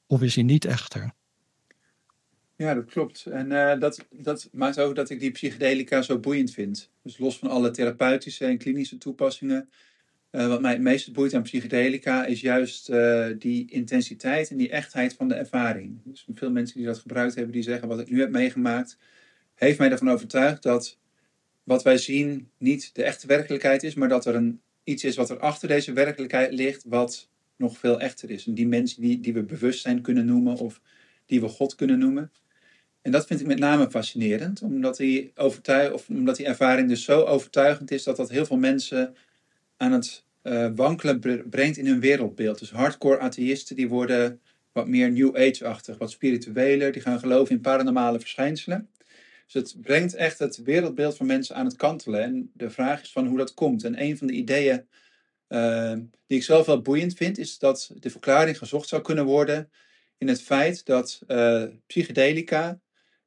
Of 0.07 0.21
is 0.21 0.33
die 0.33 0.43
niet 0.43 0.65
echter? 0.65 1.13
Ja, 2.55 2.73
dat 2.73 2.85
klopt. 2.85 3.25
En 3.25 3.51
uh, 3.51 3.79
dat, 3.79 4.05
dat 4.09 4.49
maakt 4.51 4.79
ook 4.79 4.95
dat 4.95 5.09
ik 5.09 5.19
die 5.19 5.31
psychedelica 5.31 6.01
zo 6.01 6.19
boeiend 6.19 6.51
vind. 6.51 6.91
Dus 7.03 7.17
los 7.17 7.37
van 7.37 7.49
alle 7.49 7.71
therapeutische 7.71 8.45
en 8.45 8.57
klinische 8.57 8.97
toepassingen. 8.97 9.69
Uh, 10.31 10.47
wat 10.47 10.61
mij 10.61 10.71
het 10.71 10.81
meest 10.81 11.13
boeit 11.13 11.33
aan 11.33 11.41
psychedelica 11.41 12.25
is 12.25 12.41
juist 12.41 12.89
uh, 12.89 13.27
die 13.37 13.71
intensiteit 13.71 14.49
en 14.49 14.57
die 14.57 14.69
echtheid 14.69 15.13
van 15.13 15.27
de 15.27 15.33
ervaring. 15.33 15.99
Dus 16.03 16.27
veel 16.35 16.51
mensen 16.51 16.77
die 16.77 16.85
dat 16.85 16.99
gebruikt 16.99 17.35
hebben, 17.35 17.53
die 17.53 17.63
zeggen 17.63 17.87
wat 17.87 17.99
ik 17.99 18.09
nu 18.09 18.19
heb 18.19 18.29
meegemaakt, 18.29 18.97
heeft 19.55 19.77
mij 19.79 19.91
ervan 19.91 20.09
overtuigd 20.09 20.63
dat 20.63 20.97
wat 21.63 21.83
wij 21.83 21.97
zien 21.97 22.49
niet 22.57 22.95
de 22.95 23.03
echte 23.03 23.27
werkelijkheid 23.27 23.83
is, 23.83 23.93
maar 23.93 24.09
dat 24.09 24.25
er 24.25 24.35
een, 24.35 24.61
iets 24.83 25.03
is 25.03 25.15
wat 25.15 25.29
er 25.29 25.39
achter 25.39 25.67
deze 25.67 25.93
werkelijkheid 25.93 26.53
ligt, 26.53 26.83
wat 26.87 27.29
nog 27.55 27.77
veel 27.77 27.99
echter 27.99 28.29
is. 28.29 28.45
Een 28.45 28.55
dimensie 28.55 29.01
die, 29.01 29.19
die 29.19 29.33
we 29.33 29.43
bewustzijn 29.43 30.01
kunnen 30.01 30.25
noemen 30.25 30.57
of 30.57 30.81
die 31.25 31.41
we 31.41 31.47
God 31.47 31.75
kunnen 31.75 31.99
noemen. 31.99 32.31
En 33.01 33.11
dat 33.11 33.27
vind 33.27 33.39
ik 33.39 33.47
met 33.47 33.59
name 33.59 33.89
fascinerend, 33.89 34.61
omdat 34.61 34.97
die, 34.97 35.31
overtuig, 35.35 35.91
of 35.91 36.09
omdat 36.09 36.35
die 36.35 36.45
ervaring 36.45 36.89
dus 36.89 37.03
zo 37.03 37.23
overtuigend 37.23 37.91
is 37.91 38.03
dat 38.03 38.15
dat 38.15 38.29
heel 38.29 38.45
veel 38.45 38.57
mensen 38.57 39.15
aan 39.79 39.91
het 39.91 40.23
uh, 40.43 40.69
wankelen 40.75 41.19
brengt 41.49 41.77
in 41.77 41.85
hun 41.85 41.99
wereldbeeld. 41.99 42.59
Dus 42.59 42.71
hardcore 42.71 43.19
atheïsten 43.19 43.75
die 43.75 43.89
worden 43.89 44.41
wat 44.71 44.87
meer 44.87 45.11
New 45.11 45.37
Age-achtig, 45.37 45.97
wat 45.97 46.11
spiritueler, 46.11 46.91
die 46.91 47.01
gaan 47.01 47.19
geloven 47.19 47.55
in 47.55 47.61
paranormale 47.61 48.19
verschijnselen. 48.19 48.89
Dus 49.45 49.53
het 49.53 49.81
brengt 49.81 50.13
echt 50.13 50.39
het 50.39 50.63
wereldbeeld 50.63 51.17
van 51.17 51.25
mensen 51.25 51.55
aan 51.55 51.65
het 51.65 51.75
kantelen. 51.75 52.23
En 52.23 52.51
de 52.53 52.69
vraag 52.69 53.01
is 53.01 53.11
van 53.11 53.27
hoe 53.27 53.37
dat 53.37 53.53
komt. 53.53 53.83
En 53.83 54.01
een 54.01 54.17
van 54.17 54.27
de 54.27 54.33
ideeën 54.33 54.87
uh, 55.49 55.93
die 56.27 56.37
ik 56.37 56.43
zelf 56.43 56.65
wel 56.65 56.81
boeiend 56.81 57.13
vind, 57.13 57.37
is 57.37 57.57
dat 57.57 57.91
de 57.99 58.09
verklaring 58.09 58.57
gezocht 58.57 58.87
zou 58.87 59.01
kunnen 59.01 59.25
worden 59.25 59.69
in 60.17 60.27
het 60.27 60.41
feit 60.41 60.85
dat 60.85 61.21
uh, 61.27 61.63
psychedelica 61.87 62.79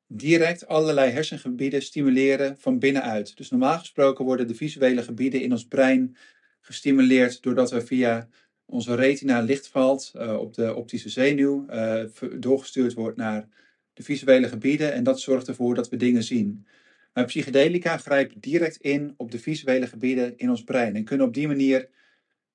direct 0.07 0.67
allerlei 0.67 1.11
hersengebieden 1.11 1.83
stimuleren 1.83 2.59
van 2.59 2.79
binnenuit. 2.79 3.37
Dus 3.37 3.51
normaal 3.51 3.79
gesproken 3.79 4.25
worden 4.25 4.47
de 4.47 4.55
visuele 4.55 5.03
gebieden 5.03 5.43
in 5.43 5.53
ons 5.53 5.67
brein 5.67 6.17
gestimuleerd 6.63 7.43
doordat 7.43 7.73
er 7.73 7.87
via 7.87 8.29
onze 8.65 8.95
retina 8.95 9.41
licht 9.41 9.69
valt 9.69 10.13
uh, 10.17 10.37
op 10.39 10.55
de 10.55 10.75
optische 10.75 11.09
zenuw, 11.09 11.67
uh, 11.71 12.05
doorgestuurd 12.39 12.95
wordt 12.95 13.17
naar 13.17 13.49
de 13.93 14.03
visuele 14.03 14.49
gebieden 14.49 14.93
en 14.93 15.05
dat 15.05 15.21
zorgt 15.21 15.49
ervoor 15.49 15.75
dat 15.75 15.89
we 15.89 15.97
dingen 15.97 16.23
zien. 16.23 16.67
Maar 17.13 17.25
psychedelica 17.25 17.97
grijpt 17.97 18.43
direct 18.43 18.77
in 18.77 19.15
op 19.17 19.31
de 19.31 19.39
visuele 19.39 19.87
gebieden 19.87 20.37
in 20.37 20.51
ons 20.51 20.65
brein 20.65 20.97
en 20.97 21.05
kunnen 21.05 21.27
op 21.27 21.35
die 21.35 21.47
manier 21.47 21.89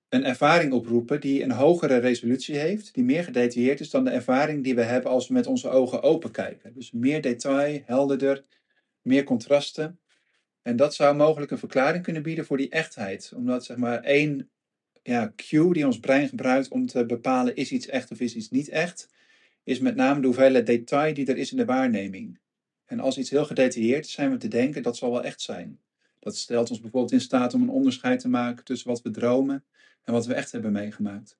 een 0.09 0.23
ervaring 0.25 0.73
oproepen 0.73 1.21
die 1.21 1.43
een 1.43 1.51
hogere 1.51 1.97
resolutie 1.97 2.55
heeft, 2.55 2.93
die 2.93 3.03
meer 3.03 3.23
gedetailleerd 3.23 3.79
is 3.79 3.89
dan 3.89 4.03
de 4.03 4.09
ervaring 4.09 4.63
die 4.63 4.75
we 4.75 4.81
hebben 4.81 5.11
als 5.11 5.27
we 5.27 5.33
met 5.33 5.47
onze 5.47 5.69
ogen 5.69 6.01
open 6.01 6.31
kijken. 6.31 6.73
Dus 6.73 6.91
meer 6.91 7.21
detail, 7.21 7.81
helderder, 7.85 8.43
meer 9.01 9.23
contrasten. 9.23 9.99
En 10.67 10.75
dat 10.75 10.95
zou 10.95 11.15
mogelijk 11.15 11.51
een 11.51 11.57
verklaring 11.57 12.03
kunnen 12.03 12.23
bieden 12.23 12.45
voor 12.45 12.57
die 12.57 12.69
echtheid. 12.69 13.31
Omdat 13.35 13.65
zeg 13.65 13.77
maar 13.77 13.99
één 13.99 14.49
ja, 15.03 15.33
cue 15.35 15.73
die 15.73 15.85
ons 15.85 15.99
brein 15.99 16.27
gebruikt 16.27 16.69
om 16.69 16.85
te 16.85 17.05
bepalen 17.05 17.55
is 17.55 17.71
iets 17.71 17.87
echt 17.87 18.11
of 18.11 18.19
is 18.19 18.35
iets 18.35 18.49
niet 18.49 18.69
echt, 18.69 19.09
is 19.63 19.79
met 19.79 19.95
name 19.95 20.19
de 20.19 20.25
hoeveelheid 20.25 20.65
detail 20.65 21.13
die 21.13 21.25
er 21.27 21.37
is 21.37 21.51
in 21.51 21.57
de 21.57 21.65
waarneming. 21.65 22.39
En 22.85 22.99
als 22.99 23.17
iets 23.17 23.29
heel 23.29 23.45
gedetailleerd 23.45 24.05
is, 24.05 24.11
zijn 24.11 24.31
we 24.31 24.37
te 24.37 24.47
denken 24.47 24.83
dat 24.83 24.97
zal 24.97 25.11
wel 25.11 25.23
echt 25.23 25.41
zijn. 25.41 25.79
Dat 26.19 26.35
stelt 26.35 26.69
ons 26.69 26.81
bijvoorbeeld 26.81 27.13
in 27.13 27.21
staat 27.21 27.53
om 27.53 27.61
een 27.61 27.69
onderscheid 27.69 28.19
te 28.19 28.29
maken 28.29 28.65
tussen 28.65 28.89
wat 28.89 29.01
we 29.01 29.11
dromen 29.11 29.63
en 30.03 30.13
wat 30.13 30.25
we 30.25 30.33
echt 30.33 30.51
hebben 30.51 30.71
meegemaakt. 30.71 31.37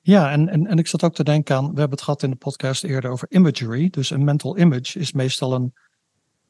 Ja, 0.00 0.30
en, 0.30 0.48
en, 0.48 0.66
en 0.66 0.78
ik 0.78 0.86
zat 0.86 1.02
ook 1.02 1.14
te 1.14 1.24
denken 1.24 1.56
aan, 1.56 1.62
we 1.62 1.80
hebben 1.80 1.90
het 1.90 2.02
gehad 2.02 2.22
in 2.22 2.30
de 2.30 2.36
podcast 2.36 2.84
eerder 2.84 3.10
over 3.10 3.30
imagery. 3.30 3.88
Dus 3.90 4.10
een 4.10 4.24
mental 4.24 4.58
image 4.58 4.98
is 4.98 5.12
meestal 5.12 5.54
een, 5.54 5.72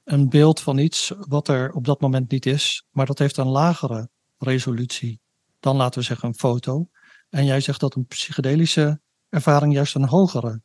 een 0.04 0.28
beeld 0.28 0.60
van 0.60 0.78
iets 0.78 1.12
wat 1.18 1.48
er 1.48 1.72
op 1.72 1.84
dat 1.84 2.00
moment 2.00 2.30
niet 2.30 2.46
is, 2.46 2.84
maar 2.90 3.06
dat 3.06 3.18
heeft 3.18 3.36
een 3.36 3.48
lagere 3.48 4.08
resolutie 4.38 5.20
dan 5.62 5.76
laten 5.76 6.00
we 6.00 6.06
zeggen 6.06 6.28
een 6.28 6.34
foto. 6.34 6.88
En 7.30 7.44
jij 7.44 7.60
zegt 7.60 7.80
dat 7.80 7.94
een 7.94 8.06
psychedelische 8.06 9.00
ervaring 9.28 9.72
juist 9.72 9.94
een 9.94 10.08
hogere 10.08 10.60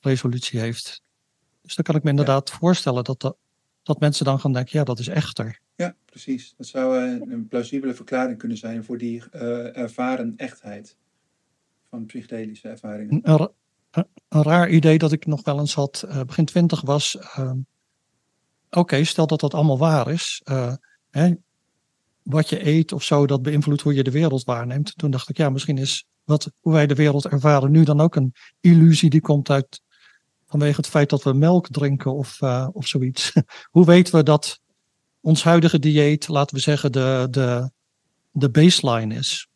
resolutie 0.00 0.60
heeft. 0.60 1.02
Dus 1.62 1.74
dan 1.74 1.84
kan 1.84 1.94
ik 1.94 2.02
me 2.02 2.10
inderdaad 2.10 2.50
voorstellen 2.50 3.04
dat, 3.04 3.20
dat, 3.20 3.36
dat 3.82 4.00
mensen 4.00 4.24
dan 4.24 4.40
gaan 4.40 4.52
denken, 4.52 4.78
ja, 4.78 4.84
dat 4.84 4.98
is 4.98 5.08
echter. 5.08 5.60
Ja, 5.74 5.94
precies. 6.04 6.54
Dat 6.56 6.66
zou 6.66 6.98
eh, 6.98 7.32
een 7.32 7.48
plausibele 7.48 7.94
verklaring 7.94 8.38
kunnen 8.38 8.56
zijn 8.56 8.84
voor 8.84 8.98
die 8.98 9.22
uh, 9.32 9.76
ervaren 9.76 10.36
echtheid 10.36 10.96
van 11.90 12.06
psychedelische 12.06 12.68
ervaringen. 12.68 13.20
Een, 13.22 13.50
een, 13.90 14.42
raar 14.42 14.70
idee 14.70 14.98
dat 14.98 15.12
ik 15.12 15.26
nog 15.26 15.44
wel 15.44 15.58
eens 15.58 15.74
had, 15.74 16.04
uh, 16.06 16.22
begin 16.22 16.44
twintig 16.44 16.80
was, 16.80 17.16
uh, 17.38 17.52
oké, 18.70 19.04
stel 19.04 19.26
dat 19.26 19.40
dat 19.40 19.54
allemaal 19.54 19.78
waar 19.78 20.10
is. 20.10 20.42
Hè, 21.10 21.32
wat 22.22 22.48
je 22.48 22.66
eet 22.66 22.92
of 22.92 23.02
zo, 23.02 23.26
dat 23.26 23.42
beïnvloedt 23.42 23.82
hoe 23.82 23.94
je 23.94 24.02
de 24.02 24.10
wereld 24.10 24.44
waarneemt. 24.44 24.98
Toen 24.98 25.10
dacht 25.10 25.28
ik, 25.28 25.36
ja, 25.36 25.50
misschien 25.50 25.78
is 25.78 26.06
wat, 26.24 26.52
hoe 26.60 26.72
wij 26.72 26.86
de 26.86 26.94
wereld 26.94 27.26
ervaren 27.26 27.70
nu 27.70 27.84
dan 27.84 28.00
ook 28.00 28.16
een 28.16 28.34
illusie 28.60 29.10
die 29.10 29.20
komt 29.20 29.50
uit 29.50 29.80
vanwege 30.46 30.76
het 30.76 30.86
feit 30.86 31.10
dat 31.10 31.22
we 31.22 31.32
melk 31.32 31.68
drinken 31.68 32.12
of, 32.12 32.42
of 32.72 32.86
zoiets. 32.86 33.32
hoe 33.70 33.86
weten 33.86 34.14
we 34.14 34.22
dat 34.22 34.60
ons 35.20 35.42
huidige 35.42 35.78
dieet, 35.78 36.28
laten 36.28 36.56
we 36.56 36.62
zeggen, 36.62 36.92
de, 36.92 37.26
de, 37.30 37.70
de 38.30 38.50
baseline 38.50 39.14
is. 39.14 39.48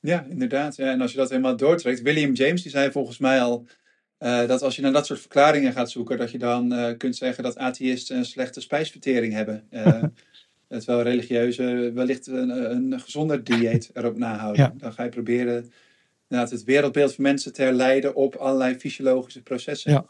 Ja, 0.00 0.24
inderdaad. 0.24 0.76
Ja, 0.76 0.90
en 0.90 1.00
als 1.00 1.10
je 1.10 1.16
dat 1.16 1.28
helemaal 1.28 1.56
doortrekt. 1.56 2.02
William 2.02 2.32
James 2.32 2.62
die 2.62 2.70
zei 2.70 2.90
volgens 2.90 3.18
mij 3.18 3.42
al 3.42 3.66
uh, 4.18 4.46
dat 4.46 4.62
als 4.62 4.76
je 4.76 4.82
naar 4.82 4.92
dat 4.92 5.06
soort 5.06 5.20
verklaringen 5.20 5.72
gaat 5.72 5.90
zoeken, 5.90 6.18
dat 6.18 6.30
je 6.30 6.38
dan 6.38 6.72
uh, 6.72 6.96
kunt 6.96 7.16
zeggen 7.16 7.44
dat 7.44 7.58
atheïsten 7.58 8.16
een 8.16 8.24
slechte 8.24 8.60
spijsvertering 8.60 9.32
hebben. 9.32 9.64
Uh, 10.68 10.78
terwijl 10.78 11.02
religieuze 11.02 11.90
wellicht 11.94 12.26
een, 12.26 12.50
een 12.50 13.00
gezonder 13.00 13.44
dieet 13.44 13.90
erop 13.92 14.16
nahouden. 14.16 14.62
Ja. 14.62 14.74
Dan 14.76 14.92
ga 14.92 15.02
je 15.02 15.08
proberen 15.08 15.70
het 16.28 16.64
wereldbeeld 16.64 17.14
van 17.14 17.24
mensen 17.24 17.52
te 17.52 17.62
herleiden 17.62 18.14
op 18.14 18.34
allerlei 18.34 18.74
fysiologische 18.74 19.42
processen. 19.42 19.92
Ja. 19.92 20.06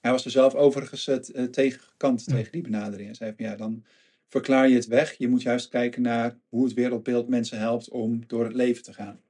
Hij 0.00 0.10
was 0.10 0.24
er 0.24 0.30
zelf 0.30 0.54
overigens 0.54 1.08
uh, 1.08 1.44
tegenkant 1.44 2.28
tegen 2.28 2.52
die 2.52 2.62
benadering. 2.62 3.06
Hij 3.06 3.14
zei 3.14 3.32
van 3.36 3.44
ja, 3.44 3.56
dan 3.56 3.84
verklaar 4.28 4.68
je 4.68 4.74
het 4.74 4.86
weg. 4.86 5.14
Je 5.18 5.28
moet 5.28 5.42
juist 5.42 5.68
kijken 5.68 6.02
naar 6.02 6.36
hoe 6.48 6.64
het 6.64 6.74
wereldbeeld 6.74 7.28
mensen 7.28 7.58
helpt 7.58 7.88
om 7.88 8.22
door 8.26 8.44
het 8.44 8.54
leven 8.54 8.82
te 8.82 8.92
gaan. 8.92 9.20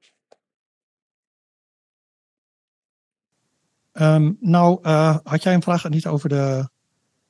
Um, 3.92 4.36
nou, 4.40 4.78
uh, 4.82 5.18
had 5.22 5.42
jij 5.42 5.54
een 5.54 5.62
vraag 5.62 5.88
niet 5.88 6.06
over 6.06 6.28
de, 6.28 6.68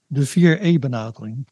de 0.07 0.29
4E-benadering? 0.29 1.47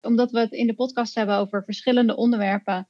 Omdat 0.00 0.30
we 0.30 0.38
het 0.38 0.52
in 0.52 0.66
de 0.66 0.74
podcast 0.74 1.14
hebben 1.14 1.36
over 1.36 1.64
verschillende 1.64 2.16
onderwerpen, 2.16 2.88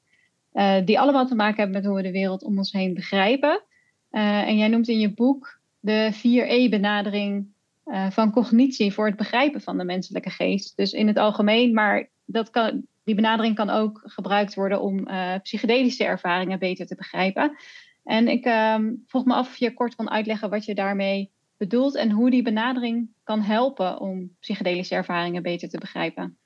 uh, 0.53 0.85
die 0.85 1.01
allemaal 1.01 1.27
te 1.27 1.35
maken 1.35 1.57
hebben 1.57 1.77
met 1.77 1.85
hoe 1.85 1.97
we 1.97 2.03
de 2.03 2.11
wereld 2.11 2.43
om 2.43 2.59
ons 2.59 2.73
heen 2.73 2.95
begrijpen. 2.95 3.63
Uh, 4.11 4.49
en 4.49 4.57
jij 4.57 4.69
noemt 4.69 4.89
in 4.89 5.01
je 5.01 5.15
boek 5.15 5.61
de 5.81 6.13
4E-benadering 6.13 7.47
uh, 7.87 8.11
van 8.11 8.31
cognitie 8.31 8.93
voor 8.93 9.07
het 9.07 9.17
begrijpen 9.17 9.61
van 9.61 9.79
de 9.79 9.85
menselijke 9.85 10.31
geest. 10.31 10.77
Dus 10.77 10.93
in 10.93 11.07
het 11.07 11.17
algemeen, 11.17 11.75
maar 11.75 12.09
dat 12.25 12.51
kan, 12.51 12.87
die 13.05 13.15
benadering 13.15 13.55
kan 13.55 13.71
ook 13.71 14.03
gebruikt 14.05 14.55
worden 14.55 14.81
om 14.81 15.09
uh, 15.09 15.35
psychedelische 15.43 16.05
ervaringen 16.05 16.59
beter 16.59 16.87
te 16.87 16.95
begrijpen. 16.95 17.57
En 18.05 18.29
ik 18.29 18.47
um, 18.47 19.03
vroeg 19.07 19.25
me 19.25 19.35
af 19.35 19.49
of 19.49 19.57
je 19.57 19.75
kort 19.75 19.95
kan 19.95 20.11
uitleggen 20.11 20.51
wat 20.51 20.65
je 20.65 20.75
daarmee 20.75 21.31
bedoelt 21.57 21.97
en 21.97 22.11
hoe 22.11 22.31
die 22.31 22.43
benadering 22.43 23.09
kan 23.25 23.43
helpen 23.43 24.01
om 24.01 24.37
psychedelische 24.41 24.95
ervaringen 24.95 25.43
beter 25.43 25.69
te 25.69 25.79
begrijpen. 25.79 26.39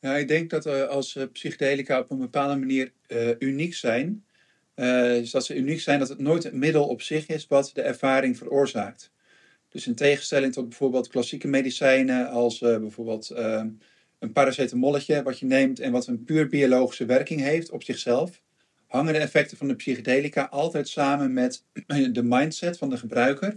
Ja, 0.00 0.16
ik 0.16 0.28
denk 0.28 0.50
dat 0.50 0.66
als 0.88 1.18
psychedelica 1.32 1.98
op 1.98 2.10
een 2.10 2.18
bepaalde 2.18 2.56
manier 2.56 2.92
uniek 3.38 3.74
zijn, 3.74 4.24
uh, 4.76 5.16
is 5.16 5.30
dat 5.30 5.44
ze 5.44 5.56
uniek 5.56 5.80
zijn 5.80 5.98
dat 5.98 6.08
het 6.08 6.18
nooit 6.18 6.42
het 6.42 6.52
middel 6.52 6.86
op 6.86 7.02
zich 7.02 7.26
is 7.26 7.46
wat 7.46 7.70
de 7.74 7.82
ervaring 7.82 8.38
veroorzaakt. 8.38 9.12
Dus 9.68 9.86
in 9.86 9.94
tegenstelling 9.94 10.52
tot 10.52 10.68
bijvoorbeeld 10.68 11.08
klassieke 11.08 11.48
medicijnen 11.48 12.28
als 12.28 12.58
bijvoorbeeld 12.58 13.30
uh, 13.30 13.62
een 14.18 14.32
paracetamolletje 14.32 15.22
wat 15.22 15.38
je 15.38 15.46
neemt 15.46 15.80
en 15.80 15.92
wat 15.92 16.06
een 16.06 16.24
puur 16.24 16.48
biologische 16.48 17.04
werking 17.04 17.40
heeft 17.40 17.70
op 17.70 17.82
zichzelf, 17.82 18.42
hangen 18.86 19.12
de 19.12 19.18
effecten 19.18 19.56
van 19.56 19.68
de 19.68 19.76
psychedelica 19.76 20.44
altijd 20.44 20.88
samen 20.88 21.32
met 21.32 21.64
de 22.12 22.22
mindset 22.22 22.78
van 22.78 22.90
de 22.90 22.96
gebruiker. 22.96 23.56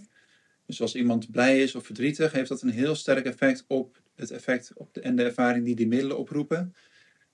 Dus 0.66 0.82
als 0.82 0.96
iemand 0.96 1.32
blij 1.32 1.62
is 1.62 1.76
of 1.76 1.86
verdrietig, 1.86 2.32
heeft 2.32 2.50
dat 2.50 2.62
een 2.62 2.70
heel 2.70 2.96
sterk 2.96 3.26
effect 3.26 3.64
op 3.68 4.02
het 4.16 4.32
effect 4.32 4.72
op 4.76 4.94
de, 4.94 5.02
en 5.02 5.16
de 5.16 5.24
ervaring 5.24 5.66
die 5.66 5.76
die 5.76 5.88
middelen 5.88 6.18
oproepen. 6.18 6.74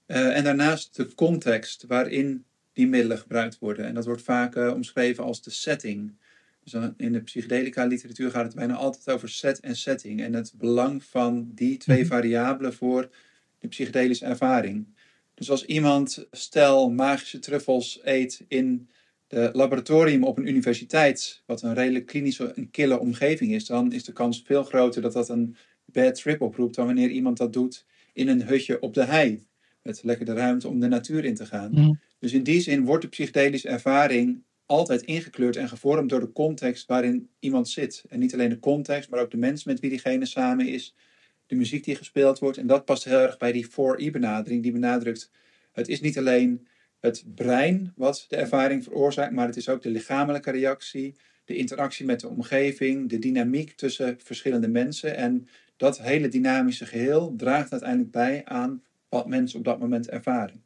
Uh, 0.07 0.37
en 0.37 0.43
daarnaast 0.43 0.95
de 0.95 1.15
context 1.15 1.83
waarin 1.87 2.45
die 2.73 2.87
middelen 2.87 3.17
gebruikt 3.17 3.59
worden. 3.59 3.85
En 3.85 3.93
dat 3.93 4.05
wordt 4.05 4.21
vaak 4.21 4.55
uh, 4.55 4.73
omschreven 4.73 5.23
als 5.23 5.41
de 5.41 5.49
setting. 5.49 6.15
Dus 6.63 6.73
in 6.97 7.13
de 7.13 7.21
psychedelica 7.21 7.85
literatuur 7.85 8.31
gaat 8.31 8.45
het 8.45 8.55
bijna 8.55 8.75
altijd 8.75 9.15
over 9.15 9.29
set 9.29 9.59
en 9.59 9.75
setting. 9.75 10.21
En 10.21 10.33
het 10.33 10.53
belang 10.57 11.03
van 11.03 11.51
die 11.53 11.77
twee 11.77 11.99
mhm. 11.99 12.07
variabelen 12.07 12.73
voor 12.73 13.09
de 13.59 13.67
psychedelische 13.67 14.25
ervaring. 14.25 14.87
Dus 15.33 15.49
als 15.49 15.65
iemand, 15.65 16.27
stel, 16.31 16.91
magische 16.91 17.39
truffels 17.39 17.99
eet 18.03 18.45
in 18.47 18.89
de 19.27 19.49
laboratorium 19.53 20.23
op 20.23 20.37
een 20.37 20.47
universiteit, 20.47 21.43
wat 21.45 21.61
een 21.61 21.73
redelijk 21.73 22.05
klinische 22.05 22.53
en 22.53 22.69
kille 22.69 22.99
omgeving 22.99 23.53
is, 23.53 23.65
dan 23.65 23.91
is 23.91 24.03
de 24.03 24.13
kans 24.13 24.41
veel 24.45 24.63
groter 24.63 25.01
dat 25.01 25.13
dat 25.13 25.29
een 25.29 25.55
bad 25.85 26.15
trip 26.15 26.41
oproept 26.41 26.75
dan 26.75 26.85
wanneer 26.85 27.09
iemand 27.09 27.37
dat 27.37 27.53
doet 27.53 27.85
in 28.13 28.27
een 28.27 28.43
hutje 28.43 28.81
op 28.81 28.93
de 28.93 29.03
hei. 29.03 29.45
Met 29.81 30.03
lekker 30.03 30.25
de 30.25 30.33
ruimte 30.33 30.67
om 30.67 30.79
de 30.79 30.87
natuur 30.87 31.25
in 31.25 31.35
te 31.35 31.45
gaan. 31.45 31.71
Mm. 31.71 31.99
Dus 32.19 32.33
in 32.33 32.43
die 32.43 32.61
zin 32.61 32.85
wordt 32.85 33.01
de 33.01 33.09
psychedelische 33.09 33.69
ervaring 33.69 34.43
altijd 34.65 35.01
ingekleurd 35.01 35.55
en 35.55 35.69
gevormd 35.69 36.09
door 36.09 36.19
de 36.19 36.31
context 36.31 36.87
waarin 36.87 37.29
iemand 37.39 37.69
zit. 37.69 38.03
En 38.09 38.19
niet 38.19 38.33
alleen 38.33 38.49
de 38.49 38.59
context, 38.59 39.09
maar 39.09 39.19
ook 39.19 39.31
de 39.31 39.37
mens 39.37 39.63
met 39.63 39.79
wie 39.79 39.89
diegene 39.89 40.25
samen 40.25 40.67
is, 40.67 40.95
de 41.45 41.55
muziek 41.55 41.83
die 41.83 41.95
gespeeld 41.95 42.39
wordt. 42.39 42.57
En 42.57 42.67
dat 42.67 42.85
past 42.85 43.03
heel 43.03 43.19
erg 43.19 43.37
bij 43.37 43.51
die 43.51 43.65
4E-benadering, 43.65 44.63
die 44.63 44.71
benadrukt: 44.71 45.31
het 45.71 45.87
is 45.87 46.01
niet 46.01 46.17
alleen 46.17 46.67
het 46.99 47.23
brein 47.35 47.93
wat 47.95 48.25
de 48.27 48.35
ervaring 48.35 48.83
veroorzaakt, 48.83 49.33
maar 49.33 49.47
het 49.47 49.57
is 49.57 49.69
ook 49.69 49.81
de 49.81 49.89
lichamelijke 49.89 50.51
reactie, 50.51 51.15
de 51.45 51.55
interactie 51.55 52.05
met 52.05 52.19
de 52.19 52.27
omgeving, 52.27 53.09
de 53.09 53.19
dynamiek 53.19 53.71
tussen 53.71 54.15
verschillende 54.19 54.67
mensen. 54.67 55.15
En 55.15 55.47
dat 55.77 55.99
hele 55.99 56.27
dynamische 56.27 56.85
geheel 56.85 57.33
draagt 57.37 57.71
uiteindelijk 57.71 58.11
bij 58.11 58.41
aan 58.45 58.83
wat 59.09 59.27
mensen 59.27 59.59
op 59.59 59.65
dat 59.65 59.79
moment 59.79 60.09
ervaren. 60.09 60.62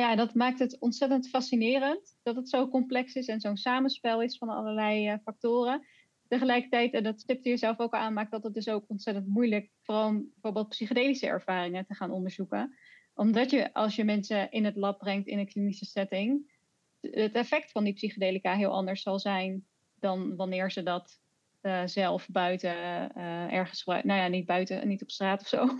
Ja, 0.00 0.16
dat 0.16 0.34
maakt 0.34 0.58
het 0.58 0.78
ontzettend 0.78 1.28
fascinerend 1.28 2.16
dat 2.22 2.36
het 2.36 2.48
zo 2.48 2.68
complex 2.68 3.14
is 3.14 3.26
en 3.26 3.40
zo'n 3.40 3.56
samenspel 3.56 4.22
is 4.22 4.38
van 4.38 4.48
allerlei 4.48 5.12
uh, 5.12 5.18
factoren. 5.24 5.86
Tegelijkertijd, 6.28 6.92
en 6.92 7.02
dat 7.02 7.20
stipt 7.20 7.44
hier 7.44 7.58
zelf 7.58 7.78
ook 7.78 7.94
aan, 7.94 8.12
maakt 8.12 8.30
dat 8.30 8.42
het 8.42 8.54
dus 8.54 8.68
ook 8.68 8.84
ontzettend 8.86 9.26
moeilijk, 9.26 9.70
vooral 9.82 10.12
bijvoorbeeld 10.12 10.68
psychedelische 10.68 11.26
ervaringen 11.26 11.86
te 11.86 11.94
gaan 11.94 12.10
onderzoeken. 12.10 12.76
Omdat 13.14 13.50
je, 13.50 13.74
als 13.74 13.96
je 13.96 14.04
mensen 14.04 14.50
in 14.50 14.64
het 14.64 14.76
lab 14.76 14.98
brengt 14.98 15.28
in 15.28 15.38
een 15.38 15.48
klinische 15.48 15.84
setting, 15.84 16.52
het 17.00 17.34
effect 17.34 17.70
van 17.70 17.84
die 17.84 17.92
psychedelica 17.92 18.54
heel 18.54 18.72
anders 18.72 19.02
zal 19.02 19.18
zijn 19.18 19.66
dan 19.94 20.36
wanneer 20.36 20.70
ze 20.70 20.82
dat 20.82 21.20
uh, 21.62 21.82
zelf 21.84 22.28
buiten 22.28 22.74
uh, 23.16 23.52
ergens. 23.52 23.84
Nou 23.84 24.12
ja, 24.12 24.28
niet 24.28 24.46
buiten, 24.46 24.88
niet 24.88 25.02
op 25.02 25.10
straat 25.10 25.40
of 25.40 25.48
zo, 25.48 25.66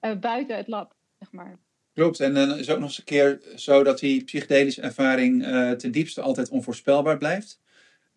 maar 0.00 0.18
buiten 0.18 0.56
het 0.56 0.68
lab, 0.68 0.94
zeg 1.18 1.32
maar. 1.32 1.66
Klopt, 1.98 2.20
en 2.20 2.34
dan 2.34 2.50
is 2.50 2.66
het 2.66 2.70
ook 2.70 2.78
nog 2.78 2.88
eens 2.88 2.98
een 2.98 3.04
keer 3.04 3.40
zo 3.56 3.82
dat 3.82 3.98
die 3.98 4.24
psychedelische 4.24 4.80
ervaring 4.80 5.46
uh, 5.46 5.70
ten 5.70 5.90
diepste 5.90 6.20
altijd 6.20 6.48
onvoorspelbaar 6.48 7.18
blijft. 7.18 7.60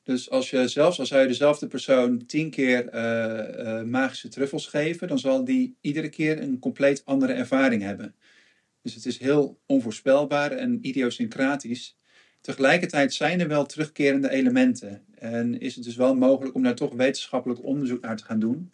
Dus 0.04 0.30
als 0.30 0.50
je 0.50 0.68
zelfs, 0.68 1.00
als 1.00 1.08
zou 1.08 1.22
je 1.22 1.28
dezelfde 1.28 1.68
persoon 1.68 2.26
tien 2.26 2.50
keer 2.50 2.86
uh, 2.94 3.82
magische 3.82 4.28
truffels 4.28 4.68
geven, 4.68 5.08
dan 5.08 5.20
zal 5.20 5.46
die 5.46 5.76
iedere 5.82 6.10
keer 6.10 6.42
een 6.42 6.60
compleet 6.60 7.06
andere 7.06 7.34
ervaring 7.34 7.82
hebben. 7.82 8.16
Dus 8.82 8.96
het 8.96 9.06
is 9.06 9.18
heel 9.18 9.60
onvoorspelbaar 9.66 10.52
en 10.52 10.80
idiosyncratisch. 10.82 11.98
Tegelijkertijd 12.42 13.14
zijn 13.14 13.40
er 13.40 13.48
wel 13.48 13.66
terugkerende 13.66 14.30
elementen. 14.30 15.06
En 15.16 15.60
is 15.60 15.76
het 15.76 15.84
dus 15.84 15.96
wel 15.96 16.16
mogelijk 16.16 16.56
om 16.56 16.64
daar 16.64 16.76
toch 16.76 16.94
wetenschappelijk 16.94 17.64
onderzoek 17.64 18.02
naar 18.02 18.18
te 18.18 18.24
gaan 18.24 18.40
doen 18.40 18.72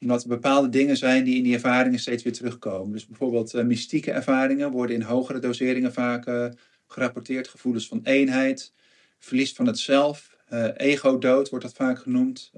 omdat 0.00 0.22
er 0.22 0.28
bepaalde 0.28 0.68
dingen 0.68 0.96
zijn 0.96 1.24
die 1.24 1.36
in 1.36 1.42
die 1.42 1.54
ervaringen 1.54 1.98
steeds 1.98 2.22
weer 2.22 2.32
terugkomen. 2.32 2.92
Dus 2.92 3.06
bijvoorbeeld 3.06 3.54
uh, 3.54 3.64
mystieke 3.64 4.12
ervaringen 4.12 4.70
worden 4.70 4.96
in 4.96 5.02
hogere 5.02 5.38
doseringen 5.38 5.92
vaak 5.92 6.26
uh, 6.26 6.46
gerapporteerd. 6.86 7.48
Gevoelens 7.48 7.88
van 7.88 8.00
eenheid, 8.02 8.72
verlies 9.18 9.52
van 9.52 9.66
het 9.66 9.78
zelf, 9.78 10.36
uh, 10.52 10.68
ego-dood 10.76 11.48
wordt 11.48 11.64
dat 11.64 11.74
vaak 11.74 11.98
genoemd. 11.98 12.52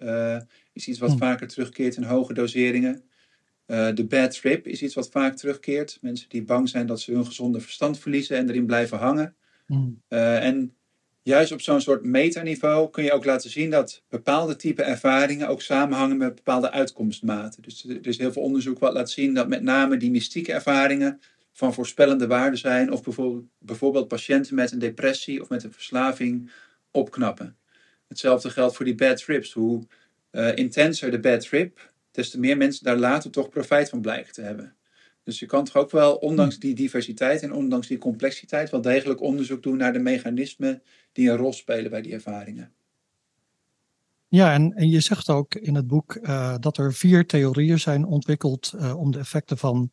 is 0.72 0.88
iets 0.88 0.98
wat 0.98 1.10
hmm. 1.10 1.18
vaker 1.18 1.48
terugkeert 1.48 1.96
in 1.96 2.02
hoge 2.02 2.34
doseringen. 2.34 3.04
de 3.66 4.06
bad 4.08 4.40
trip 4.40 4.66
is 4.66 4.82
iets 4.82 4.94
wat 4.94 5.08
vaak 5.10 5.36
terugkeert. 5.36 5.98
Mensen 6.00 6.28
die 6.28 6.42
bang 6.42 6.68
zijn 6.68 6.86
dat 6.86 7.00
ze 7.00 7.12
hun 7.12 7.26
gezonde 7.26 7.60
verstand 7.60 7.98
verliezen 7.98 8.36
en 8.36 8.48
erin 8.48 8.66
blijven 8.66 8.98
hangen. 8.98 9.34
Hmm. 9.66 10.02
en 10.08 10.74
juist 11.22 11.52
op 11.52 11.60
zo'n 11.60 11.80
soort 11.80 12.04
metaniveau 12.04 12.90
kun 12.90 13.04
je 13.04 13.12
ook 13.12 13.24
laten 13.24 13.50
zien 13.50 13.70
dat 13.70 14.02
bepaalde 14.08 14.56
type 14.56 14.82
ervaringen 14.82 15.48
ook 15.48 15.62
samenhangen 15.62 16.16
met 16.16 16.34
bepaalde 16.34 16.70
uitkomstmaten. 16.70 17.62
Dus 17.62 17.84
er 17.84 18.06
is 18.06 18.18
heel 18.18 18.32
veel 18.32 18.42
onderzoek 18.42 18.78
wat 18.78 18.92
laat 18.92 19.10
zien 19.10 19.34
dat 19.34 19.48
met 19.48 19.62
name 19.62 19.96
die 19.96 20.10
mystieke 20.10 20.52
ervaringen 20.52 21.20
van 21.52 21.74
voorspellende 21.74 22.26
waarde 22.26 22.56
zijn, 22.56 22.92
of 22.92 23.02
bijvoorbeeld, 23.02 23.44
bijvoorbeeld 23.58 24.08
patiënten 24.08 24.54
met 24.54 24.72
een 24.72 24.78
depressie 24.78 25.42
of 25.42 25.48
met 25.48 25.64
een 25.64 25.72
verslaving 25.72 26.50
opknappen. 26.90 27.56
Hetzelfde 28.08 28.50
geldt 28.50 28.76
voor 28.76 28.84
die 28.84 28.94
bad 28.94 29.24
trips. 29.24 29.52
Hoe 29.52 29.86
uh, 30.32 30.56
intenser 30.56 31.10
de 31.10 31.20
bad 31.20 31.40
trip, 31.40 31.92
des 32.10 32.30
te 32.30 32.38
meer 32.38 32.56
mensen 32.56 32.84
daar 32.84 32.96
later 32.96 33.30
toch 33.30 33.48
profijt 33.48 33.88
van 33.88 34.00
blijken 34.00 34.32
te 34.32 34.42
hebben. 34.42 34.74
Dus 35.22 35.38
je 35.38 35.46
kan 35.46 35.64
toch 35.64 35.76
ook 35.76 35.90
wel, 35.90 36.14
ondanks 36.14 36.58
die 36.58 36.74
diversiteit 36.74 37.42
en 37.42 37.52
ondanks 37.52 37.86
die 37.86 37.98
complexiteit, 37.98 38.70
wel 38.70 38.80
degelijk 38.80 39.20
onderzoek 39.20 39.62
doen 39.62 39.76
naar 39.76 39.92
de 39.92 39.98
mechanismen 39.98 40.82
die 41.12 41.30
een 41.30 41.36
rol 41.36 41.52
spelen 41.52 41.90
bij 41.90 42.02
die 42.02 42.12
ervaringen. 42.12 42.72
Ja, 44.28 44.52
en, 44.52 44.72
en 44.72 44.88
je 44.88 45.00
zegt 45.00 45.28
ook 45.28 45.54
in 45.54 45.74
het 45.74 45.86
boek 45.86 46.14
uh, 46.14 46.54
dat 46.58 46.76
er 46.76 46.94
vier 46.94 47.26
theorieën 47.26 47.78
zijn 47.78 48.04
ontwikkeld 48.04 48.72
uh, 48.76 48.96
om 48.96 49.10
de 49.10 49.18
effecten 49.18 49.58
van 49.58 49.90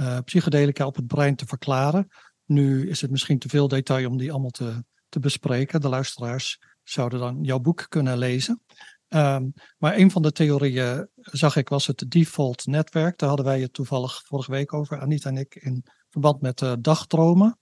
uh, 0.00 0.18
psychedelica 0.24 0.86
op 0.86 0.96
het 0.96 1.06
brein 1.06 1.36
te 1.36 1.46
verklaren. 1.46 2.08
Nu 2.44 2.88
is 2.88 3.00
het 3.00 3.10
misschien 3.10 3.38
te 3.38 3.48
veel 3.48 3.68
detail 3.68 4.08
om 4.08 4.16
die 4.16 4.32
allemaal 4.32 4.50
te, 4.50 4.84
te 5.08 5.18
bespreken. 5.18 5.80
De 5.80 5.88
luisteraars 5.88 6.60
zouden 6.82 7.18
dan 7.18 7.38
jouw 7.42 7.58
boek 7.58 7.86
kunnen 7.88 8.18
lezen. 8.18 8.62
Um, 9.08 9.52
maar 9.78 9.96
een 9.96 10.10
van 10.10 10.22
de 10.22 10.32
theorieën, 10.32 11.08
zag 11.16 11.56
ik, 11.56 11.68
was 11.68 11.86
het 11.86 12.04
default 12.08 12.66
netwerk. 12.66 13.18
Daar 13.18 13.28
hadden 13.28 13.46
wij 13.46 13.60
het 13.60 13.72
toevallig 13.72 14.22
vorige 14.24 14.50
week 14.50 14.72
over, 14.72 15.00
Anita 15.00 15.28
en 15.28 15.36
ik, 15.36 15.54
in 15.54 15.84
verband 16.10 16.40
met 16.40 16.60
uh, 16.60 16.72
dagdromen. 16.80 17.58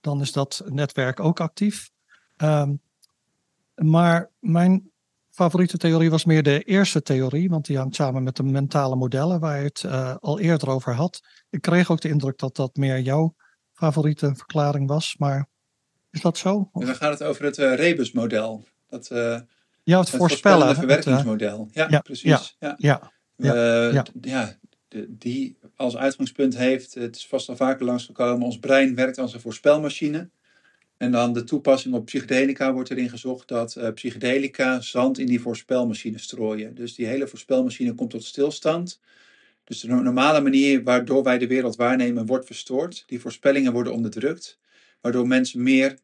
Dan 0.00 0.20
is 0.20 0.32
dat 0.32 0.62
netwerk 0.66 1.20
ook 1.20 1.40
actief. 1.40 1.90
Um, 2.36 2.80
maar 3.74 4.30
mijn 4.38 4.90
favoriete 5.30 5.76
theorie 5.76 6.10
was 6.10 6.24
meer 6.24 6.42
de 6.42 6.62
eerste 6.62 7.02
theorie, 7.02 7.48
want 7.48 7.66
die 7.66 7.76
hangt 7.76 7.94
samen 7.94 8.22
met 8.22 8.36
de 8.36 8.42
mentale 8.42 8.96
modellen 8.96 9.40
waar 9.40 9.58
je 9.58 9.64
het 9.64 9.82
uh, 9.82 10.16
al 10.16 10.38
eerder 10.40 10.68
over 10.68 10.94
had. 10.94 11.20
Ik 11.50 11.60
kreeg 11.60 11.90
ook 11.90 12.00
de 12.00 12.08
indruk 12.08 12.38
dat 12.38 12.56
dat 12.56 12.76
meer 12.76 13.00
jouw 13.00 13.34
favoriete 13.72 14.34
verklaring 14.34 14.88
was, 14.88 15.16
maar 15.18 15.48
is 16.10 16.20
dat 16.20 16.38
zo? 16.38 16.70
En 16.72 16.86
dan 16.86 16.94
gaat 16.94 17.18
het 17.18 17.28
over 17.28 17.44
het 17.44 17.58
uh, 17.58 17.74
rebusmodel. 17.74 18.64
Dat, 18.88 19.10
ja, 19.88 19.98
het, 19.98 20.08
het 20.08 20.16
voorspellen. 20.16 20.68
Het 20.68 20.78
verwerkingsmodel. 20.78 21.68
Ja, 21.72 21.86
ja, 21.90 22.00
precies. 22.00 22.56
Ja, 22.58 22.76
ja, 22.76 22.76
ja, 22.76 23.12
ja. 23.36 24.04
ja 24.20 24.58
de, 24.88 25.06
die 25.18 25.58
als 25.76 25.96
uitgangspunt 25.96 26.56
heeft, 26.56 26.94
het 26.94 27.16
is 27.16 27.26
vast 27.26 27.48
al 27.48 27.56
vaker 27.56 27.84
langsgekomen, 27.84 28.46
ons 28.46 28.58
brein 28.58 28.94
werkt 28.94 29.18
als 29.18 29.34
een 29.34 29.40
voorspelmachine. 29.40 30.30
En 30.96 31.10
dan 31.10 31.32
de 31.32 31.44
toepassing 31.44 31.94
op 31.94 32.04
psychedelica 32.04 32.72
wordt 32.72 32.90
erin 32.90 33.08
gezocht 33.08 33.48
dat 33.48 33.76
uh, 33.76 33.88
psychedelica 33.92 34.80
zand 34.80 35.18
in 35.18 35.26
die 35.26 35.40
voorspelmachine 35.40 36.18
strooien. 36.18 36.74
Dus 36.74 36.94
die 36.94 37.06
hele 37.06 37.28
voorspelmachine 37.28 37.94
komt 37.94 38.10
tot 38.10 38.24
stilstand. 38.24 39.00
Dus 39.64 39.80
de 39.80 39.88
normale 39.88 40.40
manier 40.40 40.82
waardoor 40.82 41.22
wij 41.22 41.38
de 41.38 41.46
wereld 41.46 41.76
waarnemen 41.76 42.26
wordt 42.26 42.46
verstoord. 42.46 43.04
Die 43.06 43.20
voorspellingen 43.20 43.72
worden 43.72 43.92
onderdrukt, 43.92 44.58
waardoor 45.00 45.26
mensen 45.26 45.62
meer 45.62 45.98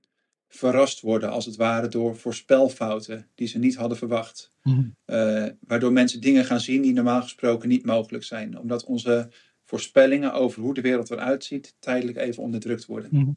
verrast 0.48 1.00
worden, 1.00 1.30
als 1.30 1.46
het 1.46 1.56
ware, 1.56 1.88
door 1.88 2.16
voorspelfouten 2.16 3.28
die 3.34 3.46
ze 3.46 3.58
niet 3.58 3.76
hadden 3.76 3.98
verwacht. 3.98 4.52
Mm 4.62 4.94
uh, 5.06 5.46
waardoor 5.60 5.92
mensen 5.92 6.20
dingen 6.20 6.44
gaan 6.44 6.60
zien 6.60 6.82
die 6.82 6.92
normaal 6.92 7.22
gesproken 7.22 7.68
niet 7.68 7.84
mogelijk 7.84 8.24
zijn, 8.24 8.58
omdat 8.58 8.84
onze 8.84 9.30
voorspellingen 9.64 10.32
over 10.32 10.62
hoe 10.62 10.74
de 10.74 10.80
wereld 10.80 11.10
eruit 11.10 11.44
ziet 11.44 11.76
tijdelijk 11.78 12.16
even 12.16 12.42
onderdrukt 12.42 12.86
worden. 12.86 13.08
Mm 13.12 13.36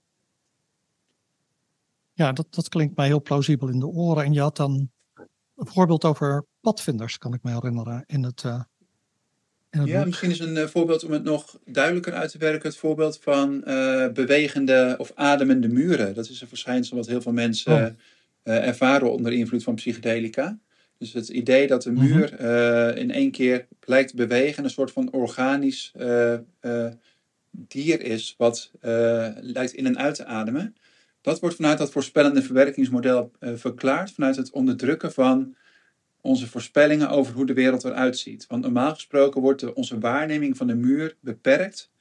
ja, 2.18 2.32
dat, 2.32 2.47
dat 2.49 2.70
klinkt 2.70 2.95
mij 2.95 3.08
heel 3.08 3.22
plausibel 3.22 3.68
in 3.68 3.80
de 3.80 3.88
oren. 3.88 4.24
En 4.24 4.34
je 4.34 4.39
had 4.39 4.55
dan 4.55 4.91
een 5.55 5.68
voorbeeld 5.68 6.05
over 6.05 6.45
padvinders, 6.62 7.18
kan 7.18 7.34
ik 7.34 7.43
me 7.43 7.51
herinneren, 7.51 8.03
in 8.05 8.24
het, 8.24 8.43
uh, 8.43 8.62
Ja, 9.70 10.05
misschien 10.05 10.30
is 10.30 10.39
een 10.39 10.55
uh, 10.55 10.65
voorbeeld 10.65 11.03
om 11.03 11.11
het 11.11 11.24
nog 11.24 11.59
duidelijker 11.65 12.13
uit 12.13 12.32
te 12.32 12.38
werken. 12.38 12.70
Het 12.70 12.78
voorbeeld 12.78 13.20
van 13.22 13.63
uh, 13.68 14.07
bewegende 14.07 14.95
of 14.97 15.11
ademende 15.15 15.68
muren. 15.68 16.13
Dat 16.13 16.30
is 16.30 16.41
een 16.41 16.47
verschijnsel 16.47 16.97
wat 16.97 17.07
heel 17.07 17.22
veel 17.22 17.32
mensen 17.32 17.74
oh. 18.43 18.53
ervaren 18.53 19.11
onder 19.11 19.34
invloed 19.34 19.63
van 19.63 19.76
psychedelica. 19.76 20.59
Dus 20.97 21.13
het 21.13 21.30
idee 21.30 21.68
dat 21.68 21.84
de 21.84 21.91
mhm. 21.91 22.05
muur 22.05 22.39
in 22.97 23.11
één 23.11 23.32
keer 23.32 23.68
lijkt 23.86 24.09
te 24.09 24.15
bewegen, 24.15 24.63
een 24.63 24.70
soort 24.70 24.91
van 24.91 25.11
organisch 25.11 25.91
dier 27.51 28.01
is, 28.01 28.36
wat 28.38 28.72
lijkt 29.41 29.74
in 29.74 29.86
en 29.86 29.97
uit 29.97 30.15
te 30.15 30.26
ademen. 30.26 30.76
Dat 31.22 31.39
wordt 31.39 31.55
vanuit 31.55 31.78
dat 31.78 31.91
voorspellende 31.91 32.41
verwerkingsmodel 32.41 33.32
verklaard, 33.39 34.11
vanuit 34.11 34.36
het 34.36 34.51
onderdrukken 34.51 35.13
van 35.13 35.55
onze 36.28 36.48
voorspellingen 36.48 37.10
over 37.10 37.34
hoe 37.34 37.46
de 37.46 37.54
wereld 37.54 37.84
eruit 37.84 38.18
ziet. 38.18 38.48
Want 38.48 38.64
normaal 38.64 38.94
gesproken 38.94 39.42
wordt 39.42 39.74
onze 39.74 40.00
waarneming 40.00 40.58
van 40.58 40.68
de 40.68 40.76
muur 40.76 41.16
beperkt 41.20 41.92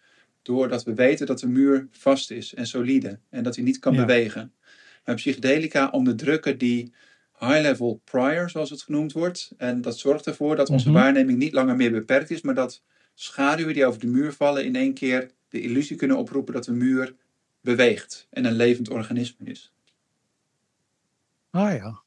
doordat 0.43 0.85
we 0.85 0.95
weten 0.95 1.27
dat 1.27 1.41
de 1.41 1.49
muur 1.49 1.89
vast 1.91 2.31
is 2.31 2.55
en 2.55 2.67
solide 2.67 3.19
en 3.31 3.43
dat 3.43 3.55
hij 3.55 3.65
niet 3.65 3.79
kan 3.79 3.95
ja. 3.95 4.05
bewegen. 4.05 4.53
Maar 5.05 5.15
psychedelica 5.15 5.89
onderdrukken 5.91 6.59
die 6.59 6.93
high-level 7.39 8.01
prior, 8.05 8.51
zoals 8.51 8.71
het 8.71 8.83
genoemd 8.83 9.13
wordt. 9.13 9.51
En 9.57 9.81
dat 9.81 9.99
zorgt 9.99 10.27
ervoor 10.27 10.57
dat 10.57 10.71
onze 10.71 10.89
mm 10.89 10.95
-hmm. 10.95 11.03
waarneming 11.03 11.39
niet 11.39 11.53
langer 11.53 11.77
meer 11.77 11.91
beperkt 11.91 12.31
is, 12.31 12.41
maar 12.41 12.55
dat 12.55 12.83
schaduwen 13.15 13.75
die 13.75 13.87
over 13.87 14.01
de 14.01 14.07
muur 14.07 14.33
vallen 14.33 14.65
in 14.65 14.77
één 14.77 14.95
keer 14.95 15.31
de 15.49 15.61
illusie 15.61 15.97
kunnen 15.97 16.17
oproepen 16.17 16.55
dat 16.55 16.65
de 16.65 16.73
muur 16.73 17.15
beweegt 17.61 18.27
en 18.31 18.45
een 18.45 18.57
levend 18.57 18.91
organisme 18.91 19.47
is. 19.47 19.73
Ah 21.51 21.75
ja. 21.75 22.05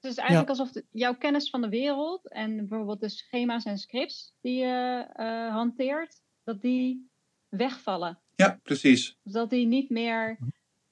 Het 0.00 0.10
is 0.10 0.16
eigenlijk 0.16 0.48
alsof 0.48 0.72
de- 0.72 0.84
jouw 0.90 1.14
kennis 1.14 1.50
van 1.50 1.60
de 1.60 1.68
wereld 1.68 2.28
en 2.28 2.56
bijvoorbeeld 2.56 3.00
de 3.00 3.08
schema's 3.08 3.64
en 3.64 3.78
scripts 3.78 4.34
die 4.40 4.56
je 4.56 5.06
eh, 5.12 5.52
hanteert, 5.52 6.20
dat 6.44 6.60
die 6.60 7.10
wegvallen. 7.48 8.18
Ja, 8.34 8.60
precies. 8.62 9.18
Dus 9.22 9.32
dat 9.32 9.50
die 9.50 9.66
niet 9.66 9.90
meer, 9.90 10.38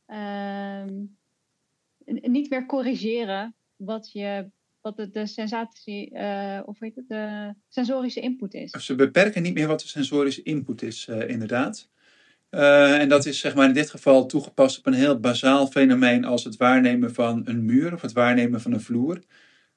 ehm, 0.06 1.04
niet 2.06 2.50
meer 2.50 2.66
corrigeren 2.66 3.54
wat, 3.76 4.12
je, 4.12 4.50
wat 4.80 4.96
de, 4.96 5.10
de 5.10 5.26
sensatie, 5.26 6.10
eh, 6.10 6.62
of 6.64 6.78
weet 6.78 6.94
het, 6.96 7.08
de 7.08 7.54
sensorische 7.68 8.20
input 8.20 8.54
is. 8.54 8.70
Ze 8.70 8.94
beperken 8.94 9.42
niet 9.42 9.54
meer 9.54 9.66
wat 9.68 9.80
de 9.80 9.88
sensorische 9.88 10.42
input 10.42 10.82
is, 10.82 11.08
eh, 11.08 11.28
inderdaad. 11.28 11.88
Eh, 12.56 13.00
en 13.00 13.08
dat 13.08 13.26
is 13.26 13.38
zeg 13.38 13.54
maar 13.54 13.68
in 13.68 13.74
dit 13.74 13.90
geval 13.90 14.26
toegepast 14.26 14.78
op 14.78 14.86
een 14.86 14.92
heel 14.92 15.20
bazaal 15.20 15.66
fenomeen 15.66 16.24
als 16.24 16.44
het 16.44 16.56
waarnemen 16.56 17.14
van 17.14 17.42
een 17.44 17.64
muur 17.64 17.92
of 17.92 18.00
het 18.02 18.12
waarnemen 18.12 18.60
van 18.60 18.72
een 18.72 18.80
vloer. 18.80 19.18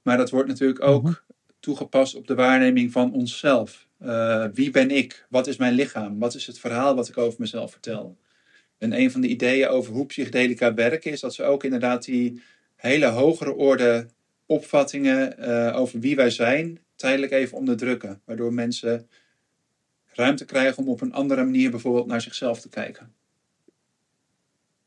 Maar 0.02 0.18
dat 0.18 0.30
wordt 0.30 0.48
natuurlijk 0.48 0.82
ook 0.82 1.04
Mhm. 1.04 1.14
toegepast 1.60 2.16
op 2.16 2.28
de 2.28 2.36
waarneming 2.36 2.92
van 2.92 3.14
onszelf. 3.14 3.88
Eh, 3.98 4.46
wie 4.54 4.70
ben 4.72 4.92
ik? 4.92 5.26
Wat 5.30 5.48
is 5.48 5.58
mijn 5.58 5.74
lichaam? 5.74 6.20
Wat 6.20 6.36
is 6.36 6.48
het 6.48 6.60
verhaal 6.60 6.96
wat 6.96 7.08
ik 7.08 7.18
over 7.18 7.40
mezelf 7.40 7.72
vertel? 7.72 8.18
En 8.78 9.00
een 9.00 9.12
van 9.12 9.22
de 9.22 9.28
ideeën 9.28 9.68
over 9.68 9.94
hoe 9.94 10.06
psychedelica 10.06 10.74
werken 10.74 11.12
is 11.12 11.20
dat 11.20 11.34
ze 11.34 11.44
ook 11.44 11.64
inderdaad 11.64 12.06
die 12.06 12.42
hele 12.76 13.06
hogere 13.06 13.54
orde 13.56 14.06
opvattingen 14.46 15.38
eh, 15.38 15.80
over 15.80 16.00
wie 16.00 16.16
wij 16.16 16.30
zijn 16.30 16.80
tijdelijk 16.96 17.32
even 17.32 17.58
onderdrukken. 17.58 18.22
Waardoor 18.26 18.54
mensen 18.54 19.08
ruimte 20.20 20.46
krijgen 20.46 20.84
om 20.84 20.90
op 20.90 21.02
een 21.02 21.14
andere 21.14 21.44
manier 21.44 21.72
bijvoorbeeld 21.72 22.08
naar 22.08 22.22
zichzelf 22.22 22.62
te 22.62 22.70
kijken. 22.70 23.14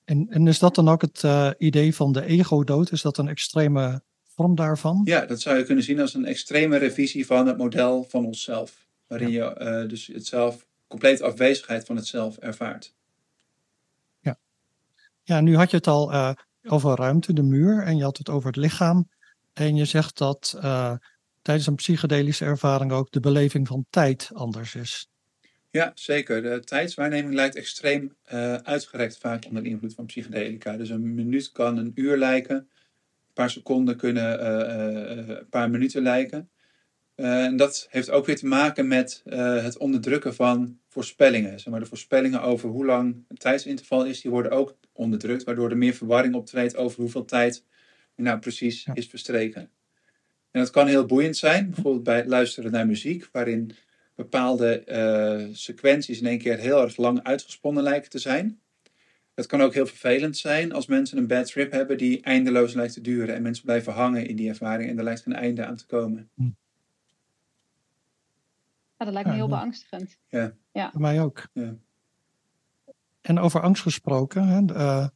En, 0.05 0.27
en 0.31 0.47
is 0.47 0.59
dat 0.59 0.75
dan 0.75 0.89
ook 0.89 1.03
het 1.03 1.25
eh, 1.25 1.51
idee 1.59 1.95
van 1.95 2.13
de 2.13 2.25
ego-dood? 2.25 2.93
Is 2.93 3.03
dat 3.03 3.19
een 3.19 3.29
extreme 3.29 4.03
vorm 4.23 4.55
daarvan? 4.55 5.01
Ja, 5.05 5.27
dat 5.27 5.41
zou 5.41 5.59
je 5.59 5.65
kunnen 5.65 5.85
zien 5.85 6.01
als 6.01 6.15
een 6.15 6.25
extreme 6.25 6.77
revisie 6.77 7.27
van 7.27 7.47
het 7.47 7.57
model 7.57 8.05
van 8.09 8.27
onszelf. 8.27 8.87
Waarin 9.07 9.31
je 9.31 9.45
eh, 9.45 9.89
dus 9.89 10.07
het 10.07 10.27
zelf, 10.27 10.67
compleet 10.87 11.23
afwezigheid 11.23 11.85
van 11.85 11.97
het 11.97 12.07
zelf 12.07 12.37
ervaart. 12.37 12.95
Ja, 15.25 15.41
nu 15.41 15.57
had 15.57 15.71
je 15.71 15.77
het 15.77 15.87
al 15.87 16.13
eh, 16.13 16.33
over 16.63 16.97
ruimte, 16.97 17.33
de 17.33 17.43
muur, 17.43 17.83
en 17.83 17.97
je 17.97 18.03
had 18.03 18.19
het 18.19 18.29
over 18.29 18.47
het 18.47 18.57
lichaam. 18.57 19.09
En 19.53 19.77
je 19.77 19.85
zegt 19.85 20.19
dat 20.19 20.59
tijdens 21.43 21.67
een 21.67 21.75
psychedelische 21.75 22.45
ervaring 22.45 22.93
ook 22.93 23.11
de 23.11 23.21
beleving 23.21 23.67
van 23.69 23.87
tijd 23.91 24.31
anders 24.35 24.75
is. 24.75 25.09
Ja, 25.73 25.93
zeker. 25.95 26.43
De 26.43 26.61
tijdswaarneming 26.65 27.35
lijkt 27.35 27.57
extreem 27.57 28.17
eh, 28.23 28.55
uitgerekt 28.55 29.19
vaak 29.19 29.45
onder 29.47 29.65
invloed 29.65 29.95
van 29.95 30.07
psychedelica. 30.07 30.77
Dus 30.77 30.89
een 30.89 31.15
minuut 31.15 31.53
kan 31.53 31.77
een 31.77 31.93
uur 31.95 32.17
lijken. 32.17 32.57
Een 32.57 33.33
paar 33.33 33.51
seconden 33.51 33.97
kunnen 33.97 34.41
eh, 34.41 35.19
eh, 35.19 35.29
een 35.29 35.49
paar 35.49 35.71
minuten 35.71 36.03
lijken. 36.03 36.51
En 37.15 37.57
dat 37.57 37.87
heeft 37.91 38.11
ook 38.11 38.27
weer 38.27 38.37
te 38.37 38.47
maken 38.47 38.89
met 38.89 39.23
het 39.25 39.77
onderdrukken 39.79 40.35
van 40.35 40.79
voorspellingen. 40.89 41.61
Zeg 41.61 41.73
maar, 41.73 41.81
de 41.81 41.87
voorspellingen 41.87 42.43
over 42.43 42.69
hoe 42.69 42.85
lang 42.85 43.25
een 43.29 43.37
tijdsinterval 43.37 44.05
is, 44.05 44.21
die 44.21 44.31
worden 44.31 44.53
ook 44.53 44.77
onderdrukt. 44.93 45.45
Waardoor 45.45 45.71
er 45.71 45.77
meer 45.77 45.95
verwarring 45.95 46.35
optreedt 46.35 46.77
over 46.77 47.01
hoeveel 47.01 47.25
tijd 47.25 47.65
nou 48.17 48.39
precies 48.39 48.85
Ja. 48.85 48.95
is 48.95 49.07
verstreken. 49.07 49.71
En 50.51 50.61
dat 50.61 50.71
kan 50.71 50.87
heel 50.87 51.07
boeiend 51.07 51.37
zijn, 51.37 51.71
bijvoorbeeld 51.71 52.05
bij 52.05 52.17
het 52.17 52.27
luisteren 52.27 52.73
naar 52.73 52.87
muziek, 52.87 53.29
waarin 53.33 53.71
bepaalde 54.15 54.85
eh, 54.85 55.47
sequenties 55.53 56.21
in 56.21 56.27
één 56.27 56.39
keer 56.39 56.59
heel 56.59 56.83
erg 56.83 56.97
lang 56.97 57.23
uitgesponnen 57.23 57.83
lijken 57.83 58.11
te 58.11 58.19
zijn. 58.19 58.61
Het 59.35 59.47
kan 59.47 59.61
ook 59.61 59.75
heel 59.75 59.87
vervelend 59.87 60.37
zijn 60.37 60.73
als 60.73 60.87
mensen 60.87 61.19
een 61.19 61.27
bad 61.27 61.47
trip 61.47 61.73
hebben 61.73 61.99
die 61.99 62.23
eindeloos 62.23 62.75
lijkt 62.75 62.93
te 62.93 63.01
duren 63.01 63.35
en 63.35 63.43
mensen 63.43 63.65
blijven 63.65 63.93
hangen 63.93 64.27
in 64.27 64.37
die 64.37 64.49
ervaring 64.49 64.91
en 64.91 64.99
er 64.99 65.05
lijkt 65.05 65.23
geen 65.23 65.35
einde 65.35 65.65
aan 65.67 65.77
te 65.77 65.87
komen. 65.87 66.31
Ja, 68.97 69.05
dat 69.05 69.13
lijkt 69.13 69.29
me 69.29 69.35
Ja, 69.35 69.41
heel 69.41 69.49
ja. 69.49 69.57
beangstigend. 69.57 70.19
Voor 70.73 71.01
mij 71.01 71.23
ook. 71.23 71.49
Ja. 71.53 71.77
En 73.23 73.39
over 73.39 73.61
angst 73.61 73.83
gesproken, 73.83 74.47
hè, 74.47 74.75
eh, 74.75 75.09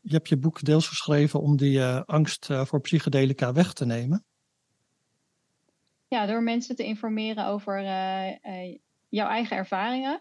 je 0.00 0.14
hebt 0.14 0.28
je 0.28 0.36
boek 0.36 0.64
deels 0.64 0.88
geschreven 0.88 1.40
om 1.40 1.56
die 1.56 1.80
eh, 1.80 2.02
angst 2.06 2.50
eh, 2.50 2.64
voor 2.64 2.80
psychedelica 2.80 3.52
weg 3.52 3.72
te 3.72 3.86
nemen. 3.86 4.24
Ja, 6.12 6.26
door 6.26 6.42
mensen 6.42 6.76
te 6.76 6.84
informeren 6.84 7.46
over 7.46 7.78
eh, 7.78 8.28
eh, 8.28 8.78
jouw 9.08 9.28
eigen 9.28 9.56
ervaringen. 9.56 10.20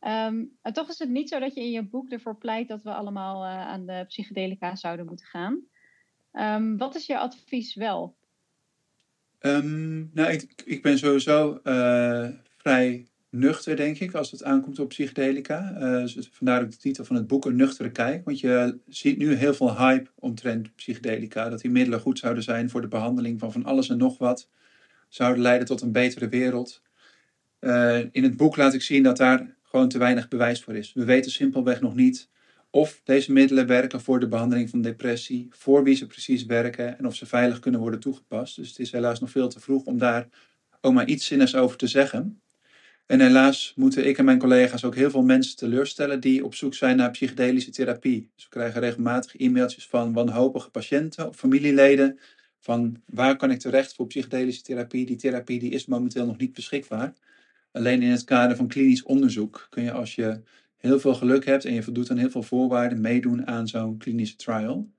Ehm, 0.00 0.44
en 0.62 0.72
toch 0.72 0.88
is 0.88 0.98
het 0.98 1.08
niet 1.08 1.28
zo 1.28 1.38
dat 1.38 1.54
je 1.54 1.60
in 1.60 1.70
je 1.70 1.82
boek 1.82 2.10
ervoor 2.10 2.36
pleit 2.36 2.68
dat 2.68 2.82
we 2.82 2.92
allemaal 2.92 3.44
eh, 3.44 3.66
aan 3.66 3.86
de 3.86 4.04
psychedelica 4.06 4.76
zouden 4.76 5.06
moeten 5.06 5.26
gaan. 5.26 5.60
Ehm, 6.32 6.76
wat 6.76 6.94
is 6.94 7.06
je 7.06 7.18
advies 7.18 7.74
wel? 7.74 8.16
Ehm, 9.38 9.98
nou, 10.12 10.32
ik, 10.32 10.62
ik 10.64 10.82
ben 10.82 10.98
sowieso 10.98 11.60
vrij 12.56 13.06
nuchter, 13.28 13.76
denk 13.76 13.98
ik, 13.98 14.14
als 14.14 14.30
het 14.30 14.44
aankomt 14.44 14.78
op 14.78 14.88
psychedelica. 14.88 15.70
Dus 16.00 16.28
vandaar 16.32 16.62
ook 16.62 16.70
de 16.70 16.76
titel 16.76 17.04
van 17.04 17.16
het 17.16 17.26
boek, 17.26 17.44
Een 17.44 17.56
nuchtere 17.56 17.90
kijk. 17.90 18.24
Want 18.24 18.40
je 18.40 18.78
ziet 18.88 19.18
nu 19.18 19.34
heel 19.34 19.54
veel 19.54 19.78
hype 19.78 20.10
omtrent 20.14 20.74
psychedelica. 20.74 21.48
Dat 21.48 21.60
die 21.60 21.70
middelen 21.70 22.00
goed 22.00 22.18
zouden 22.18 22.42
zijn 22.42 22.70
voor 22.70 22.80
de 22.80 22.88
behandeling 22.88 23.40
van 23.40 23.52
van 23.52 23.64
alles 23.64 23.88
en 23.88 23.98
nog 23.98 24.18
wat. 24.18 24.48
Zouden 25.10 25.42
leiden 25.42 25.66
tot 25.66 25.80
een 25.80 25.92
betere 25.92 26.28
wereld. 26.28 26.82
Eh, 27.58 27.98
in 28.10 28.22
het 28.22 28.36
boek 28.36 28.56
laat 28.56 28.74
ik 28.74 28.82
zien 28.82 29.02
dat 29.02 29.16
daar 29.16 29.56
gewoon 29.62 29.88
te 29.88 29.98
weinig 29.98 30.28
bewijs 30.28 30.62
voor 30.62 30.76
is. 30.76 30.92
We 30.92 31.04
weten 31.04 31.30
simpelweg 31.30 31.80
nog 31.80 31.94
niet 31.94 32.28
of 32.70 33.00
deze 33.04 33.32
middelen 33.32 33.66
werken 33.66 34.00
voor 34.00 34.20
de 34.20 34.28
behandeling 34.28 34.70
van 34.70 34.80
depressie, 34.80 35.48
voor 35.50 35.84
wie 35.84 35.94
ze 35.94 36.06
precies 36.06 36.44
werken 36.44 36.98
en 36.98 37.06
of 37.06 37.14
ze 37.14 37.26
veilig 37.26 37.58
kunnen 37.58 37.80
worden 37.80 38.00
toegepast. 38.00 38.56
Dus 38.56 38.68
het 38.68 38.78
is 38.78 38.92
helaas 38.92 39.20
nog 39.20 39.30
veel 39.30 39.48
te 39.48 39.60
vroeg 39.60 39.84
om 39.84 39.98
daar 39.98 40.28
ook 40.80 40.92
maar 40.92 41.06
iets 41.06 41.26
zinnigs 41.26 41.54
over 41.54 41.76
te 41.76 41.86
zeggen. 41.86 42.40
En 43.06 43.20
helaas 43.20 43.72
moeten 43.76 44.06
ik 44.06 44.18
en 44.18 44.24
mijn 44.24 44.38
collega's 44.38 44.84
ook 44.84 44.94
heel 44.94 45.10
veel 45.10 45.22
mensen 45.22 45.56
teleurstellen 45.56 46.20
die 46.20 46.44
op 46.44 46.54
zoek 46.54 46.74
zijn 46.74 46.96
naar 46.96 47.10
psychedelische 47.10 47.70
therapie. 47.70 48.30
We 48.36 48.42
krijgen 48.48 48.80
regelmatig 48.80 49.36
e-mailtjes 49.36 49.86
van 49.86 50.12
wanhopige 50.12 50.70
patiënten 50.70 51.28
of 51.28 51.36
familieleden 51.36 52.18
van 52.60 53.02
waar 53.06 53.36
kan 53.36 53.50
ik 53.50 53.58
terecht 53.58 53.94
voor 53.94 54.06
psychedelische 54.06 54.62
therapie. 54.62 55.06
Die 55.06 55.16
therapie 55.16 55.58
die 55.58 55.70
is 55.70 55.86
momenteel 55.86 56.26
nog 56.26 56.38
niet 56.38 56.52
beschikbaar. 56.52 57.12
Alleen 57.72 58.02
in 58.02 58.10
het 58.10 58.24
kader 58.24 58.56
van 58.56 58.68
klinisch 58.68 59.02
onderzoek 59.02 59.66
kun 59.70 59.82
je 59.82 59.92
als 59.92 60.14
je 60.14 60.40
heel 60.76 61.00
veel 61.00 61.14
geluk 61.14 61.44
hebt 61.44 61.64
en 61.64 61.74
je 61.74 61.82
voldoet 61.82 62.10
aan 62.10 62.16
heel 62.16 62.30
veel 62.30 62.42
voorwaarden 62.42 63.00
meedoen 63.00 63.46
aan 63.46 63.68
zo'n 63.68 63.98
klinische 63.98 64.36
trial. 64.36 64.90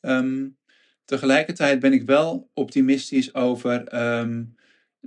Ehm, 0.00 0.48
tegelijkertijd 1.04 1.80
ben 1.80 1.92
ik 1.92 2.02
wel 2.02 2.50
optimistisch 2.54 3.34
over 3.34 3.88
ehm, 3.88 4.44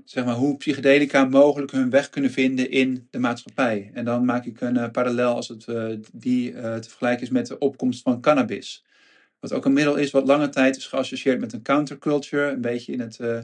zeg 0.03 0.25
maar, 0.25 0.35
hoe 0.35 0.57
psychedelica 0.57 1.25
mogelijk 1.25 1.71
hun 1.71 1.89
weg 1.89 2.09
kunnen 2.09 2.31
vinden 2.31 2.71
in 2.71 3.07
de 3.09 3.19
maatschappij. 3.19 3.91
En 3.93 4.05
dan 4.05 4.25
maak 4.25 4.45
ik 4.45 4.61
een 4.61 4.77
eh, 4.77 4.91
parallel 4.91 5.35
als 5.35 5.47
het 5.47 5.67
eh, 5.67 5.85
die 6.13 6.53
eh, 6.53 6.75
te 6.75 6.89
vergelijken 6.89 7.23
is 7.23 7.29
met 7.29 7.47
de 7.47 7.57
opkomst 7.57 8.01
van 8.01 8.21
cannabis. 8.21 8.85
Wat 9.45 9.53
ook 9.53 9.65
een 9.65 9.73
middel 9.73 9.95
is 9.95 10.11
wat 10.11 10.27
lange 10.27 10.49
tijd 10.49 10.77
is 10.77 10.87
geassocieerd 10.87 11.39
met 11.39 11.53
een 11.53 11.61
counterculture, 11.61 12.49
een 12.49 12.61
beetje 12.61 12.91
in 12.91 12.99
het 12.99 13.19
eh, 13.19 13.37
eh, 13.37 13.43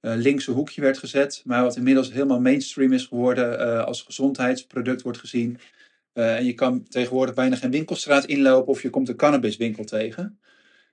linkse 0.00 0.50
hoekje 0.50 0.80
werd 0.80 0.98
gezet, 0.98 1.42
maar 1.44 1.62
wat 1.62 1.76
inmiddels 1.76 2.12
helemaal 2.12 2.40
mainstream 2.40 2.92
is 2.92 3.06
geworden, 3.06 3.58
eh, 3.58 3.84
als 3.84 4.02
gezondheidsproduct 4.02 5.02
wordt 5.02 5.18
gezien. 5.18 5.58
En 6.12 6.44
je 6.44 6.54
kan 6.54 6.88
tegenwoordig 6.88 7.34
bijna 7.34 7.56
geen 7.56 7.70
winkelstraat 7.70 8.24
inlopen 8.24 8.68
of 8.68 8.82
je 8.82 8.90
komt 8.90 9.08
een 9.08 9.16
cannabiswinkel 9.16 9.84
tegen. 9.84 10.38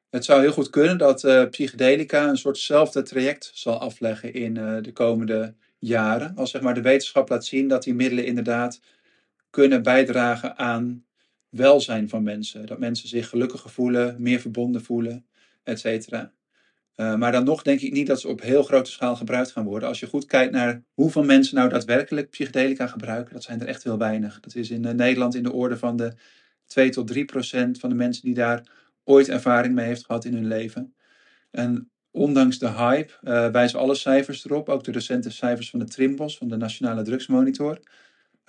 Het 0.10 0.26
zou 0.26 0.42
heel 0.42 0.52
goed 0.52 0.70
kunnen 0.70 0.98
dat 0.98 1.50
psychedelica 1.50 2.28
een 2.30 2.38
soortzelfde 2.38 3.02
traject 3.02 3.52
zal 3.54 3.80
afleggen 3.80 4.34
in 4.34 4.54
de 4.54 4.92
komende 4.94 5.54
jaren. 5.78 6.36
Als 6.36 6.52
zeg 6.52 6.62
maar, 6.62 6.74
de 6.74 6.82
wetenschap 6.82 7.30
laat 7.30 7.46
zien 7.46 7.68
dat 7.68 7.84
die 7.84 7.94
middelen 7.94 8.26
inderdaad 8.26 8.80
kunnen 9.50 9.84
bijdragen 9.84 10.58
aan 10.58 11.04
welzijn 11.50 12.10
van 12.10 12.24
mensen. 12.24 12.66
Dat 12.66 12.80
mensen 12.80 13.10
zich 13.10 13.30
gelukkiger 13.30 13.70
voelen, 13.70 14.16
meer 14.20 14.40
verbonden 14.40 14.84
voelen, 14.84 15.26
et 15.64 15.80
cetera. 15.80 16.32
Uh, 16.96 17.16
maar 17.16 17.32
dan 17.32 17.44
nog 17.44 17.62
denk 17.62 17.80
ik 17.80 17.92
niet 17.92 18.08
dat 18.08 18.22
ze 18.22 18.28
op 18.28 18.42
heel 18.42 18.64
grote 18.64 18.92
schaal 18.92 19.16
gebruikt 19.16 19.52
gaan 19.52 19.66
worden. 19.66 19.90
Als 19.90 20.00
je 20.00 20.08
goed 20.08 20.26
kijkt 20.26 20.54
naar 20.54 20.84
hoeveel 20.94 21.24
mensen 21.24 21.56
nou 21.56 21.70
daadwerkelijk 21.70 22.30
psychedelica 22.30 22.88
gebruiken, 22.88 23.34
dat 23.34 23.44
zijn 23.44 23.62
er 23.62 23.68
echt 23.68 23.84
heel 23.84 23.98
weinig. 23.98 24.40
Dat 24.40 24.56
is 24.56 24.70
in 24.70 24.86
uh, 24.86 24.92
Nederland 24.92 25.36
in 25.36 25.44
de 25.44 25.52
orde 25.52 25.78
van 25.78 25.96
de 25.96 26.14
2 26.66 26.90
tot 26.90 27.08
3 27.08 27.26
procent 27.26 27.80
van 27.80 27.90
de 27.90 27.96
mensen 27.96 28.24
die 28.24 28.34
daar 28.34 28.64
ooit 29.04 29.30
ervaring 29.30 29.76
mee 29.76 29.86
heeft 29.86 30.06
gehad 30.06 30.26
in 30.26 30.34
hun 30.34 30.48
leven. 30.48 30.94
En 31.52 31.92
ondanks 32.12 32.60
de 32.60 32.70
hype 32.70 33.14
uh, 33.24 33.48
wijzen 33.48 33.80
alle 33.80 33.96
cijfers 33.96 34.46
erop, 34.46 34.70
ook 34.70 34.84
de 34.84 34.92
recente 34.92 35.32
cijfers 35.32 35.70
van 35.70 35.80
de 35.80 35.86
Trimbos, 35.86 36.38
van 36.38 36.48
de 36.48 36.58
Nationale 36.58 37.02
Drugsmonitor, 37.02 37.80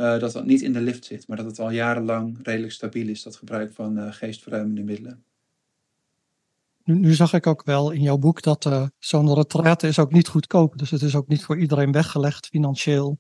uh, 0.01 0.19
dat 0.19 0.33
dat 0.33 0.45
niet 0.45 0.63
in 0.63 0.73
de 0.73 0.81
lift 0.81 1.05
zit, 1.05 1.29
maar 1.29 1.37
dat 1.37 1.47
het 1.47 1.59
al 1.59 1.71
jarenlang 1.71 2.39
redelijk 2.43 2.73
stabiel 2.73 3.09
is, 3.09 3.23
dat 3.23 3.37
gebruik 3.37 3.73
van 3.73 3.99
uh, 3.99 4.13
geestverruimende 4.13 4.83
middelen. 4.83 5.25
Nu, 6.85 6.95
nu, 6.95 7.15
zag 7.15 7.33
ik 7.33 7.47
ook 7.47 7.65
wel 7.65 7.91
in 7.91 8.03
jouw 8.03 8.19
boek 8.19 8.43
dat 8.43 8.65
uh, 8.65 8.87
zo'n 8.99 9.35
retraite 9.35 9.89
is 9.89 9.99
ook 9.99 10.13
niet 10.13 10.29
goedkoop. 10.29 10.79
Dus 10.79 10.91
het 10.91 11.03
is 11.03 11.17
ook 11.17 11.29
niet 11.29 11.45
voor 11.45 11.59
iedereen 11.59 11.93
weggelegd 11.93 12.47
financieel 12.47 13.19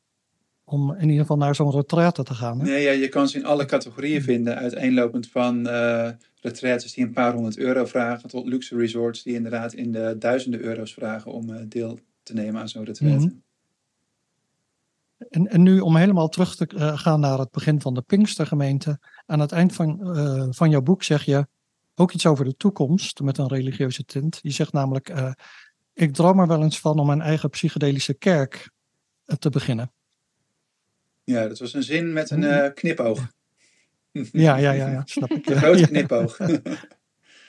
om 0.65 0.95
in 0.95 1.09
ieder 1.09 1.21
geval 1.21 1.37
naar 1.37 1.55
zo'n 1.55 1.71
retraite 1.71 2.23
te 2.23 2.35
gaan. 2.35 2.59
Hè? 2.59 2.65
Nee, 2.65 2.83
ja, 2.83 2.91
je 2.91 3.09
kan 3.09 3.29
ze 3.29 3.39
in 3.39 3.45
alle 3.45 3.65
categorieën 3.65 4.23
vinden. 4.23 4.57
Uiteenlopend 4.57 5.29
van 5.29 5.67
uh, 5.67 6.09
retraites 6.41 6.93
die 6.93 7.05
een 7.05 7.13
paar 7.13 7.33
honderd 7.33 7.59
euro 7.59 7.85
vragen. 7.85 8.29
Tot 8.29 8.47
luxe 8.47 8.77
resorts 8.77 9.23
die 9.23 9.35
inderdaad 9.35 9.73
in 9.73 9.93
de 9.93 10.17
duizenden 10.19 10.61
euro's 10.61 10.95
vragen 10.95 11.33
om 11.33 11.51
uh, 11.51 11.57
deel 11.69 11.99
te 12.23 12.35
nemen 12.35 12.61
aan 12.61 12.69
zo'n 12.69 12.85
retraite. 12.85 13.27
Mhm. 13.27 13.35
En, 15.29 15.47
en, 15.47 15.63
nu 15.63 15.81
om 15.81 15.97
helemaal 15.97 16.29
terug 16.29 16.57
te 16.57 16.71
uh, 16.75 16.99
gaan 16.99 17.21
naar 17.21 17.39
het 17.39 17.51
begin 17.51 17.81
van 17.81 17.95
de 17.95 18.03
Pinkstergemeente. 18.03 18.99
Aan 19.27 19.41
het 19.41 19.53
eind 19.53 19.75
van, 19.75 19.99
van 20.55 20.71
jouw 20.71 20.81
boek 20.81 21.03
zeg 21.03 21.25
je 21.25 21.47
ook 21.95 22.13
iets 22.13 22.27
over 22.27 22.45
de 22.45 22.57
toekomst 22.57 23.21
met 23.21 23.39
een 23.39 23.49
religieuze 23.49 24.05
tint. 24.05 24.39
Je 24.43 24.51
zegt 24.51 24.73
namelijk, 24.73 25.13
ik 25.95 26.15
droom 26.15 26.41
er 26.41 26.47
wel 26.47 26.63
eens 26.63 26.81
van 26.81 26.99
om 26.99 27.07
mijn 27.07 27.21
eigen 27.21 27.51
psychedelische 27.51 28.15
kerk 28.15 28.71
te 29.39 29.51
beginnen. 29.51 29.93
Ja, 31.25 31.49
dat 31.49 31.59
was 31.59 31.75
een 31.75 31.83
zin 31.83 32.13
met 32.13 32.31
een 32.31 32.43
uh, 32.43 32.67
knipoog. 32.75 33.33
Ja, 34.13 34.57
ja, 34.57 34.71
ja, 34.71 34.89
ja, 34.89 35.03
snap 35.05 35.31
ik. 35.31 35.47
Een 35.51 35.57
grote 35.57 35.87
knipoog. 35.87 36.39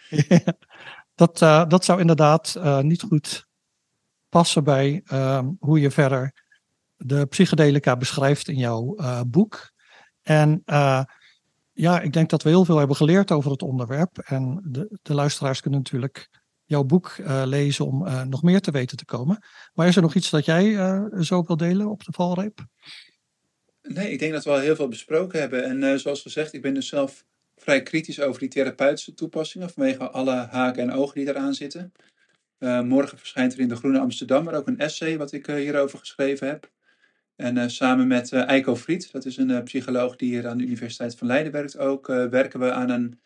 ja, 0.29 0.57
dat, 1.15 1.37
dat 1.69 1.85
zou 1.85 1.99
inderdaad 1.99 2.59
niet 2.81 3.01
goed 3.01 3.49
passen 4.29 4.63
bij 4.63 5.01
uh, 5.13 5.47
hoe 5.59 5.79
je 5.79 5.91
verder 5.91 6.33
de 7.05 7.25
psychedelica 7.25 7.97
beschrijft 7.97 8.47
in 8.47 8.57
jouw 8.57 8.95
boek. 9.27 9.71
En 10.21 10.61
ja, 11.73 12.01
ik 12.01 12.13
denk 12.13 12.29
dat 12.29 12.43
we 12.43 12.49
heel 12.49 12.65
veel 12.65 12.77
hebben 12.77 12.95
geleerd 12.95 13.31
over 13.31 13.51
het 13.51 13.61
onderwerp. 13.61 14.17
En 14.17 14.61
de, 14.67 14.97
de 15.01 15.13
luisteraars 15.13 15.61
kunnen 15.61 15.79
natuurlijk 15.79 16.29
jouw 16.65 16.83
boek 16.83 17.15
lezen 17.45 17.85
om 17.85 18.27
nog 18.29 18.43
meer 18.43 18.61
te 18.61 18.71
weten 18.71 18.97
te 18.97 19.05
komen. 19.05 19.43
Maar 19.73 19.87
is 19.87 19.95
er 19.95 20.01
nog 20.01 20.15
iets 20.15 20.29
dat 20.29 20.45
jij 20.45 20.73
zo 21.19 21.43
wil 21.43 21.57
delen 21.57 21.89
op 21.89 22.03
de 22.03 22.11
valreep? 22.11 22.65
Nee, 23.81 24.11
ik 24.11 24.19
denk 24.19 24.33
dat 24.33 24.43
we 24.43 24.49
al 24.49 24.59
heel 24.59 24.75
veel 24.75 24.87
besproken 24.87 25.39
hebben. 25.39 25.63
En 25.63 25.99
zoals 25.99 26.21
gezegd, 26.21 26.53
ik 26.53 26.61
ben 26.61 26.73
dus 26.73 26.87
zelf 26.87 27.25
vrij 27.55 27.83
kritisch 27.83 28.21
over 28.21 28.39
die 28.39 28.49
therapeutische 28.49 29.13
toepassingen 29.13 29.69
vanwege 29.69 30.09
alle 30.09 30.47
haken 30.51 30.83
en 30.83 30.91
ogen 30.91 31.15
die 31.15 31.29
eraan 31.29 31.53
zitten. 31.53 31.91
Morgen 32.83 33.17
verschijnt 33.17 33.53
er 33.53 33.59
in 33.59 33.67
de 33.67 33.75
Groene 33.75 33.99
Amsterdammer 33.99 34.53
ook 34.53 34.67
een 34.67 34.79
essay 34.79 35.17
wat 35.17 35.31
ik 35.31 35.45
hierover 35.45 35.99
geschreven 35.99 36.47
heb. 36.47 36.71
En 37.41 37.71
samen 37.71 38.07
met 38.07 38.33
Eiko 38.33 38.75
Fried, 38.75 39.11
dat 39.11 39.25
is 39.25 39.37
een 39.37 39.63
psycholoog 39.63 40.15
die 40.15 40.29
hier 40.29 40.47
aan 40.47 40.57
de 40.57 40.63
Universiteit 40.63 41.15
van 41.15 41.27
Leiden 41.27 41.51
werkt 41.51 41.77
ook, 41.77 42.07
werken 42.07 42.59
we 42.59 42.71
aan 42.71 42.89
een 42.89 43.19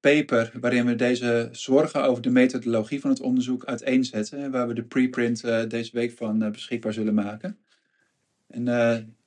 paper 0.00 0.52
waarin 0.60 0.86
we 0.86 0.94
deze 0.94 1.48
zorgen 1.52 2.04
over 2.04 2.22
de 2.22 2.30
methodologie 2.30 3.00
van 3.00 3.10
het 3.10 3.20
onderzoek 3.20 3.64
uiteenzetten. 3.64 4.50
Waar 4.50 4.68
we 4.68 4.74
de 4.74 4.84
preprint 4.84 5.42
deze 5.70 5.90
week 5.92 6.12
van 6.12 6.52
beschikbaar 6.52 6.92
zullen 6.92 7.14
maken. 7.14 7.58
En 8.46 8.68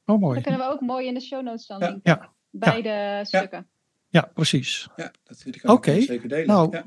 Oh, 0.05 0.19
mooi. 0.19 0.33
Dat 0.33 0.43
kunnen 0.43 0.61
we 0.67 0.73
ook 0.73 0.81
mooi 0.81 1.07
in 1.07 1.13
de 1.13 1.21
show 1.21 1.43
notes 1.43 1.65
dan 1.65 1.79
ja. 1.79 1.99
ja. 2.03 2.29
Beide 2.49 2.89
ja. 2.89 3.23
stukken. 3.23 3.67
Ja, 4.07 4.31
precies. 4.33 4.89
Ja, 4.95 5.11
dat 5.23 5.37
vind 5.37 5.55
ik 5.55 5.69
Oké. 5.69 6.01
zeker 6.01 6.29
delen. 6.29 6.47
Nou, 6.47 6.71
ja. 6.71 6.83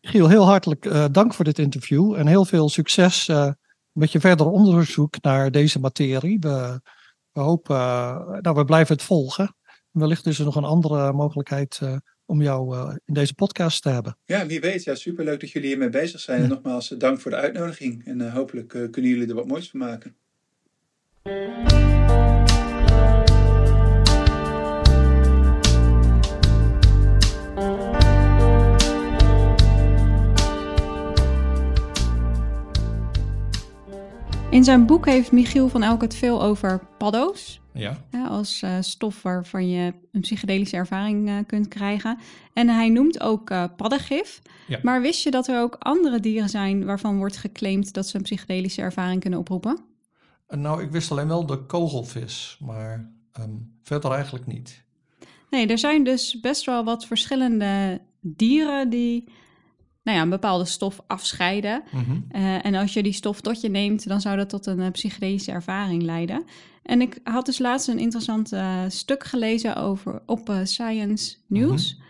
Giel, 0.00 0.28
heel 0.28 0.44
hartelijk 0.44 0.84
uh, 0.84 1.04
dank 1.12 1.34
voor 1.34 1.44
dit 1.44 1.58
interview 1.58 2.14
en 2.14 2.26
heel 2.26 2.44
veel 2.44 2.68
succes 2.68 3.28
uh, 3.94 4.00
met 4.00 4.12
je 4.12 4.20
verder 4.20 4.46
onderzoek 4.46 5.22
naar 5.22 5.50
deze 5.50 5.80
materie. 5.80 6.38
We, 6.38 6.80
we 7.32 7.40
hopen, 7.40 7.76
uh, 7.76 8.38
nou, 8.40 8.56
we 8.56 8.64
blijven 8.64 8.94
het 8.94 9.04
volgen. 9.04 9.54
Wellicht 9.90 10.26
is 10.26 10.38
er 10.38 10.44
nog 10.44 10.56
een 10.56 10.64
andere 10.64 11.12
mogelijkheid 11.12 11.80
om 12.24 12.42
jou 12.42 12.90
in 13.04 13.14
deze 13.14 13.34
podcast 13.34 13.82
te 13.82 13.88
hebben. 13.88 14.18
Ja, 14.24 14.46
wie 14.46 14.60
weet. 14.60 14.84
Ja, 14.84 14.94
superleuk 14.94 15.40
dat 15.40 15.50
jullie 15.50 15.68
hiermee 15.68 15.88
bezig 15.88 16.20
zijn. 16.20 16.42
En 16.42 16.48
nogmaals, 16.48 16.88
dank 16.88 17.20
voor 17.20 17.30
de 17.30 17.36
uitnodiging. 17.36 18.06
En 18.06 18.32
hopelijk 18.32 18.68
kunnen 18.68 19.10
jullie 19.10 19.28
er 19.28 19.34
wat 19.34 19.46
moois 19.46 19.70
van 19.70 19.80
maken. 19.80 20.16
In 34.50 34.64
zijn 34.64 34.86
boek 34.86 35.06
heeft 35.06 35.32
Michiel 35.32 35.68
van 35.68 35.82
Elk 35.82 36.00
het 36.00 36.14
veel 36.14 36.42
over 36.42 36.86
paddo's. 36.98 37.60
Ja. 37.72 37.96
als 38.28 38.62
uh, 38.62 38.76
stof 38.80 39.22
waarvan 39.22 39.68
je 39.68 39.94
een 40.12 40.20
psychedelische 40.20 40.76
ervaring 40.76 41.28
uh, 41.28 41.38
kunt 41.46 41.68
krijgen. 41.68 42.18
En 42.52 42.68
hij 42.68 42.88
noemt 42.88 43.20
ook 43.20 43.50
uh, 43.50 43.64
paddengif. 43.76 44.42
Ja. 44.66 44.78
Maar 44.82 45.00
wist 45.00 45.22
je 45.22 45.30
dat 45.30 45.48
er 45.48 45.60
ook 45.60 45.76
andere 45.78 46.20
dieren 46.20 46.48
zijn 46.48 46.84
waarvan 46.84 47.16
wordt 47.18 47.36
geclaimd 47.36 47.92
dat 47.92 48.06
ze 48.06 48.16
een 48.16 48.22
psychedelische 48.22 48.82
ervaring 48.82 49.20
kunnen 49.20 49.38
oproepen? 49.38 49.78
Nou, 50.48 50.82
ik 50.82 50.90
wist 50.90 51.10
alleen 51.10 51.28
wel 51.28 51.46
de 51.46 51.66
kogelvis, 51.66 52.56
maar 52.60 53.12
um, 53.40 53.78
verder 53.82 54.10
eigenlijk 54.10 54.46
niet. 54.46 54.84
Nee, 55.50 55.66
er 55.66 55.78
zijn 55.78 56.04
dus 56.04 56.40
best 56.40 56.64
wel 56.64 56.84
wat 56.84 57.06
verschillende 57.06 58.00
dieren 58.20 58.90
die 58.90 59.28
nou 60.02 60.16
ja, 60.16 60.22
een 60.22 60.30
bepaalde 60.30 60.64
stof 60.64 61.00
afscheiden. 61.06 61.82
Mm 61.90 62.04
-hmm. 62.04 62.24
uh, 62.32 62.64
en 62.64 62.74
als 62.74 62.92
je 62.92 63.02
die 63.02 63.12
stof 63.12 63.40
tot 63.40 63.60
je 63.60 63.68
neemt, 63.68 64.08
dan 64.08 64.20
zou 64.20 64.36
dat 64.36 64.48
tot 64.48 64.66
een 64.66 64.78
uh, 64.78 64.90
psychedelische 64.90 65.52
ervaring 65.52 66.02
leiden. 66.02 66.44
En 66.82 67.00
ik 67.00 67.20
had 67.24 67.46
dus 67.46 67.58
laatst 67.58 67.88
een 67.88 67.98
interessant 67.98 68.52
uh, 68.52 68.82
stuk 68.88 69.24
gelezen 69.24 69.76
over 69.76 70.22
op 70.26 70.52
Science 70.62 71.36
News. 71.46 71.94
Mm 71.94 72.00
-hmm. 72.00 72.08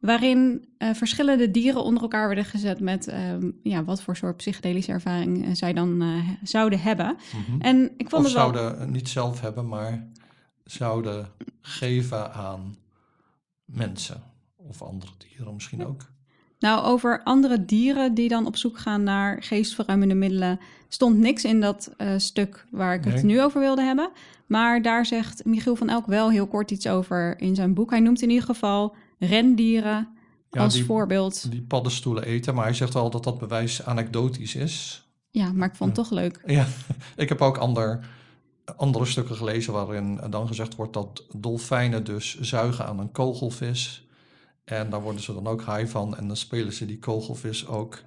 Waarin 0.00 0.68
verschillende 0.78 1.50
dieren 1.50 1.82
onder 1.82 2.02
elkaar 2.02 2.26
werden 2.26 2.44
gezet 2.44 2.80
met 2.80 3.12
um, 3.12 3.58
ja, 3.62 3.84
wat 3.84 4.02
voor 4.02 4.16
soort 4.16 4.36
psychedelische 4.36 4.92
ervaring 4.92 5.56
zij 5.56 5.72
dan 5.72 6.22
zouden 6.42 6.80
hebben. 6.80 7.06
Mm 7.06 7.44
-hmm. 7.44 7.60
En 7.60 7.90
ik 7.96 8.08
vond 8.08 8.26
of 8.26 8.32
het 8.32 8.32
wel... 8.32 8.52
zouden 8.54 8.90
niet 8.90 9.08
zelf 9.08 9.40
hebben, 9.40 9.68
maar 9.68 10.08
zouden 10.64 11.28
geven 11.60 12.32
aan 12.32 12.76
mensen 13.64 14.22
of 14.56 14.82
andere 14.82 15.12
dieren 15.18 15.54
misschien 15.54 15.86
ook. 15.86 16.10
Nou, 16.60 16.84
over 16.84 17.20
andere 17.24 17.64
dieren 17.64 18.14
die 18.14 18.28
dan 18.28 18.46
op 18.46 18.56
zoek 18.56 18.78
gaan 18.78 19.02
naar 19.02 19.42
geestverruimende 19.42 20.14
middelen 20.14 20.58
stond 20.88 21.18
niks 21.18 21.44
in 21.44 21.60
dat 21.60 21.90
uh, 21.98 22.08
stuk 22.16 22.66
waar 22.70 22.94
ik 22.94 23.04
Nee. 23.04 23.14
het 23.14 23.22
nu 23.22 23.42
over 23.42 23.60
wilde 23.60 23.82
hebben. 23.82 24.10
Maar 24.46 24.82
daar 24.82 25.06
zegt 25.06 25.44
Michiel 25.44 25.76
van 25.76 25.88
Elk 25.88 26.06
wel 26.06 26.30
heel 26.30 26.46
kort 26.46 26.70
iets 26.70 26.86
over 26.86 27.40
in 27.40 27.54
zijn 27.54 27.74
boek. 27.74 27.90
Hij 27.90 28.00
noemt 28.00 28.22
in 28.22 28.30
ieder 28.30 28.44
geval 28.44 28.94
rendieren 29.18 30.08
Ja, 30.50 30.60
als 30.62 30.74
die- 30.74 30.84
voorbeeld. 30.84 31.50
Die 31.50 31.62
paddenstoelen 31.62 32.24
eten, 32.24 32.54
maar 32.54 32.64
hij 32.64 32.74
zegt 32.74 32.94
wel 32.94 33.10
dat 33.10 33.24
dat 33.24 33.38
bewijs 33.38 33.84
anekdotisch 33.84 34.54
is. 34.54 35.04
Ja, 35.30 35.52
maar 35.52 35.68
ik 35.68 35.74
vond 35.74 35.96
het 35.96 36.06
toch 36.08 36.18
leuk. 36.18 36.42
Ja, 36.46 36.66
ik 37.16 37.28
heb 37.28 37.40
ook 37.42 37.56
ander, 37.58 38.08
andere 38.76 39.04
stukken 39.04 39.36
gelezen 39.36 39.72
waarin 39.72 40.20
dan 40.30 40.46
gezegd 40.46 40.76
wordt 40.76 40.92
dat 40.92 41.24
dolfijnen 41.36 42.04
dus 42.04 42.40
zuigen 42.40 42.86
aan 42.86 42.98
een 42.98 43.12
kogelvis. 43.12 44.08
En 44.70 44.90
daar 44.90 45.02
worden 45.02 45.22
ze 45.22 45.34
dan 45.34 45.46
ook 45.46 45.64
high 45.64 45.86
van. 45.86 46.16
En 46.16 46.26
dan 46.26 46.36
spelen 46.36 46.72
ze 46.72 46.86
die 46.86 46.98
kogelvis 46.98 47.66
ook 47.66 47.98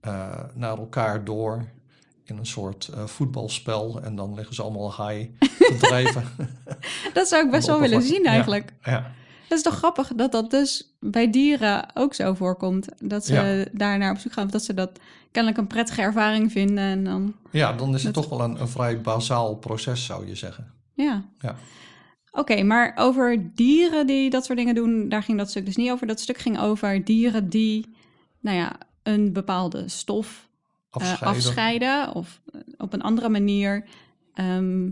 eh, 0.00 0.38
naar 0.54 0.78
elkaar 0.78 1.24
door 1.24 1.64
in 2.24 2.36
een 2.38 2.46
soort 2.46 2.88
eh, 2.94 3.06
voetbalspel. 3.06 4.00
En 4.02 4.16
dan 4.16 4.34
liggen 4.34 4.54
ze 4.54 4.62
allemaal 4.62 5.08
high 5.08 5.30
te 5.58 5.76
drijven. 5.80 6.24
Dat 7.12 7.28
zou 7.28 7.44
ik 7.44 7.50
best 7.50 7.66
wel 7.66 7.80
willen 7.80 8.02
zien 8.02 8.24
eigenlijk. 8.26 8.72
ja, 8.82 9.12
Het 9.42 9.52
is 9.58 9.62
toch 9.62 9.74
grappig 9.76 10.12
dat 10.16 10.32
dat 10.32 10.50
dus 10.50 10.94
bij 11.00 11.30
dieren 11.30 11.86
ook 11.94 12.14
zo 12.14 12.34
voorkomt. 12.34 12.88
Dat 12.98 13.26
ze 13.26 13.34
Ja. 13.34 13.64
daar 13.72 13.98
naar 13.98 14.10
op 14.12 14.18
zoek 14.18 14.32
gaan. 14.32 14.44
Of 14.44 14.50
dat 14.50 14.64
ze 14.64 14.74
dat 14.74 14.98
kennelijk 15.30 15.60
een 15.60 15.66
prettige 15.66 16.00
ervaring 16.02 16.52
vinden. 16.52 16.84
En 16.84 17.04
dan, 17.04 17.34
ja, 17.50 17.72
dan 17.72 17.94
is 17.94 18.04
het 18.04 18.14
Dat- 18.14 18.22
toch 18.28 18.38
wel 18.38 18.48
een, 18.48 18.60
een 18.60 18.68
vrij 18.68 19.00
bazaal 19.00 19.54
proces, 19.56 20.04
zou 20.04 20.26
je 20.26 20.34
zeggen. 20.34 20.72
ja. 20.94 21.24
Ja. 21.40 21.54
Oké, 22.34 22.62
maar 22.62 22.92
over 22.96 23.50
dieren 23.54 24.06
die 24.06 24.30
dat 24.30 24.44
soort 24.44 24.58
dingen 24.58 24.74
doen, 24.74 25.08
daar 25.08 25.22
ging 25.22 25.38
dat 25.38 25.50
stuk 25.50 25.64
dus 25.64 25.76
niet 25.76 25.90
over. 25.90 26.06
Dat 26.06 26.20
stuk 26.20 26.38
ging 26.38 26.58
over 26.60 27.04
dieren 27.04 27.48
die, 27.48 27.86
nou 28.40 28.56
ja, 28.56 28.72
een 29.02 29.32
bepaalde 29.32 29.88
stof 29.88 30.48
eh, 30.90 30.96
Afscheiden. 30.96 31.28
afscheiden 31.28 32.14
of 32.14 32.40
eh, 32.52 32.60
op 32.78 32.92
een 32.92 33.02
andere 33.02 33.28
manier 33.28 33.84
ehm, 34.34 34.90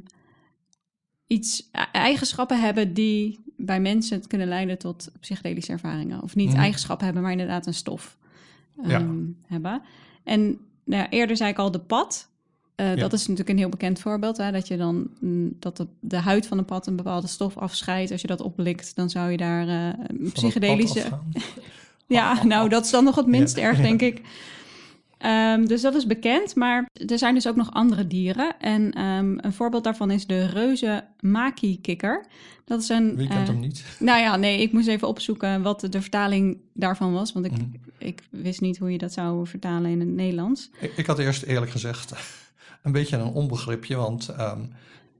iets 1.26 1.68
e- 1.72 1.78
eigenschappen 1.92 2.60
hebben 2.60 2.94
die 2.94 3.38
bij 3.56 3.80
mensen 3.80 4.16
het 4.16 4.26
kunnen 4.26 4.48
leiden 4.48 4.78
tot 4.78 5.12
psychedelische 5.20 5.72
ervaringen. 5.72 6.22
Of 6.22 6.34
niet 6.34 6.48
Mhm. 6.50 6.58
eigenschappen 6.58 7.04
hebben, 7.04 7.22
maar 7.22 7.32
inderdaad 7.32 7.66
een 7.66 7.74
stof 7.74 8.16
Ja. 8.82 8.98
ehm, 9.00 9.18
hebben. 9.46 9.82
En 10.24 10.40
nou 10.84 11.02
ja, 11.02 11.10
eerder 11.10 11.36
zei 11.36 11.50
ik 11.50 11.58
al 11.58 11.70
de 11.70 11.80
pad. 11.80 12.29
Eh, 12.80 12.88
Ja. 12.88 12.94
Dat 12.94 13.12
is 13.12 13.20
natuurlijk 13.20 13.48
een 13.48 13.58
heel 13.58 13.68
bekend 13.68 13.98
voorbeeld. 14.00 14.36
Hè? 14.36 14.52
Dat 14.52 14.68
je 14.68 14.76
dan 14.76 15.08
mm, 15.20 15.56
dat 15.58 15.76
de, 15.76 15.86
de 16.00 16.16
huid 16.16 16.46
van 16.46 16.58
een 16.58 16.64
pad 16.64 16.86
een 16.86 16.96
bepaalde 16.96 17.26
stof 17.26 17.56
afscheidt. 17.58 18.10
Als 18.12 18.20
je 18.20 18.26
dat 18.26 18.40
opblikt, 18.40 18.96
dan 18.96 19.10
zou 19.10 19.30
je 19.30 19.36
daar 19.36 19.66
pad 19.66 20.32
psychedelische. 20.32 21.02
afgaan. 21.04 21.32
Ja, 22.06 22.44
nou, 22.44 22.68
dat 22.68 22.84
is 22.84 22.90
dan 22.90 23.04
nog 23.04 23.14
het 23.16 23.26
minst 23.26 23.56
Ja. 23.56 23.62
erg, 23.62 23.80
denk 23.80 24.02
ik. 24.02 24.20
Ehm, 25.18 25.64
dus 25.66 25.80
dat 25.82 25.94
is 25.94 26.06
bekend, 26.06 26.54
maar 26.54 26.88
er 27.06 27.18
zijn 27.18 27.34
dus 27.34 27.48
ook 27.48 27.56
nog 27.56 27.72
andere 27.72 28.06
dieren. 28.06 28.60
En 28.60 28.92
ehm, 28.92 29.34
een 29.40 29.52
voorbeeld 29.52 29.84
daarvan 29.84 30.10
is 30.10 30.26
de 30.26 30.46
reuze 30.46 31.04
maki-kikker. 31.20 32.24
Dat 32.64 32.82
is 32.82 32.88
een... 32.88 33.16
Wie 33.16 33.28
kent 33.28 33.40
eh, 33.40 33.54
hem 33.54 33.60
niet? 33.60 33.84
Nou 33.98 34.20
ja, 34.20 34.36
nee, 34.36 34.60
ik 34.62 34.72
moest 34.72 34.88
even 34.88 35.08
opzoeken 35.08 35.62
wat 35.62 35.86
de 35.90 36.00
vertaling 36.00 36.58
daarvan 36.74 37.12
was. 37.12 37.32
Want 37.32 37.46
ik, 37.46 37.52
Mhm. 37.52 37.62
ik 37.98 38.22
wist 38.30 38.60
niet 38.60 38.78
hoe 38.78 38.92
je 38.92 38.98
dat 38.98 39.12
zou 39.12 39.46
vertalen 39.46 39.90
in 39.90 40.00
het 40.00 40.08
Nederlands. 40.08 40.70
Ik, 40.80 40.92
ik 40.96 41.06
had 41.06 41.18
eerst 41.18 41.42
eerlijk 41.42 41.70
gezegd 41.70 42.12
een 42.82 42.92
beetje 42.92 43.16
een 43.16 43.32
onbegripje, 43.32 43.96
want 43.96 44.28
ehm, 44.28 44.60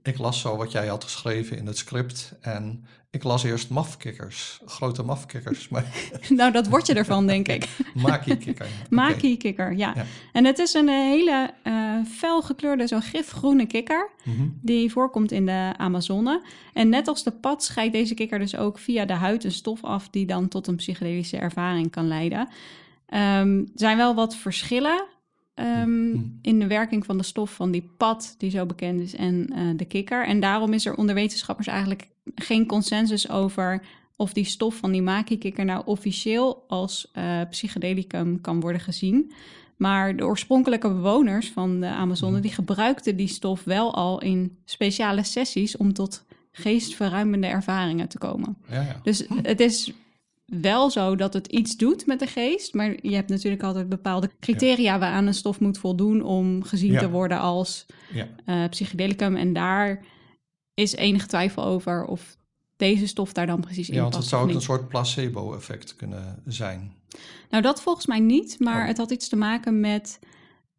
ik 0.03 0.17
las 0.17 0.39
zo 0.39 0.57
wat 0.57 0.71
jij 0.71 0.87
had 0.87 1.03
geschreven 1.03 1.57
in 1.57 1.67
het 1.67 1.77
script 1.77 2.33
en 2.41 2.85
ik 3.09 3.23
las 3.23 3.43
eerst 3.43 3.69
mafkikkers, 3.69 4.61
grote 4.65 5.03
mafkikkers, 5.03 5.69
maar 5.69 5.85
nou, 6.29 6.51
dat 6.51 6.67
word 6.67 6.87
je 6.87 6.93
ervan, 6.93 7.27
denk 7.27 7.47
ik. 7.47 7.67
maki-kikker. 7.93 8.67
Maki-kikker, 8.89 9.71
ja. 9.71 9.93
Ja. 9.95 10.05
En 10.33 10.45
het 10.45 10.59
is 10.59 10.73
een 10.73 10.89
eh, 10.89 10.95
hele 10.95 11.53
eh 11.63 11.81
fel 12.11 12.41
gekleurde, 12.41 12.87
zo 12.87 12.99
gifgroene 12.99 13.65
kikker. 13.65 14.09
Mhm. 14.23 14.47
Die 14.61 14.91
voorkomt 14.91 15.31
in 15.31 15.45
de 15.45 15.73
Amazone. 15.77 16.41
En 16.73 16.89
net 16.89 17.07
als 17.07 17.23
de 17.23 17.31
pad 17.31 17.63
scheidt 17.63 17.93
deze 17.93 18.13
kikker 18.13 18.39
dus 18.39 18.55
ook 18.55 18.79
via 18.79 19.05
de 19.05 19.13
huid 19.13 19.43
een 19.43 19.51
stof 19.51 19.83
af... 19.83 20.09
die 20.09 20.25
dan 20.25 20.47
tot 20.47 20.67
een 20.67 20.75
psychedelische 20.75 21.37
ervaring 21.37 21.91
kan 21.91 22.07
leiden. 22.07 22.47
Ehm, 23.05 23.57
er 23.57 23.65
zijn 23.75 23.97
wel 23.97 24.15
wat 24.15 24.35
verschillen 24.35 25.05
ehm, 25.61 26.09
Mhm. 26.09 26.23
in 26.41 26.59
de 26.59 26.67
werking 26.67 27.05
van 27.05 27.17
de 27.17 27.23
stof 27.23 27.51
van 27.51 27.71
die 27.71 27.89
pad... 27.97 28.35
die 28.37 28.49
zo 28.49 28.65
bekend 28.65 29.01
is, 29.01 29.15
en 29.15 29.47
eh, 29.55 29.61
de 29.75 29.85
kikker. 29.85 30.25
En 30.25 30.39
daarom 30.39 30.73
is 30.73 30.85
er 30.85 30.95
onder 30.95 31.15
wetenschappers 31.15 31.67
eigenlijk 31.67 32.07
geen 32.35 32.65
consensus 32.65 33.29
over... 33.29 33.83
of 34.15 34.33
die 34.33 34.45
stof 34.45 34.75
van 34.75 34.91
die 34.91 35.01
maki-kikker 35.01 35.65
nou 35.65 35.81
officieel 35.85 36.63
als 36.67 37.09
eh, 37.13 37.41
psychedelicum 37.49 38.41
kan 38.41 38.59
worden 38.59 38.81
gezien... 38.81 39.31
Maar 39.81 40.15
de 40.15 40.25
oorspronkelijke 40.25 40.87
bewoners 40.87 41.49
van 41.49 41.79
de 41.79 41.87
Amazone... 41.87 42.39
die 42.39 42.51
gebruikten 42.51 43.15
die 43.15 43.27
stof 43.27 43.63
wel 43.63 43.93
al 43.93 44.21
in 44.21 44.57
speciale 44.65 45.23
sessies... 45.23 45.77
om 45.77 45.93
tot 45.93 46.23
geestverruimende 46.51 47.47
ervaringen 47.47 48.07
te 48.07 48.17
komen. 48.17 48.57
Ja, 48.69 48.81
ja. 48.81 48.99
Dus 49.03 49.25
het 49.41 49.59
is 49.59 49.93
wel 50.61 50.89
zo 50.89 51.15
dat 51.15 51.33
het 51.33 51.47
iets 51.47 51.77
doet 51.77 52.05
met 52.05 52.19
de 52.19 52.27
geest... 52.27 52.73
maar 52.73 52.95
je 53.01 53.15
hebt 53.15 53.29
natuurlijk 53.29 53.63
altijd 53.63 53.89
bepaalde 53.89 54.29
criteria... 54.39 54.99
waaraan 54.99 55.27
een 55.27 55.33
stof 55.33 55.59
moet 55.59 55.77
voldoen 55.77 56.21
om 56.23 56.63
gezien 56.63 56.91
Ja. 56.91 56.99
te 56.99 57.09
worden 57.09 57.39
als 57.39 57.85
ja. 58.13 58.27
eh, 58.45 58.69
psychedelicum. 58.69 59.35
En 59.35 59.53
daar 59.53 60.05
is 60.73 60.95
enige 60.95 61.27
twijfel 61.27 61.63
over 61.63 62.05
of 62.05 62.37
deze 62.75 63.07
stof 63.07 63.33
daar 63.33 63.47
dan 63.47 63.61
precies 63.61 63.89
in 63.89 63.95
ja, 63.95 64.01
want 64.01 64.13
past 64.13 64.25
het 64.29 64.33
zou 64.39 64.49
ook 64.49 64.55
een 64.55 64.61
soort 64.61 64.87
placebo-effect 64.87 65.95
kunnen 65.95 66.41
zijn. 66.45 66.93
Nou, 67.49 67.63
dat 67.63 67.81
volgens 67.81 68.05
mij 68.05 68.19
niet, 68.19 68.59
maar 68.59 68.81
Oh. 68.81 68.87
het 68.87 68.97
had 68.97 69.11
iets 69.11 69.27
te 69.29 69.35
maken 69.35 69.79
met 69.79 70.19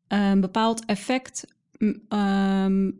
een 0.09 0.41
bepaald 0.41 0.85
effect 0.85 1.45
ehm, 2.09 2.91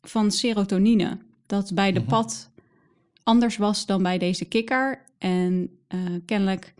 van 0.00 0.30
serotonine. 0.30 1.18
Dat 1.46 1.74
bij 1.74 1.92
de 1.92 2.00
Mhm. 2.00 2.08
pad 2.08 2.50
anders 3.22 3.56
was 3.56 3.86
dan 3.86 4.02
bij 4.02 4.18
deze 4.18 4.44
kikker. 4.44 5.04
En 5.22 5.70
eh, 5.88 5.98
kennelijk 6.26 6.74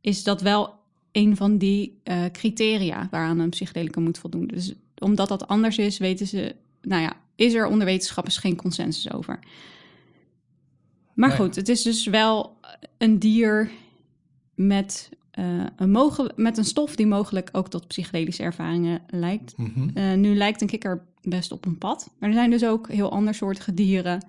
is 0.00 0.22
dat 0.22 0.40
wel 0.42 0.74
een 1.12 1.36
van 1.36 1.58
die 1.58 2.00
eh, 2.02 2.24
criteria 2.32 3.08
waaraan 3.10 3.38
een 3.38 3.50
psychedelicum 3.50 4.02
moet 4.02 4.18
voldoen. 4.18 4.46
Dus 4.46 4.74
omdat 4.98 5.28
dat 5.28 5.46
anders 5.48 5.78
is, 5.78 5.98
weten 5.98 6.26
ze, 6.26 6.54
nou 6.82 7.02
ja, 7.02 7.12
is 7.36 7.54
er 7.54 7.66
onder 7.66 7.86
wetenschappers 7.86 8.36
geen 8.36 8.56
consensus 8.56 9.12
over. 9.12 9.38
Maar 11.14 11.28
Nee. 11.28 11.38
goed, 11.38 11.56
het 11.56 11.68
is 11.68 11.82
dus 11.82 12.06
wel 12.06 12.56
een 12.98 13.18
dier 13.18 13.70
met, 14.54 15.10
eh, 15.30 15.64
een 15.76 15.90
mogel- 15.90 16.30
met 16.36 16.58
een 16.58 16.64
stof 16.64 16.96
die 16.96 17.06
mogelijk 17.06 17.48
ook 17.52 17.68
tot 17.68 17.86
psychedelische 17.88 18.42
ervaringen 18.42 19.02
lijkt. 19.06 19.56
Mhm. 19.56 20.20
Nu 20.20 20.34
lijkt 20.36 20.60
een 20.60 20.66
kikker 20.66 21.04
best 21.22 21.52
op 21.52 21.66
een 21.66 21.78
pad. 21.78 22.10
Maar 22.18 22.28
er 22.28 22.34
zijn 22.34 22.50
dus 22.50 22.64
ook 22.64 22.88
heel 22.88 23.10
andersoortige 23.10 23.74
dieren 23.74 24.26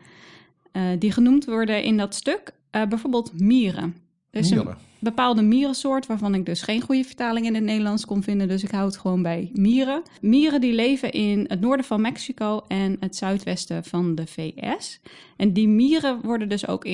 die 1.00 1.12
genoemd 1.12 1.46
worden 1.46 1.84
in 1.84 1.98
dat 1.98 2.16
stuk. 2.16 2.54
Eh, 2.76 2.88
bijvoorbeeld 2.88 3.40
mieren. 3.40 3.96
Er 4.30 4.40
is 4.40 4.50
een 4.50 4.68
bepaalde 5.00 5.42
mierensoort 5.42 6.06
waarvan 6.06 6.36
ik 6.36 6.46
dus 6.46 6.62
geen 6.62 6.82
goede 6.82 7.04
vertaling 7.04 7.46
in 7.46 7.56
het 7.56 7.64
Nederlands 7.64 8.06
kon 8.06 8.24
vinden. 8.24 8.48
Dus 8.48 8.64
ik 8.64 8.72
hou 8.72 8.86
het 8.86 8.98
gewoon 8.98 9.22
bij 9.22 9.50
mieren. 9.54 10.02
Mieren 10.22 10.62
die 10.62 10.74
leven 10.74 11.12
in 11.12 11.46
het 11.48 11.62
noorden 11.62 11.86
van 11.86 12.02
Mexico 12.02 12.62
en 12.68 12.98
het 13.00 13.16
zuidwesten 13.16 13.84
van 13.84 14.16
de 14.16 14.28
VS. 14.28 15.00
En 15.38 15.54
die 15.54 15.68
mieren 15.68 16.22
worden 16.22 16.50
dus 16.50 16.68
ook 16.68 16.86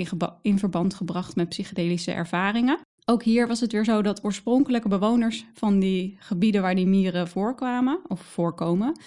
in 0.41 0.59
verband 0.59 0.93
gebracht 0.93 1.35
met 1.35 1.49
psychedelische 1.49 2.11
ervaringen. 2.11 2.79
Ook 3.05 3.23
hier 3.23 3.47
was 3.47 3.59
het 3.59 3.71
weer 3.71 3.85
zo 3.85 4.01
dat 4.01 4.23
oorspronkelijke 4.23 4.87
bewoners 4.87 5.45
van 5.53 5.79
die 5.79 6.17
gebieden 6.19 6.61
waar 6.61 6.75
die 6.75 6.87
mieren 6.87 7.27
voorkwamen, 7.27 7.99
of 8.07 8.21
voorkomen, 8.21 8.99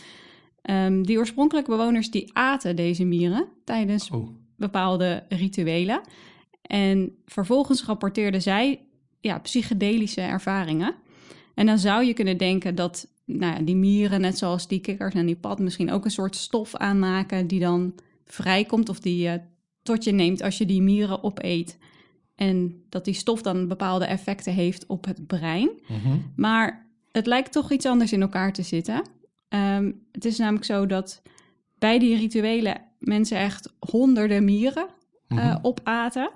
ehm, 0.63 1.03
die 1.03 1.19
oorspronkelijke 1.19 1.71
bewoners 1.71 2.11
die 2.11 2.31
aten 2.33 2.77
deze 2.77 3.05
mieren 3.05 3.49
tijdens 3.65 4.11
Oh, 4.11 4.29
bepaalde 4.57 5.25
rituelen. 5.29 6.01
En 6.67 7.17
vervolgens 7.27 7.85
rapporteerden 7.85 8.43
zij 8.43 8.81
ja, 9.21 9.39
psychedelische 9.39 10.21
ervaringen. 10.21 10.95
En 11.55 11.67
dan 11.67 11.79
zou 11.79 12.05
je 12.05 12.13
kunnen 12.13 12.37
denken 12.37 12.75
dat 12.75 13.09
nou 13.25 13.55
ja, 13.55 13.61
die 13.61 13.77
mieren, 13.77 14.21
net 14.21 14.39
zoals 14.39 14.69
die 14.69 14.81
kikkers 14.81 15.15
en 15.15 15.27
die 15.27 15.37
pad, 15.37 15.59
misschien 15.59 15.91
ook 15.91 16.05
een 16.05 16.11
soort 16.11 16.37
stof 16.37 16.77
aanmaken 16.77 17.47
die 17.47 17.61
dan 17.61 17.95
vrijkomt 18.25 18.89
of 18.89 19.01
die 19.01 19.23
je 19.23 19.41
tot 19.83 20.05
je 20.05 20.13
neemt 20.13 20.43
als 20.43 20.59
je 20.59 20.67
die 20.67 20.83
mieren 20.83 21.23
opeet. 21.23 21.79
En 22.35 22.83
dat 22.89 23.05
die 23.05 23.15
stof 23.15 23.43
dan 23.43 23.69
bepaalde 23.69 24.05
effecten 24.05 24.53
heeft 24.53 24.87
op 24.87 25.05
het 25.05 25.27
brein. 25.27 25.71
mhm. 25.89 26.19
Maar 26.37 26.87
het 27.13 27.27
lijkt 27.27 27.53
toch 27.53 27.73
iets 27.73 27.87
anders 27.87 28.13
in 28.13 28.23
elkaar 28.23 28.53
te 28.53 28.63
zitten. 28.63 29.03
Ehm, 29.49 29.93
het 30.13 30.25
is 30.25 30.39
namelijk 30.39 30.65
zo 30.65 30.87
dat 30.87 31.23
bij 31.79 31.99
die 31.99 32.17
rituelen 32.17 32.83
mensen 32.99 33.39
echt 33.39 33.73
honderden 33.79 34.45
mieren 34.45 34.87
eh, 35.29 35.37
Mhm. 35.37 35.59
opaten. 35.63 36.31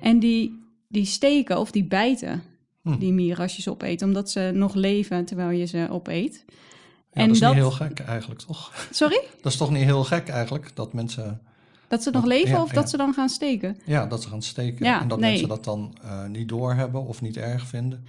En 0.00 0.18
die, 0.18 0.62
die 0.88 1.04
steken 1.04 1.58
of 1.58 1.70
die 1.70 1.84
bijten 1.84 2.42
Hm. 2.82 2.98
die 2.98 3.12
mieren 3.12 3.42
als 3.42 3.56
je 3.56 3.62
ze 3.62 3.70
opeet, 3.70 4.02
omdat 4.02 4.30
ze 4.30 4.50
nog 4.54 4.74
leven 4.74 5.24
terwijl 5.24 5.50
je 5.50 5.64
ze 5.64 5.86
opeet. 5.90 6.44
Ja, 6.46 7.20
en 7.20 7.26
dat 7.26 7.34
is 7.34 7.40
dat- 7.40 7.50
niet 7.54 7.60
heel 7.62 7.70
gek 7.70 7.98
eigenlijk, 8.00 8.40
toch? 8.40 8.86
Sorry? 8.90 9.20
Dat 9.42 9.52
is 9.52 9.58
toch 9.58 9.70
niet 9.70 9.82
heel 9.82 10.04
gek 10.04 10.28
eigenlijk, 10.28 10.70
dat 10.74 10.92
mensen... 10.92 11.40
Dat 11.88 12.02
ze 12.02 12.10
nog 12.10 12.22
Dat- 12.22 12.30
leven 12.32 12.50
ja, 12.50 12.62
of 12.62 12.68
ja. 12.68 12.74
dat 12.74 12.90
ze 12.90 12.96
dan 12.96 13.12
gaan 13.14 13.28
steken? 13.28 13.76
Ja, 13.84 14.06
dat 14.06 14.22
ze 14.22 14.28
gaan 14.28 14.42
steken. 14.42 14.84
Ja, 14.86 15.00
en 15.00 15.08
dat 15.08 15.18
nee. 15.20 15.30
mensen 15.30 15.48
dat 15.48 15.64
dan 15.64 15.96
eh, 16.02 16.26
niet 16.26 16.48
doorhebben 16.48 17.06
of 17.06 17.20
niet 17.22 17.36
erg 17.36 17.66
vinden. 17.66 18.04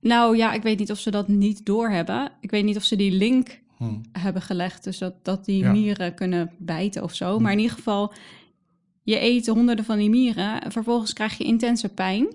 Nou 0.00 0.36
ja, 0.36 0.52
ik 0.52 0.62
weet 0.62 0.78
niet 0.78 0.90
of 0.90 0.98
ze 0.98 1.10
dat 1.10 1.28
niet 1.28 1.66
doorhebben. 1.66 2.30
Ik 2.40 2.50
weet 2.50 2.64
niet 2.64 2.76
of 2.76 2.82
ze 2.82 2.96
die 2.96 3.12
link 3.12 3.60
Hm. 3.76 3.84
hebben 4.12 4.42
gelegd. 4.42 4.84
Dus 4.84 4.98
dat, 4.98 5.14
dat 5.24 5.44
die 5.44 5.64
mieren 5.64 6.14
kunnen 6.14 6.50
bijten 6.58 7.02
of 7.02 7.14
zo. 7.14 7.38
Maar 7.38 7.52
in 7.52 7.58
ieder 7.58 7.76
geval, 7.76 8.12
je 9.10 9.22
eet 9.22 9.46
honderden 9.46 9.84
van 9.84 9.98
die 9.98 10.10
mieren. 10.10 10.62
en 10.62 10.72
Vervolgens 10.72 11.12
krijg 11.12 11.38
je 11.38 11.44
intense 11.44 11.88
pijn 11.88 12.26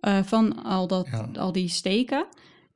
eh, 0.00 0.22
van 0.22 0.64
al, 0.64 0.86
dat, 0.86 1.06
Ja. 1.10 1.28
al 1.38 1.52
die 1.52 1.68
steken. 1.68 2.26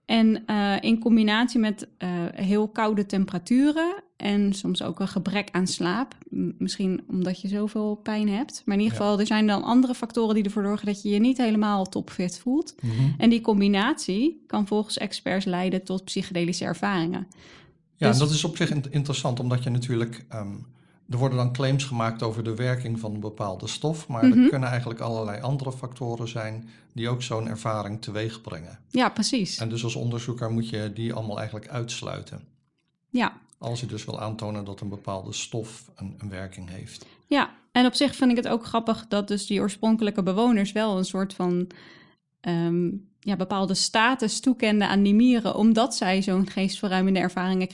En 0.05 0.47
eh, 0.47 0.75
in 0.81 0.99
combinatie 0.99 1.61
met 1.61 1.89
eh, 1.99 2.09
heel 2.35 2.69
koude 2.69 3.07
temperaturen 3.07 3.95
en 4.17 4.53
soms 4.53 4.83
ook 4.83 5.01
een 5.01 5.09
gebrek 5.09 5.49
aan 5.53 5.67
slaap. 5.67 6.15
Misschien 6.59 7.01
omdat 7.09 7.41
je 7.41 7.49
zoveel 7.49 7.95
pijn 8.03 8.29
hebt. 8.29 8.63
Maar 8.65 8.77
in 8.77 8.83
ieder 8.83 8.99
Ja. 8.99 9.05
geval, 9.05 9.21
er 9.21 9.27
zijn 9.27 9.47
dan 9.47 9.63
andere 9.63 9.95
factoren 9.95 10.35
die 10.35 10.45
ervoor 10.45 10.63
zorgen 10.65 10.87
dat 10.87 11.03
je 11.03 11.09
je 11.09 11.19
niet 11.21 11.39
helemaal 11.39 11.85
topfit 11.89 12.39
voelt. 12.39 12.75
Mhm. 12.83 12.93
En 13.19 13.31
die 13.31 13.41
combinatie 13.41 14.43
kan 14.47 14.67
volgens 14.67 14.99
experts 14.99 15.45
leiden 15.45 15.85
tot 15.85 16.05
psychedelische 16.05 16.65
ervaringen. 16.65 17.27
Ja, 17.97 18.09
Dus- 18.09 18.19
en 18.21 18.25
dat 18.27 18.35
is 18.35 18.45
op 18.45 18.57
zich 18.57 18.71
in- 18.71 18.85
interessant, 18.91 19.41
omdat 19.41 19.63
je 19.63 19.71
natuurlijk... 19.71 20.25
ehm, 20.29 20.55
er 21.13 21.19
worden 21.19 21.39
dan 21.39 21.53
claims 21.53 21.85
gemaakt 21.85 22.23
over 22.23 22.45
de 22.45 22.55
werking 22.55 23.01
van 23.01 23.15
een 23.15 23.21
bepaalde 23.21 23.67
stof, 23.69 24.09
maar 24.09 24.27
Mhm. 24.27 24.39
er 24.43 24.49
kunnen 24.49 24.69
eigenlijk 24.69 25.01
allerlei 25.01 25.41
andere 25.43 25.73
factoren 25.73 26.29
zijn 26.29 26.69
die 26.93 27.09
ook 27.09 27.23
zo'n 27.23 27.49
ervaring 27.49 28.03
teweeg 28.03 28.41
brengen. 28.41 28.79
Ja, 28.91 29.09
precies. 29.09 29.59
En 29.59 29.69
dus 29.69 29.85
als 29.85 29.95
onderzoeker 29.95 30.51
moet 30.51 30.69
je 30.69 30.93
die 30.95 31.13
allemaal 31.13 31.37
eigenlijk 31.39 31.69
uitsluiten. 31.69 32.41
Ja, 33.11 33.33
Als 33.59 33.81
je 33.81 33.87
dus 33.87 34.05
wil 34.05 34.21
aantonen 34.21 34.65
dat 34.65 34.81
een 34.81 34.89
bepaalde 34.89 35.33
stof 35.33 35.91
een, 35.97 36.15
een 36.19 36.29
werking 36.29 36.69
heeft. 36.71 37.07
ja. 37.27 37.51
En 37.73 37.87
op 37.87 37.95
zich 37.95 38.15
vind 38.15 38.31
ik 38.31 38.37
het 38.37 38.49
ook 38.49 38.65
grappig 38.67 39.05
dat 39.09 39.29
dus 39.29 39.47
die 39.47 39.61
oorspronkelijke 39.61 40.23
bewoners 40.23 40.73
wel 40.73 40.99
een 40.99 41.05
soort 41.05 41.35
van 41.35 41.67
ehm, 42.41 42.91
ja, 43.21 43.37
bepaalde 43.37 43.75
status 43.75 44.41
toekenden 44.41 44.89
aan 44.89 45.03
die 45.03 45.15
mieren, 45.15 45.55
omdat 45.55 45.95
zij 45.95 46.23
zo'n 46.23 46.49
geestverruimende 46.51 47.19
ervaringen 47.19 47.69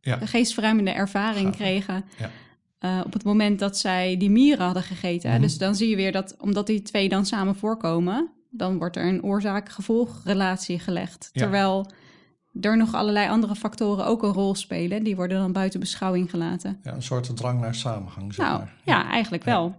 Ja, 0.00 0.16
geestverruimende 0.16 0.90
ervaring 0.90 1.56
kregen 1.56 2.04
Ja. 2.18 2.30
Eh, 2.78 3.00
op 3.04 3.12
het 3.12 3.24
moment 3.24 3.58
dat 3.58 3.78
zij 3.78 4.16
die 4.16 4.30
mieren 4.30 4.64
hadden 4.64 4.82
gegeten. 4.82 5.30
Mhm. 5.30 5.40
Dus 5.40 5.58
dan 5.58 5.74
zie 5.74 5.88
je 5.88 5.96
weer 5.96 6.12
dat 6.12 6.36
omdat 6.40 6.66
die 6.66 6.82
twee 6.82 7.08
dan 7.08 7.26
samen 7.26 7.56
voorkomen, 7.56 8.30
dan 8.50 8.78
wordt 8.78 8.96
er 8.96 9.06
een 9.06 9.22
oorzaak-gevolgrelatie 9.22 10.78
gelegd. 10.78 11.28
Ja. 11.32 11.40
Terwijl 11.40 11.86
er 12.60 12.76
nog 12.76 12.94
allerlei 12.94 13.28
andere 13.28 13.54
factoren 13.54 14.06
ook 14.06 14.22
een 14.22 14.32
rol 14.32 14.54
spelen. 14.54 15.02
Die 15.04 15.16
worden 15.16 15.38
dan 15.38 15.52
buiten 15.52 15.80
beschouwing 15.80 16.30
gelaten. 16.30 16.80
ja, 16.82 16.92
een 16.94 17.02
soort 17.02 17.36
drang 17.36 17.60
naar 17.60 17.74
samenhang, 17.74 18.34
zeg 18.34 18.46
nou, 18.46 18.58
maar. 18.58 18.74
ja, 18.84 19.08
eigenlijk 19.10 19.44
Ja. 19.44 19.50
wel. 19.50 19.74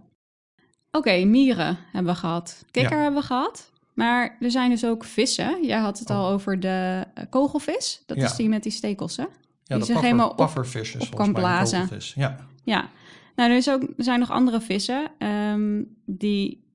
Oké, 0.90 1.24
mieren 1.24 1.78
hebben 1.92 2.12
we 2.12 2.18
gehad. 2.18 2.64
Kikker 2.70 2.96
Ja. 2.96 3.02
hebben 3.02 3.20
we 3.20 3.26
gehad. 3.26 3.70
Maar 3.94 4.36
er 4.40 4.50
zijn 4.50 4.70
dus 4.70 4.84
ook 4.84 5.04
vissen. 5.04 5.66
Jij 5.66 5.78
had 5.78 5.98
het 5.98 6.10
al 6.10 6.24
Oh. 6.26 6.32
over 6.32 6.60
de 6.60 7.06
eh, 7.14 7.24
kogelvis. 7.30 8.02
Dat 8.06 8.16
is 8.16 8.34
die 8.36 8.48
met 8.48 8.62
die 8.62 8.72
stekels, 8.72 9.16
hè? 9.16 9.22
Ja, 9.22 9.28
die 9.64 9.78
de 9.78 9.78
puffer, 9.78 10.02
helemaal 10.04 10.30
op- 10.30 10.64
is 10.74 10.96
op 11.10 11.14
kan 11.14 11.32
blazen. 11.32 11.88
Ja, 12.14 12.36
Ja, 12.62 12.90
nou, 13.36 13.50
er, 13.50 13.56
is 13.56 13.70
ook, 13.70 13.82
er 13.82 14.04
zijn 14.04 14.18
nog 14.18 14.30
andere 14.30 14.60
vissen 14.60 15.10
ehm, 15.18 15.82
die 16.04 16.68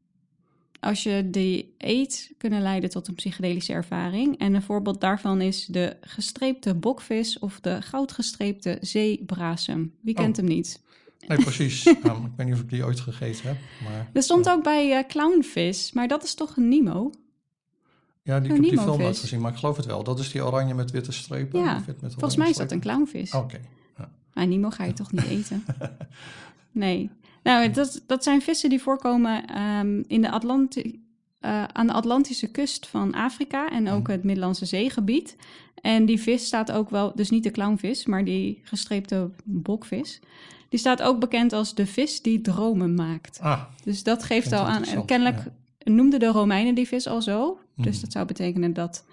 als 0.86 1.03
je 1.03 1.29
die 1.29 1.73
eet, 1.77 2.31
kunnen 2.38 2.61
leiden 2.61 2.89
tot 2.89 3.07
een 3.07 3.15
psychedelische 3.15 3.73
ervaring. 3.73 4.38
En 4.38 4.53
een 4.53 4.61
voorbeeld 4.61 5.01
daarvan 5.01 5.41
is 5.41 5.65
de 5.65 5.97
gestreepte 6.01 6.73
bokvis 6.73 7.39
of 7.39 7.59
de 7.59 7.81
goudgestreepte 7.81 8.77
zeebrasem. 8.81 9.93
Wie 10.01 10.13
kent 10.13 10.29
Oh. 10.29 10.36
hem 10.36 10.45
niet? 10.45 10.81
Nee, 11.27 11.38
precies. 11.38 11.86
Um, 11.86 11.95
ik 12.25 12.31
weet 12.36 12.45
niet 12.45 12.55
of 12.55 12.61
ik 12.61 12.69
die 12.69 12.86
ooit 12.86 12.99
gegeten 12.99 13.47
heb. 13.47 13.57
Maar, 13.83 14.09
Er 14.13 14.23
stond 14.23 14.49
ook 14.49 14.63
bij 14.63 14.97
eh, 14.97 15.07
clownvis, 15.07 15.91
maar 15.91 16.07
dat 16.07 16.23
is 16.23 16.33
toch 16.33 16.57
een 16.57 16.69
Nemo? 16.69 17.11
Ja, 18.23 18.39
die, 18.39 18.49
ik 18.49 18.57
een 18.57 18.61
heb 18.63 18.71
die 18.71 18.81
film 18.81 18.99
nooit 18.99 19.17
gezien, 19.17 19.41
maar 19.41 19.51
ik 19.51 19.57
geloof 19.57 19.77
het 19.77 19.86
wel. 19.86 20.03
Dat 20.03 20.19
is 20.19 20.31
die 20.31 20.45
oranje 20.45 20.73
met 20.73 20.91
witte 20.91 21.11
strepen. 21.11 21.59
Ja, 21.59 21.83
wit 21.86 22.01
met 22.01 22.13
Volgens 22.13 22.36
mij 22.36 22.49
is 22.49 22.57
dat 22.57 22.71
een 22.71 22.79
clownvis. 22.79 23.33
Oké. 23.33 23.59
Nemo 24.43 24.69
ga 24.69 24.83
je 24.83 24.93
toch 24.93 25.11
niet 25.11 25.25
eten? 25.38 25.65
Nee. 26.71 27.09
Nou, 27.43 27.71
dat, 27.71 28.01
dat 28.07 28.23
zijn 28.23 28.41
vissen 28.41 28.69
die 28.69 28.81
voorkomen 28.81 29.47
ehm, 29.47 30.03
in 30.07 30.21
de 30.21 30.29
eh, 31.39 31.63
aan 31.63 31.88
de 31.88 31.93
Atlantische 31.93 32.47
kust 32.51 32.88
van 32.88 33.13
Afrika 33.13 33.69
en 33.69 33.89
ook 33.89 34.01
Mhm. 34.01 34.11
het 34.11 34.23
Middellandse 34.23 34.65
zeegebied. 34.65 35.36
En 35.81 36.05
die 36.05 36.21
vis 36.21 36.45
staat 36.45 36.71
ook 36.71 36.89
wel, 36.89 37.11
dus 37.15 37.29
niet 37.29 37.43
de 37.43 37.51
clownvis, 37.51 38.05
maar 38.05 38.23
die 38.25 38.59
gestreepte 38.63 39.29
bokvis. 39.43 40.19
Die 40.69 40.79
staat 40.79 41.01
ook 41.01 41.19
bekend 41.19 41.53
als 41.53 41.75
de 41.75 41.86
vis 41.86 42.21
die 42.21 42.41
dromen 42.41 42.93
maakt. 42.95 43.39
Ah, 43.41 43.61
Dus 43.83 44.03
dat 44.03 44.23
geeft 44.23 44.51
al 44.51 44.65
aan. 44.65 45.05
Kennelijk 45.05 45.43
noemden 45.83 46.19
de 46.19 46.27
Romeinen 46.27 46.75
die 46.75 46.88
vis 46.88 47.07
al 47.07 47.21
zo. 47.21 47.59
Dus 47.75 47.93
Mhm. 47.95 48.01
dat 48.01 48.11
zou 48.11 48.25
betekenen 48.25 48.73
dat 48.73 49.05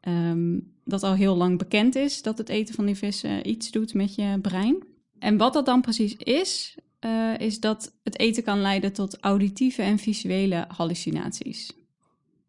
ehm, 0.00 0.58
dat 0.84 1.02
al 1.02 1.14
heel 1.14 1.36
lang 1.36 1.58
bekend 1.58 1.94
is 1.94 2.22
dat 2.22 2.38
het 2.38 2.48
eten 2.48 2.74
van 2.74 2.86
die 2.86 2.94
vis 2.94 3.24
iets 3.42 3.70
doet 3.70 3.94
met 3.94 4.14
je 4.14 4.38
brein. 4.42 4.76
En 5.18 5.36
wat 5.36 5.52
dat 5.52 5.66
dan 5.66 5.80
precies 5.80 6.16
is, 6.16 6.76
eh, 6.98 7.38
is 7.38 7.60
dat 7.60 7.92
het 8.02 8.18
eten 8.18 8.42
kan 8.42 8.60
leiden 8.60 8.92
tot 8.92 9.18
auditieve 9.20 9.82
en 9.82 9.98
visuele 9.98 10.64
hallucinaties. 10.68 11.72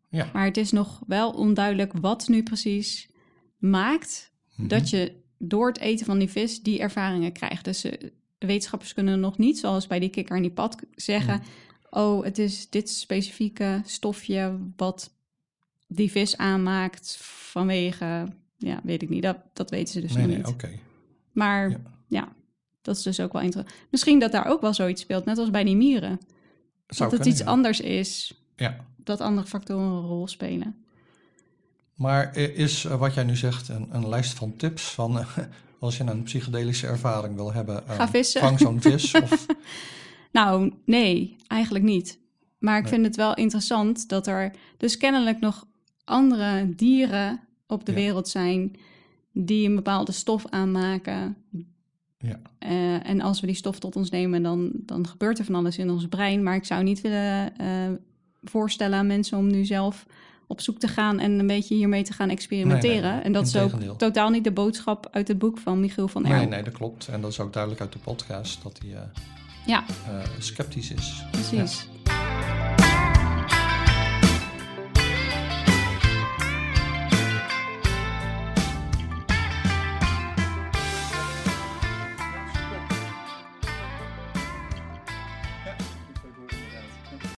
ja. 0.09 0.29
Maar 0.33 0.45
het 0.45 0.57
is 0.57 0.71
nog 0.71 1.01
wel 1.07 1.31
onduidelijk 1.31 1.93
wat 1.93 2.27
nu 2.27 2.43
precies 2.43 3.09
maakt 3.57 4.31
Mhm. 4.55 4.67
dat 4.67 4.89
je 4.89 5.11
door 5.37 5.67
het 5.67 5.79
eten 5.79 6.05
van 6.05 6.19
die 6.19 6.29
vis 6.29 6.61
die 6.63 6.79
ervaringen 6.79 7.31
krijgt. 7.31 7.65
Dus 7.65 7.83
eh, 7.83 8.09
wetenschappers 8.39 8.93
kunnen 8.93 9.19
nog 9.19 9.37
niet, 9.37 9.59
zoals 9.59 9.87
bij 9.87 9.99
die 9.99 10.09
kikker 10.09 10.35
en 10.35 10.41
die 10.41 10.51
pad, 10.51 10.75
zeggen: 10.95 11.41
Oh, 11.89 12.23
het 12.23 12.37
is 12.37 12.69
dit 12.69 12.89
specifieke 12.89 13.81
stofje 13.85 14.59
wat 14.75 15.11
die 15.93 16.11
vis 16.11 16.37
aanmaakt 16.37 17.17
vanwege. 17.21 18.27
Ja, 18.57 18.79
weet 18.83 19.01
ik 19.01 19.09
niet. 19.09 19.23
Dat, 19.23 19.37
dat 19.53 19.69
weten 19.69 19.93
ze 19.93 20.01
dus 20.01 20.11
nee, 20.13 20.21
nog 20.21 20.27
nee, 20.35 20.37
niet. 20.37 20.47
oké. 20.53 20.69
Maar 21.31 21.69
Ja. 21.69 21.77
ja. 22.07 22.27
dat 22.81 22.95
is 22.97 23.03
dus 23.03 23.19
ook 23.19 23.33
wel 23.33 23.41
interessant. 23.41 23.75
Misschien 23.89 24.19
dat 24.19 24.31
daar 24.31 24.45
ook 24.45 24.61
wel 24.61 24.73
zoiets 24.73 25.01
speelt, 25.01 25.25
net 25.25 25.37
als 25.37 25.49
bij 25.49 25.63
die 25.63 25.75
mieren. 25.75 26.09
Het 26.11 26.19
dat 26.85 26.97
zou 26.97 27.15
het 27.17 27.25
iets 27.25 27.39
ja. 27.39 27.45
anders 27.45 27.79
is, 27.81 28.41
Ja. 28.55 28.85
dat 28.97 29.21
andere 29.21 29.47
factoren 29.47 29.83
een 29.85 30.01
rol 30.07 30.27
spelen. 30.27 30.75
Maar 31.95 32.35
is 32.37 32.85
eh, 32.85 32.99
wat 32.99 33.13
jij 33.13 33.23
nu 33.23 33.35
zegt 33.35 33.69
een, 33.69 33.87
een 33.91 34.09
lijst 34.09 34.33
van 34.33 34.55
tips 34.55 34.83
van 34.83 35.19
eh, 35.19 35.37
als 35.79 35.97
je 35.97 36.03
een 36.03 36.23
psychedelische 36.23 36.87
ervaring 36.87 37.35
wil 37.35 37.53
hebben? 37.53 37.87
eh, 37.87 37.95
Ga 37.95 38.07
vissen. 38.09 38.41
Vang 38.41 38.59
zo'n 38.59 38.81
vis. 38.81 39.13
Of, 39.21 39.45
Nou, 40.31 40.73
nee, 40.85 41.35
eigenlijk 41.47 41.85
niet. 41.85 42.19
Maar 42.59 42.77
ik 42.77 42.83
Nee. 42.83 42.91
vind 42.93 43.05
het 43.05 43.15
wel 43.15 43.33
interessant 43.35 44.09
dat 44.09 44.27
er 44.27 44.51
dus 44.77 44.97
kennelijk 44.97 45.39
nog 45.39 45.67
andere 46.05 46.75
dieren 46.75 47.39
op 47.67 47.85
de 47.85 47.91
Ja. 47.91 47.97
wereld 47.97 48.27
zijn 48.27 48.75
die 49.33 49.67
een 49.69 49.75
bepaalde 49.75 50.11
stof 50.11 50.45
aanmaken. 50.49 51.35
ja. 52.17 52.39
Eh, 52.59 53.09
en 53.09 53.21
als 53.21 53.39
we 53.39 53.47
die 53.47 53.55
stof 53.55 53.79
tot 53.79 53.95
ons 53.95 54.09
nemen, 54.09 54.43
dan, 54.43 54.71
dan 54.73 55.07
gebeurt 55.07 55.39
er 55.39 55.45
van 55.45 55.55
alles 55.55 55.77
in 55.77 55.89
ons 55.89 56.07
brein. 56.07 56.43
Maar 56.43 56.55
ik 56.55 56.65
zou 56.65 56.83
niet 56.83 57.01
willen 57.01 57.57
eh, 57.57 57.67
voorstellen 58.43 58.97
aan 58.99 59.07
mensen 59.07 59.37
om 59.37 59.47
nu 59.47 59.65
zelf 59.65 60.05
op 60.47 60.61
zoek 60.61 60.79
te 60.79 60.87
gaan 60.87 61.19
en 61.19 61.31
een 61.31 61.47
beetje 61.47 61.75
hiermee 61.75 62.03
te 62.03 62.13
gaan 62.13 62.29
experimenteren. 62.29 63.01
Nee, 63.01 63.11
nee, 63.11 63.21
en 63.21 63.31
dat 63.31 63.47
is 63.47 63.55
ook 63.55 63.71
totaal 63.97 64.29
niet 64.29 64.43
de 64.43 64.51
boodschap 64.51 65.07
uit 65.11 65.27
het 65.27 65.37
boek 65.39 65.57
van 65.57 65.79
Michiel 65.79 66.07
van 66.07 66.21
Nee, 66.21 66.31
Erl. 66.31 66.47
nee, 66.49 66.63
dat 66.63 66.73
klopt. 66.73 67.07
En 67.07 67.21
dat 67.21 67.31
is 67.31 67.39
ook 67.39 67.53
duidelijk 67.53 67.81
uit 67.81 67.93
de 67.93 67.99
podcast 67.99 68.63
dat 68.63 68.79
hij 68.83 68.93
eh, 68.95 69.01
Ja, 69.65 69.83
sceptisch 70.39 70.91
is. 70.91 71.23
precies. 71.31 71.87